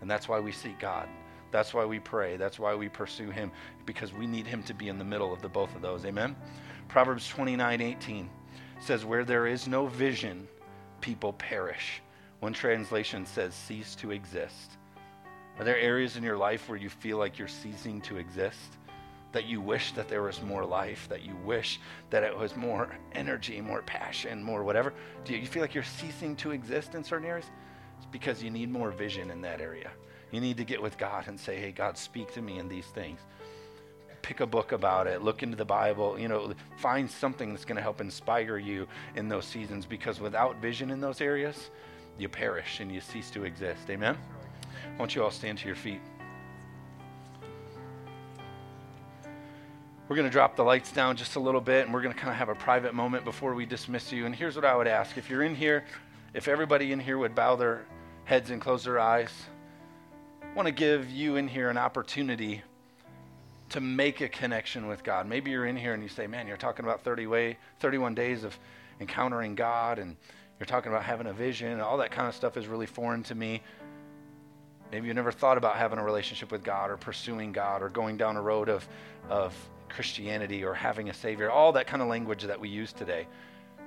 And 0.00 0.10
that's 0.10 0.28
why 0.28 0.38
we 0.40 0.52
seek 0.52 0.78
God. 0.78 1.08
That's 1.50 1.72
why 1.72 1.86
we 1.86 1.98
pray. 1.98 2.36
That's 2.36 2.58
why 2.58 2.74
we 2.74 2.88
pursue 2.88 3.30
Him, 3.30 3.50
because 3.86 4.12
we 4.12 4.26
need 4.26 4.46
Him 4.46 4.62
to 4.64 4.74
be 4.74 4.88
in 4.88 4.98
the 4.98 5.04
middle 5.04 5.32
of 5.32 5.40
the 5.40 5.48
both 5.48 5.74
of 5.74 5.82
those. 5.82 6.04
Amen? 6.04 6.36
Proverbs 6.88 7.26
29 7.28 7.80
18 7.80 8.30
says, 8.80 9.04
Where 9.04 9.24
there 9.24 9.46
is 9.46 9.66
no 9.66 9.86
vision, 9.86 10.46
people 11.00 11.32
perish. 11.32 12.02
One 12.44 12.52
translation 12.52 13.24
says, 13.24 13.54
Cease 13.54 13.94
to 13.94 14.10
exist. 14.10 14.72
Are 15.58 15.64
there 15.64 15.78
areas 15.78 16.18
in 16.18 16.22
your 16.22 16.36
life 16.36 16.68
where 16.68 16.76
you 16.76 16.90
feel 16.90 17.16
like 17.16 17.38
you're 17.38 17.48
ceasing 17.48 18.02
to 18.02 18.18
exist? 18.18 18.76
that 19.32 19.46
you 19.46 19.60
wish 19.62 19.92
that 19.92 20.08
there 20.08 20.22
was 20.22 20.42
more 20.42 20.64
life, 20.64 21.08
that 21.08 21.22
you 21.22 21.34
wish 21.44 21.80
that 22.10 22.22
it 22.22 22.36
was 22.38 22.54
more 22.54 22.96
energy, 23.12 23.60
more 23.60 23.82
passion, 23.82 24.42
more 24.42 24.62
whatever? 24.62 24.92
Do 25.24 25.34
you 25.34 25.46
feel 25.46 25.62
like 25.62 25.74
you're 25.74 25.82
ceasing 25.82 26.36
to 26.36 26.50
exist 26.52 26.94
in 26.94 27.02
certain 27.02 27.26
areas? 27.26 27.46
It's 27.96 28.06
because 28.06 28.42
you 28.42 28.50
need 28.50 28.70
more 28.70 28.92
vision 28.92 29.30
in 29.30 29.40
that 29.40 29.60
area. 29.60 29.90
You 30.30 30.40
need 30.40 30.58
to 30.58 30.64
get 30.64 30.80
with 30.80 30.98
God 30.98 31.26
and 31.26 31.40
say, 31.40 31.56
hey, 31.56 31.72
God, 31.72 31.96
speak 31.98 32.32
to 32.34 32.42
me 32.42 32.58
in 32.58 32.68
these 32.68 32.86
things. 32.86 33.20
pick 34.22 34.38
a 34.40 34.46
book 34.46 34.70
about 34.70 35.06
it, 35.06 35.22
look 35.22 35.42
into 35.42 35.56
the 35.56 35.64
Bible, 35.64 36.16
you 36.16 36.28
know, 36.28 36.52
find 36.76 37.10
something 37.10 37.50
that's 37.50 37.64
going 37.64 37.76
to 37.76 37.82
help 37.82 38.00
inspire 38.02 38.58
you 38.58 38.86
in 39.16 39.28
those 39.28 39.46
seasons 39.46 39.84
because 39.86 40.20
without 40.20 40.60
vision 40.60 40.90
in 40.90 41.00
those 41.00 41.20
areas, 41.20 41.70
you 42.18 42.28
perish 42.28 42.80
and 42.80 42.92
you 42.92 43.00
cease 43.00 43.30
to 43.30 43.44
exist. 43.44 43.90
Amen? 43.90 44.16
Why 44.16 44.98
don't 44.98 45.14
you 45.14 45.22
all 45.22 45.30
stand 45.30 45.58
to 45.58 45.66
your 45.66 45.76
feet? 45.76 46.00
We're 50.08 50.16
going 50.16 50.28
to 50.28 50.32
drop 50.32 50.54
the 50.54 50.62
lights 50.62 50.92
down 50.92 51.16
just 51.16 51.36
a 51.36 51.40
little 51.40 51.62
bit 51.62 51.86
and 51.86 51.94
we're 51.94 52.02
going 52.02 52.14
to 52.14 52.18
kind 52.18 52.30
of 52.30 52.36
have 52.36 52.50
a 52.50 52.54
private 52.54 52.94
moment 52.94 53.24
before 53.24 53.54
we 53.54 53.64
dismiss 53.64 54.12
you. 54.12 54.26
And 54.26 54.34
here's 54.34 54.54
what 54.54 54.64
I 54.64 54.76
would 54.76 54.86
ask 54.86 55.16
if 55.16 55.30
you're 55.30 55.42
in 55.42 55.54
here, 55.54 55.84
if 56.34 56.46
everybody 56.46 56.92
in 56.92 57.00
here 57.00 57.16
would 57.16 57.34
bow 57.34 57.56
their 57.56 57.86
heads 58.24 58.50
and 58.50 58.60
close 58.60 58.84
their 58.84 59.00
eyes, 59.00 59.30
I 60.42 60.54
want 60.54 60.66
to 60.66 60.74
give 60.74 61.10
you 61.10 61.36
in 61.36 61.48
here 61.48 61.70
an 61.70 61.78
opportunity 61.78 62.62
to 63.70 63.80
make 63.80 64.20
a 64.20 64.28
connection 64.28 64.86
with 64.86 65.02
God. 65.02 65.26
Maybe 65.26 65.50
you're 65.50 65.66
in 65.66 65.76
here 65.76 65.94
and 65.94 66.02
you 66.02 66.08
say, 66.08 66.26
man, 66.26 66.46
you're 66.46 66.56
talking 66.56 66.84
about 66.84 67.02
30 67.02 67.26
way, 67.26 67.58
31 67.80 68.14
days 68.14 68.44
of 68.44 68.56
encountering 69.00 69.54
God 69.54 69.98
and 69.98 70.16
you're 70.58 70.66
talking 70.66 70.92
about 70.92 71.04
having 71.04 71.26
a 71.26 71.32
vision. 71.32 71.80
All 71.80 71.98
that 71.98 72.10
kind 72.10 72.28
of 72.28 72.34
stuff 72.34 72.56
is 72.56 72.66
really 72.66 72.86
foreign 72.86 73.22
to 73.24 73.34
me. 73.34 73.62
Maybe 74.92 75.08
you 75.08 75.14
never 75.14 75.32
thought 75.32 75.58
about 75.58 75.76
having 75.76 75.98
a 75.98 76.04
relationship 76.04 76.52
with 76.52 76.62
God 76.62 76.90
or 76.90 76.96
pursuing 76.96 77.52
God 77.52 77.82
or 77.82 77.88
going 77.88 78.16
down 78.16 78.36
a 78.36 78.42
road 78.42 78.68
of, 78.68 78.86
of 79.28 79.54
Christianity 79.88 80.64
or 80.64 80.74
having 80.74 81.10
a 81.10 81.14
Savior, 81.14 81.50
all 81.50 81.72
that 81.72 81.86
kind 81.86 82.02
of 82.02 82.08
language 82.08 82.44
that 82.44 82.60
we 82.60 82.68
use 82.68 82.92
today. 82.92 83.26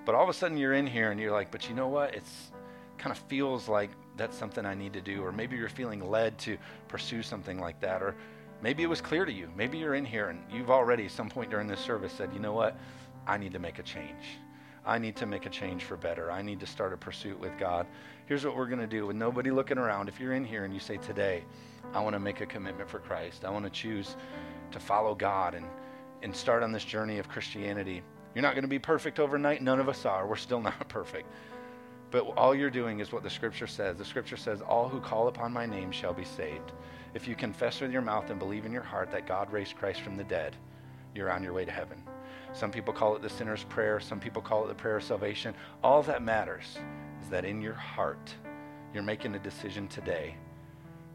But 0.06 0.16
all 0.16 0.24
of 0.24 0.30
a 0.30 0.34
sudden 0.34 0.58
you're 0.58 0.74
in 0.74 0.88
here 0.88 1.12
and 1.12 1.20
you're 1.20 1.32
like, 1.32 1.52
but 1.52 1.70
you 1.70 1.76
know 1.76 1.88
what? 1.88 2.16
It's 2.16 2.52
kind 2.98 3.16
of 3.16 3.22
feels 3.28 3.70
like 3.70 3.92
that's 4.18 4.38
something 4.38 4.66
I 4.66 4.74
need 4.74 4.94
to 4.94 5.02
do. 5.02 5.24
Or 5.24 5.32
maybe 5.32 5.56
you're 5.56 5.70
feeling 5.70 6.10
led 6.10 6.38
to 6.40 6.58
pursue 6.88 7.22
something 7.22 7.60
like 7.60 7.80
that. 7.82 8.02
Or 8.02 8.16
maybe 8.62 8.84
it 8.84 8.88
was 8.88 9.02
clear 9.02 9.26
to 9.26 9.32
you. 9.32 9.50
Maybe 9.56 9.78
you're 9.78 9.96
in 9.96 10.06
here 10.06 10.30
and 10.30 10.40
you've 10.52 10.72
already, 10.72 11.06
at 11.06 11.12
some 11.12 11.30
point 11.30 11.50
during 11.50 11.68
this 11.68 11.80
service, 11.80 12.12
said, 12.12 12.34
you 12.34 12.40
know 12.40 12.54
what? 12.54 12.78
I 13.26 13.38
need 13.38 13.54
to 13.54 13.60
make 13.60 13.80
a 13.80 13.84
change. 13.84 14.40
I 14.88 14.98
need 14.98 15.18
to 15.18 15.26
make 15.26 15.46
a 15.46 15.50
change 15.50 15.84
for 15.84 15.98
better. 15.98 16.32
I 16.32 16.42
need 16.42 16.62
to 16.62 16.66
start 16.66 16.94
a 16.94 16.98
pursuit 16.98 17.38
with 17.38 17.58
God. 17.60 17.86
Here's 18.26 18.46
what 18.46 18.56
we're 18.56 18.68
going 18.68 18.80
to 18.80 18.88
do 18.88 19.06
with 19.06 19.18
nobody 19.18 19.52
looking 19.52 19.78
around. 19.78 20.08
If 20.08 20.18
you're 20.18 20.34
in 20.34 20.46
here 20.46 20.64
and 20.64 20.74
you 20.74 20.80
say, 20.80 20.96
Today, 20.96 21.44
I 21.94 22.02
want 22.02 22.14
to 22.14 22.20
make 22.20 22.40
a 22.40 22.46
commitment 22.46 22.90
for 22.90 23.00
Christ, 23.00 23.44
I 23.44 23.50
want 23.50 23.66
to 23.66 23.70
choose 23.70 24.16
to 24.72 24.80
follow 24.80 25.14
God 25.14 25.56
and, 25.56 25.66
and 26.24 26.34
start 26.34 26.64
on 26.64 26.72
this 26.72 26.86
journey 26.86 27.20
of 27.20 27.28
Christianity. 27.28 28.02
You're 28.34 28.44
not 28.44 28.54
going 28.54 28.64
to 28.64 28.70
be 28.70 28.80
perfect 28.80 29.20
overnight. 29.20 29.62
None 29.62 29.80
of 29.82 29.90
us 29.90 30.06
are. 30.06 30.26
We're 30.26 30.38
still 30.38 30.62
not 30.62 30.88
perfect. 30.88 31.28
But 32.10 32.22
all 32.38 32.56
you're 32.56 32.70
doing 32.70 33.02
is 33.02 33.12
what 33.12 33.24
the 33.24 33.30
scripture 33.30 33.68
says. 33.68 33.98
The 33.98 34.06
scripture 34.06 34.38
says, 34.38 34.62
All 34.62 34.88
who 34.88 35.02
call 35.02 35.28
upon 35.28 35.52
my 35.52 35.66
name 35.66 35.92
shall 35.92 36.14
be 36.14 36.24
saved. 36.24 36.72
If 37.14 37.28
you 37.28 37.36
confess 37.36 37.82
with 37.82 37.92
your 37.92 38.02
mouth 38.02 38.30
and 38.30 38.40
believe 38.40 38.66
in 38.66 38.72
your 38.72 38.84
heart 38.84 39.12
that 39.12 39.28
God 39.28 39.52
raised 39.52 39.76
Christ 39.76 40.00
from 40.00 40.16
the 40.16 40.24
dead, 40.24 40.56
you're 41.14 41.32
on 41.32 41.44
your 41.44 41.52
way 41.52 41.66
to 41.66 41.72
heaven. 41.72 42.02
Some 42.54 42.72
people 42.72 42.94
call 42.94 43.16
it 43.16 43.22
the 43.22 43.30
sinner's 43.30 43.64
prayer. 43.66 44.00
Some 44.00 44.20
people 44.20 44.42
call 44.42 44.66
it 44.66 44.68
the 44.68 44.76
prayer 44.76 44.98
of 44.98 45.04
salvation. 45.04 45.54
All 45.84 46.02
that 46.04 46.22
matters 46.22 46.78
is 47.22 47.30
that 47.30 47.46
in 47.46 47.62
your 47.62 47.74
heart, 47.74 48.34
you're 48.94 49.04
making 49.04 49.36
a 49.36 49.40
decision 49.40 49.88
today 49.88 50.36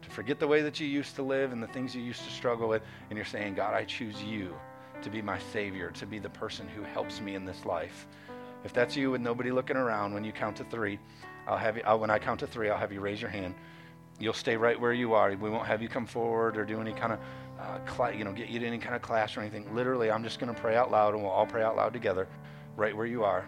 to 0.01 0.09
forget 0.09 0.39
the 0.39 0.47
way 0.47 0.61
that 0.61 0.79
you 0.79 0.87
used 0.87 1.15
to 1.15 1.23
live 1.23 1.51
and 1.51 1.61
the 1.61 1.67
things 1.67 1.95
you 1.95 2.01
used 2.01 2.23
to 2.23 2.31
struggle 2.31 2.67
with. 2.67 2.83
And 3.09 3.17
you're 3.17 3.25
saying, 3.25 3.55
God, 3.55 3.73
I 3.73 3.83
choose 3.83 4.21
you 4.23 4.53
to 5.01 5.09
be 5.09 5.21
my 5.21 5.39
Savior, 5.51 5.91
to 5.91 6.05
be 6.05 6.19
the 6.19 6.29
person 6.29 6.67
who 6.67 6.83
helps 6.83 7.19
me 7.19 7.35
in 7.35 7.45
this 7.45 7.65
life. 7.65 8.07
If 8.63 8.73
that's 8.73 8.95
you 8.95 9.11
with 9.11 9.21
nobody 9.21 9.51
looking 9.51 9.75
around, 9.75 10.13
when 10.13 10.23
you 10.23 10.31
count 10.31 10.55
to 10.57 10.63
three, 10.65 10.99
I'll 11.47 11.57
have 11.57 11.77
you, 11.77 11.83
I'll, 11.85 11.99
when 11.99 12.09
I 12.09 12.19
count 12.19 12.39
to 12.41 12.47
three, 12.47 12.69
I'll 12.69 12.77
have 12.77 12.93
you 12.93 13.01
raise 13.01 13.19
your 13.19 13.29
hand. 13.29 13.55
You'll 14.19 14.33
stay 14.33 14.55
right 14.55 14.79
where 14.79 14.93
you 14.93 15.13
are. 15.13 15.35
We 15.35 15.49
won't 15.49 15.67
have 15.67 15.81
you 15.81 15.89
come 15.89 16.05
forward 16.05 16.57
or 16.57 16.63
do 16.63 16.79
any 16.79 16.93
kind 16.93 17.11
of 17.11 17.19
uh, 17.63 17.79
cl- 17.89 18.13
you 18.13 18.23
know, 18.23 18.33
get 18.33 18.49
you 18.49 18.59
to 18.59 18.67
any 18.67 18.77
kind 18.77 18.95
of 18.95 19.01
class 19.01 19.37
or 19.37 19.41
anything. 19.41 19.73
Literally, 19.73 20.11
I'm 20.11 20.23
just 20.23 20.39
going 20.39 20.53
to 20.53 20.59
pray 20.59 20.75
out 20.75 20.91
loud, 20.91 21.13
and 21.13 21.23
we'll 21.23 21.31
all 21.31 21.45
pray 21.45 21.63
out 21.63 21.75
loud 21.75 21.93
together, 21.93 22.27
right 22.75 22.95
where 22.95 23.05
you 23.05 23.23
are. 23.23 23.47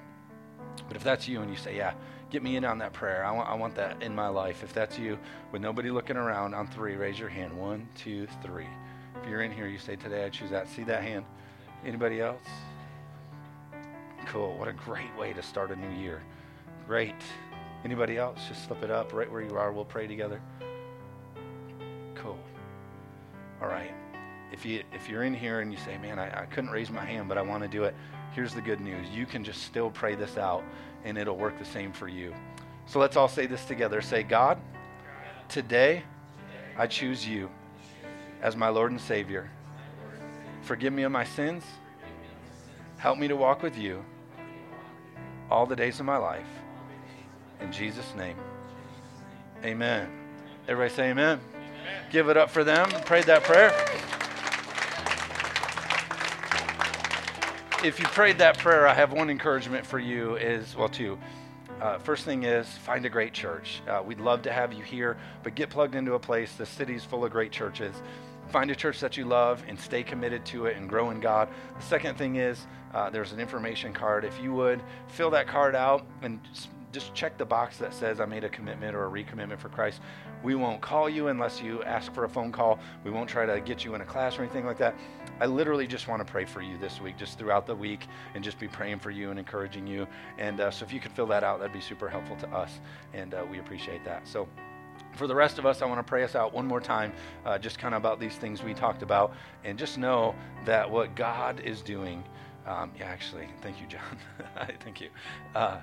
But 0.88 0.96
if 0.96 1.04
that's 1.04 1.28
you 1.28 1.42
and 1.42 1.52
you 1.52 1.58
say, 1.58 1.76
"Yeah, 1.76 1.94
get 2.30 2.42
me 2.44 2.56
in 2.56 2.66
on 2.66 2.78
that 2.80 2.94
prayer. 2.94 3.26
I 3.26 3.32
want, 3.32 3.50
I 3.50 3.54
want 3.56 3.76
that 3.76 4.02
in 4.02 4.16
my 4.16 4.30
life." 4.30 4.64
If 4.64 4.74
that's 4.74 4.98
you, 4.98 5.20
with 5.52 5.62
nobody 5.62 5.90
looking 5.90 6.18
around, 6.18 6.54
on 6.54 6.68
three, 6.68 6.96
raise 6.96 7.20
your 7.20 7.30
hand. 7.30 7.58
One, 7.58 7.88
two, 7.96 8.28
three. 8.42 8.68
If 9.22 9.30
you're 9.30 9.42
in 9.42 9.52
here, 9.52 9.68
you 9.68 9.78
say, 9.78 9.96
"Today 9.96 10.26
I 10.26 10.30
choose 10.30 10.52
that." 10.52 10.70
See 10.70 10.84
that 10.84 11.04
hand? 11.04 11.26
Anybody 11.86 12.22
else? 12.22 12.42
Cool. 14.28 14.58
What 14.58 14.68
a 14.68 14.74
great 14.74 15.16
way 15.20 15.34
to 15.34 15.44
start 15.44 15.72
a 15.72 15.76
new 15.76 16.02
year. 16.02 16.22
Great. 16.88 17.16
Anybody 17.84 18.18
else? 18.18 18.40
Just 18.48 18.66
slip 18.66 18.84
it 18.84 18.90
up 18.90 19.14
right 19.14 19.32
where 19.32 19.42
you 19.42 19.56
are. 19.56 19.72
We'll 19.72 19.86
pray 19.86 20.08
together. 20.08 20.42
Cool. 22.16 22.40
All 23.62 23.68
right. 23.68 23.94
If 24.52 24.66
you 24.66 24.84
if 24.94 25.10
you're 25.10 25.24
in 25.24 25.34
here 25.34 25.60
and 25.60 25.72
you 25.72 25.78
say, 25.80 25.98
"Man, 25.98 26.20
I, 26.20 26.44
I 26.44 26.46
couldn't 26.46 26.72
raise 26.72 26.90
my 26.90 27.04
hand, 27.04 27.28
but 27.28 27.38
I 27.38 27.42
want 27.42 27.64
to 27.64 27.70
do 27.70 27.84
it," 27.84 27.96
here's 28.34 28.54
the 28.54 28.62
good 28.62 28.80
news: 28.80 29.08
you 29.10 29.26
can 29.26 29.44
just 29.44 29.64
still 29.64 29.90
pray 29.90 30.16
this 30.16 30.38
out, 30.38 30.64
and 31.04 31.18
it'll 31.18 31.38
work 31.38 31.58
the 31.58 31.66
same 31.66 31.92
for 31.92 32.08
you. 32.08 32.34
So 32.88 33.00
let's 33.00 33.18
all 33.18 33.28
say 33.28 33.48
this 33.48 33.66
together. 33.66 34.02
Say, 34.02 34.24
God, 34.24 34.60
today 35.50 36.04
I 36.78 36.88
choose 36.88 37.28
you 37.28 37.50
as 38.42 38.56
my 38.56 38.70
Lord 38.70 38.92
and 38.92 39.02
Savior. 39.02 39.50
Forgive 40.62 40.94
me 40.94 41.04
of 41.04 41.12
my 41.12 41.24
sins. 41.24 41.64
Help 42.98 43.18
me 43.18 43.28
to 43.28 43.36
walk 43.36 43.62
with 43.62 43.78
you 43.78 44.04
all 45.50 45.66
the 45.66 45.76
days 45.76 46.00
of 46.00 46.06
my 46.06 46.18
life. 46.18 46.48
In 47.62 47.72
Jesus' 47.72 48.14
name, 48.16 48.38
amen. 49.64 50.10
Everybody 50.68 50.94
say 50.94 51.10
amen. 51.12 51.40
Give 52.12 52.30
it 52.30 52.38
up 52.38 52.50
for 52.50 52.64
them. 52.64 52.90
Prayed 53.06 53.26
that 53.26 53.44
prayer. 53.44 53.74
If 57.86 58.00
you 58.00 58.08
prayed 58.08 58.40
that 58.40 58.58
prayer, 58.58 58.88
I 58.88 58.96
have 58.96 59.14
one 59.14 59.30
encouragement 59.30 59.86
for 59.86 60.00
you 60.00 60.38
is, 60.38 60.76
well, 60.76 60.90
two. 60.90 61.20
Uh, 61.80 62.00
first 62.00 62.26
thing 62.26 62.42
is 62.42 62.68
find 62.68 63.06
a 63.06 63.10
great 63.10 63.32
church. 63.32 63.80
Uh, 63.88 64.02
we'd 64.04 64.20
love 64.20 64.42
to 64.42 64.52
have 64.52 64.74
you 64.74 64.84
here, 64.84 65.18
but 65.44 65.54
get 65.54 65.70
plugged 65.70 65.94
into 65.94 66.16
a 66.16 66.20
place. 66.20 66.52
The 66.54 66.66
city's 66.66 67.04
full 67.04 67.24
of 67.24 67.32
great 67.32 67.52
churches. 67.52 67.96
Find 68.50 68.72
a 68.72 68.76
church 68.76 69.00
that 69.02 69.18
you 69.18 69.26
love 69.26 69.64
and 69.68 69.80
stay 69.80 70.02
committed 70.02 70.44
to 70.46 70.66
it 70.66 70.78
and 70.78 70.90
grow 70.90 71.12
in 71.12 71.20
God. 71.20 71.48
The 71.78 71.86
second 71.86 72.18
thing 72.18 72.38
is 72.38 72.66
uh, 72.96 73.12
there's 73.12 73.34
an 73.34 73.40
information 73.40 73.94
card. 73.94 74.26
If 74.26 74.42
you 74.42 74.52
would 74.54 74.82
fill 75.10 75.30
that 75.30 75.46
card 75.46 75.76
out 75.76 76.08
and 76.24 76.40
just 76.96 77.14
check 77.14 77.38
the 77.38 77.46
box 77.46 77.76
that 77.78 77.94
says 77.94 78.22
I 78.22 78.26
made 78.26 78.46
a 78.46 78.50
commitment 78.50 78.96
or 78.96 79.06
a 79.06 79.10
recommitment 79.10 79.60
for 79.60 79.68
Christ. 79.68 80.00
We 80.44 80.56
won't 80.56 80.80
call 80.80 81.10
you 81.10 81.28
unless 81.28 81.62
you 81.62 81.84
ask 81.84 82.14
for 82.14 82.24
a 82.24 82.30
phone 82.30 82.54
call. 82.54 82.80
We 83.04 83.12
won't 83.12 83.30
try 83.30 83.46
to 83.46 83.60
get 83.60 83.84
you 83.84 83.96
in 83.96 84.02
a 84.02 84.06
class 84.06 84.40
or 84.40 84.44
anything 84.44 84.66
like 84.66 84.78
that. 84.78 84.96
I 85.42 85.46
literally 85.46 85.88
just 85.88 86.08
want 86.08 86.26
to 86.26 86.32
pray 86.32 86.46
for 86.46 86.62
you 86.62 86.78
this 86.78 87.02
week, 87.02 87.18
just 87.18 87.38
throughout 87.38 87.68
the 87.68 87.76
week, 87.76 88.08
and 88.34 88.42
just 88.42 88.58
be 88.58 88.70
praying 88.70 89.00
for 89.00 89.12
you 89.12 89.30
and 89.30 89.38
encouraging 89.38 89.86
you. 89.86 90.08
And 90.38 90.62
uh, 90.62 90.72
so 90.72 90.86
if 90.86 90.94
you 90.94 91.02
could 91.02 91.12
fill 91.12 91.28
that 91.28 91.44
out, 91.44 91.60
that'd 91.60 91.74
be 91.74 91.82
super 91.82 92.08
helpful 92.08 92.38
to 92.38 92.48
us, 92.52 92.80
and 93.14 93.34
uh, 93.34 93.46
we 93.52 93.60
appreciate 93.60 94.06
that. 94.06 94.26
So 94.26 94.48
for 95.16 95.28
the 95.28 95.36
rest 95.36 95.60
of 95.60 95.66
us, 95.66 95.82
I 95.82 95.86
want 95.88 96.00
to 96.00 96.10
pray 96.10 96.24
us 96.24 96.34
out 96.34 96.54
one 96.54 96.66
more 96.66 96.80
time, 96.80 97.12
uh, 97.46 97.58
just 97.58 97.78
kind 97.78 97.94
of 97.94 98.02
about 98.02 98.22
these 98.22 98.38
things 98.38 98.64
we 98.64 98.74
talked 98.74 99.04
about, 99.04 99.34
and 99.66 99.78
just 99.78 99.98
know 99.98 100.34
that 100.64 100.90
what 100.90 101.14
God 101.14 101.60
is 101.60 101.82
doing. 101.82 102.24
Um, 102.66 102.94
yeah, 102.98 103.08
actually, 103.08 103.50
thank 103.62 103.82
you, 103.82 103.88
John. 103.88 104.18
thank 104.80 105.02
you. 105.02 105.10
Uh, 105.54 105.80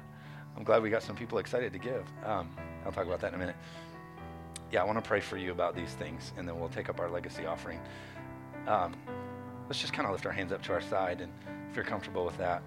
I'm 0.56 0.64
glad 0.64 0.82
we 0.82 0.90
got 0.90 1.02
some 1.02 1.16
people 1.16 1.38
excited 1.38 1.72
to 1.72 1.78
give. 1.78 2.04
Um, 2.24 2.50
I'll 2.84 2.92
talk 2.92 3.06
about 3.06 3.20
that 3.20 3.28
in 3.28 3.34
a 3.34 3.38
minute. 3.38 3.56
Yeah, 4.70 4.82
I 4.82 4.84
want 4.84 5.02
to 5.02 5.06
pray 5.06 5.20
for 5.20 5.36
you 5.36 5.52
about 5.52 5.74
these 5.74 5.90
things, 5.94 6.32
and 6.36 6.46
then 6.46 6.58
we'll 6.58 6.68
take 6.68 6.88
up 6.88 7.00
our 7.00 7.10
legacy 7.10 7.46
offering. 7.46 7.80
Um, 8.66 8.94
let's 9.66 9.80
just 9.80 9.92
kind 9.92 10.06
of 10.06 10.12
lift 10.12 10.24
our 10.26 10.32
hands 10.32 10.52
up 10.52 10.62
to 10.62 10.72
our 10.72 10.80
side, 10.80 11.20
and 11.20 11.32
if 11.70 11.76
you're 11.76 11.84
comfortable 11.84 12.24
with 12.24 12.38
that. 12.38 12.62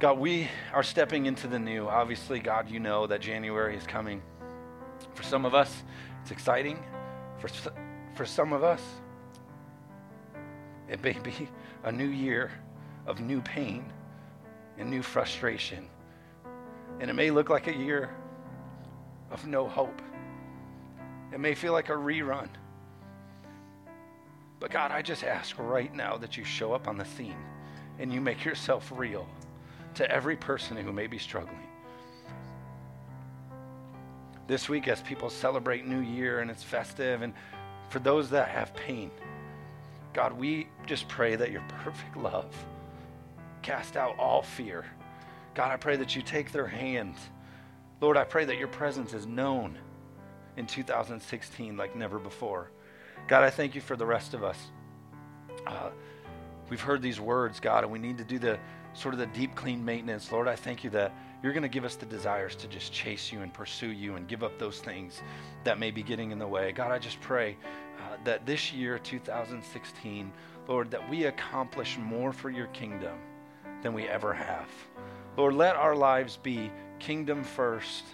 God, 0.00 0.18
we 0.18 0.48
are 0.72 0.82
stepping 0.82 1.26
into 1.26 1.46
the 1.46 1.58
new. 1.58 1.88
Obviously, 1.88 2.40
God, 2.40 2.68
you 2.70 2.80
know 2.80 3.06
that 3.06 3.20
January 3.20 3.76
is 3.76 3.86
coming. 3.86 4.20
For 5.14 5.22
some 5.22 5.44
of 5.44 5.54
us, 5.54 5.82
it's 6.22 6.30
exciting. 6.30 6.82
For, 7.38 7.48
for 8.14 8.26
some 8.26 8.52
of 8.52 8.64
us, 8.64 8.82
it 10.88 11.02
may 11.02 11.12
be 11.12 11.48
a 11.84 11.92
new 11.92 12.08
year 12.08 12.50
of 13.06 13.20
new 13.20 13.40
pain 13.40 13.84
and 14.78 14.90
new 14.90 15.02
frustration 15.02 15.88
and 17.00 17.10
it 17.10 17.14
may 17.14 17.30
look 17.30 17.50
like 17.50 17.66
a 17.66 17.76
year 17.76 18.10
of 19.30 19.46
no 19.46 19.68
hope. 19.68 20.00
It 21.32 21.40
may 21.40 21.54
feel 21.54 21.72
like 21.72 21.88
a 21.88 21.94
rerun. 21.94 22.48
But 24.60 24.70
God, 24.70 24.92
I 24.92 25.02
just 25.02 25.24
ask 25.24 25.56
right 25.58 25.94
now 25.94 26.16
that 26.16 26.36
you 26.36 26.44
show 26.44 26.72
up 26.72 26.88
on 26.88 26.96
the 26.96 27.04
scene 27.04 27.36
and 27.98 28.12
you 28.12 28.20
make 28.20 28.44
yourself 28.44 28.92
real 28.94 29.26
to 29.94 30.10
every 30.10 30.36
person 30.36 30.76
who 30.76 30.92
may 30.92 31.06
be 31.06 31.18
struggling. 31.18 31.58
This 34.46 34.68
week, 34.68 34.88
as 34.88 35.00
people 35.02 35.30
celebrate 35.30 35.86
New 35.86 36.00
Year 36.00 36.40
and 36.40 36.50
it's 36.50 36.62
festive, 36.62 37.22
and 37.22 37.32
for 37.88 37.98
those 37.98 38.28
that 38.30 38.48
have 38.48 38.74
pain, 38.74 39.10
God, 40.12 40.32
we 40.32 40.68
just 40.86 41.08
pray 41.08 41.34
that 41.34 41.50
your 41.50 41.62
perfect 41.82 42.16
love 42.16 42.54
cast 43.62 43.96
out 43.96 44.18
all 44.18 44.42
fear 44.42 44.84
God, 45.54 45.70
I 45.72 45.76
pray 45.76 45.96
that 45.96 46.16
you 46.16 46.22
take 46.22 46.52
their 46.52 46.66
hand. 46.66 47.14
Lord, 48.00 48.16
I 48.16 48.24
pray 48.24 48.44
that 48.46 48.58
your 48.58 48.68
presence 48.68 49.14
is 49.14 49.26
known 49.26 49.78
in 50.56 50.66
2016 50.66 51.76
like 51.76 51.96
never 51.96 52.18
before. 52.18 52.70
God, 53.28 53.44
I 53.44 53.50
thank 53.50 53.74
you 53.74 53.80
for 53.80 53.96
the 53.96 54.06
rest 54.06 54.34
of 54.34 54.44
us. 54.44 54.58
uh, 55.66 55.90
we've 56.70 56.80
heard 56.80 57.02
these 57.02 57.20
words, 57.20 57.60
God, 57.60 57.84
and 57.84 57.92
we 57.92 57.98
need 57.98 58.18
to 58.18 58.24
do 58.24 58.38
the 58.38 58.58
sort 58.94 59.14
of 59.14 59.20
the 59.20 59.26
deep 59.28 59.54
clean 59.54 59.84
maintenance. 59.84 60.30
Lord, 60.32 60.48
I 60.48 60.56
thank 60.56 60.84
you 60.84 60.90
that 60.90 61.12
you're 61.42 61.52
going 61.52 61.62
to 61.62 61.68
give 61.68 61.84
us 61.84 61.96
the 61.96 62.06
desires 62.06 62.56
to 62.56 62.68
just 62.68 62.92
chase 62.92 63.32
you 63.32 63.40
and 63.42 63.52
pursue 63.52 63.90
you 63.92 64.16
and 64.16 64.28
give 64.28 64.42
up 64.42 64.58
those 64.58 64.80
things 64.80 65.22
that 65.64 65.78
may 65.78 65.90
be 65.90 66.02
getting 66.02 66.30
in 66.32 66.38
the 66.38 66.46
way. 66.46 66.72
God, 66.72 66.90
I 66.92 66.98
just 66.98 67.20
pray 67.20 67.56
uh, 68.00 68.16
that 68.24 68.46
this 68.46 68.72
year, 68.72 68.98
2016, 68.98 70.32
Lord, 70.68 70.90
that 70.90 71.08
we 71.10 71.24
accomplish 71.24 71.98
more 71.98 72.32
for 72.32 72.50
your 72.50 72.68
kingdom 72.68 73.18
than 73.82 73.92
we 73.92 74.08
ever 74.08 74.32
have. 74.32 74.68
Lord, 75.36 75.54
let 75.54 75.76
our 75.76 75.96
lives 75.96 76.38
be 76.42 76.70
kingdom 76.98 77.42
first, 77.42 78.04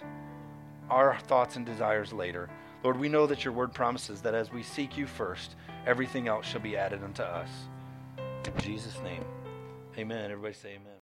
our 0.89 1.19
thoughts 1.27 1.55
and 1.55 1.65
desires 1.65 2.11
later. 2.11 2.49
Lord, 2.83 2.97
we 2.99 3.09
know 3.09 3.27
that 3.27 3.45
your 3.45 3.53
word 3.53 3.73
promises 3.73 4.21
that 4.21 4.33
as 4.33 4.51
we 4.51 4.63
seek 4.63 4.97
you 4.97 5.05
first, 5.05 5.55
everything 5.85 6.27
else 6.27 6.47
shall 6.47 6.61
be 6.61 6.75
added 6.75 7.03
unto 7.03 7.21
us. 7.21 7.49
In 8.17 8.59
Jesus' 8.59 8.99
name, 9.03 9.23
amen. 9.97 10.31
Everybody 10.31 10.53
say 10.53 10.69
amen. 10.69 11.00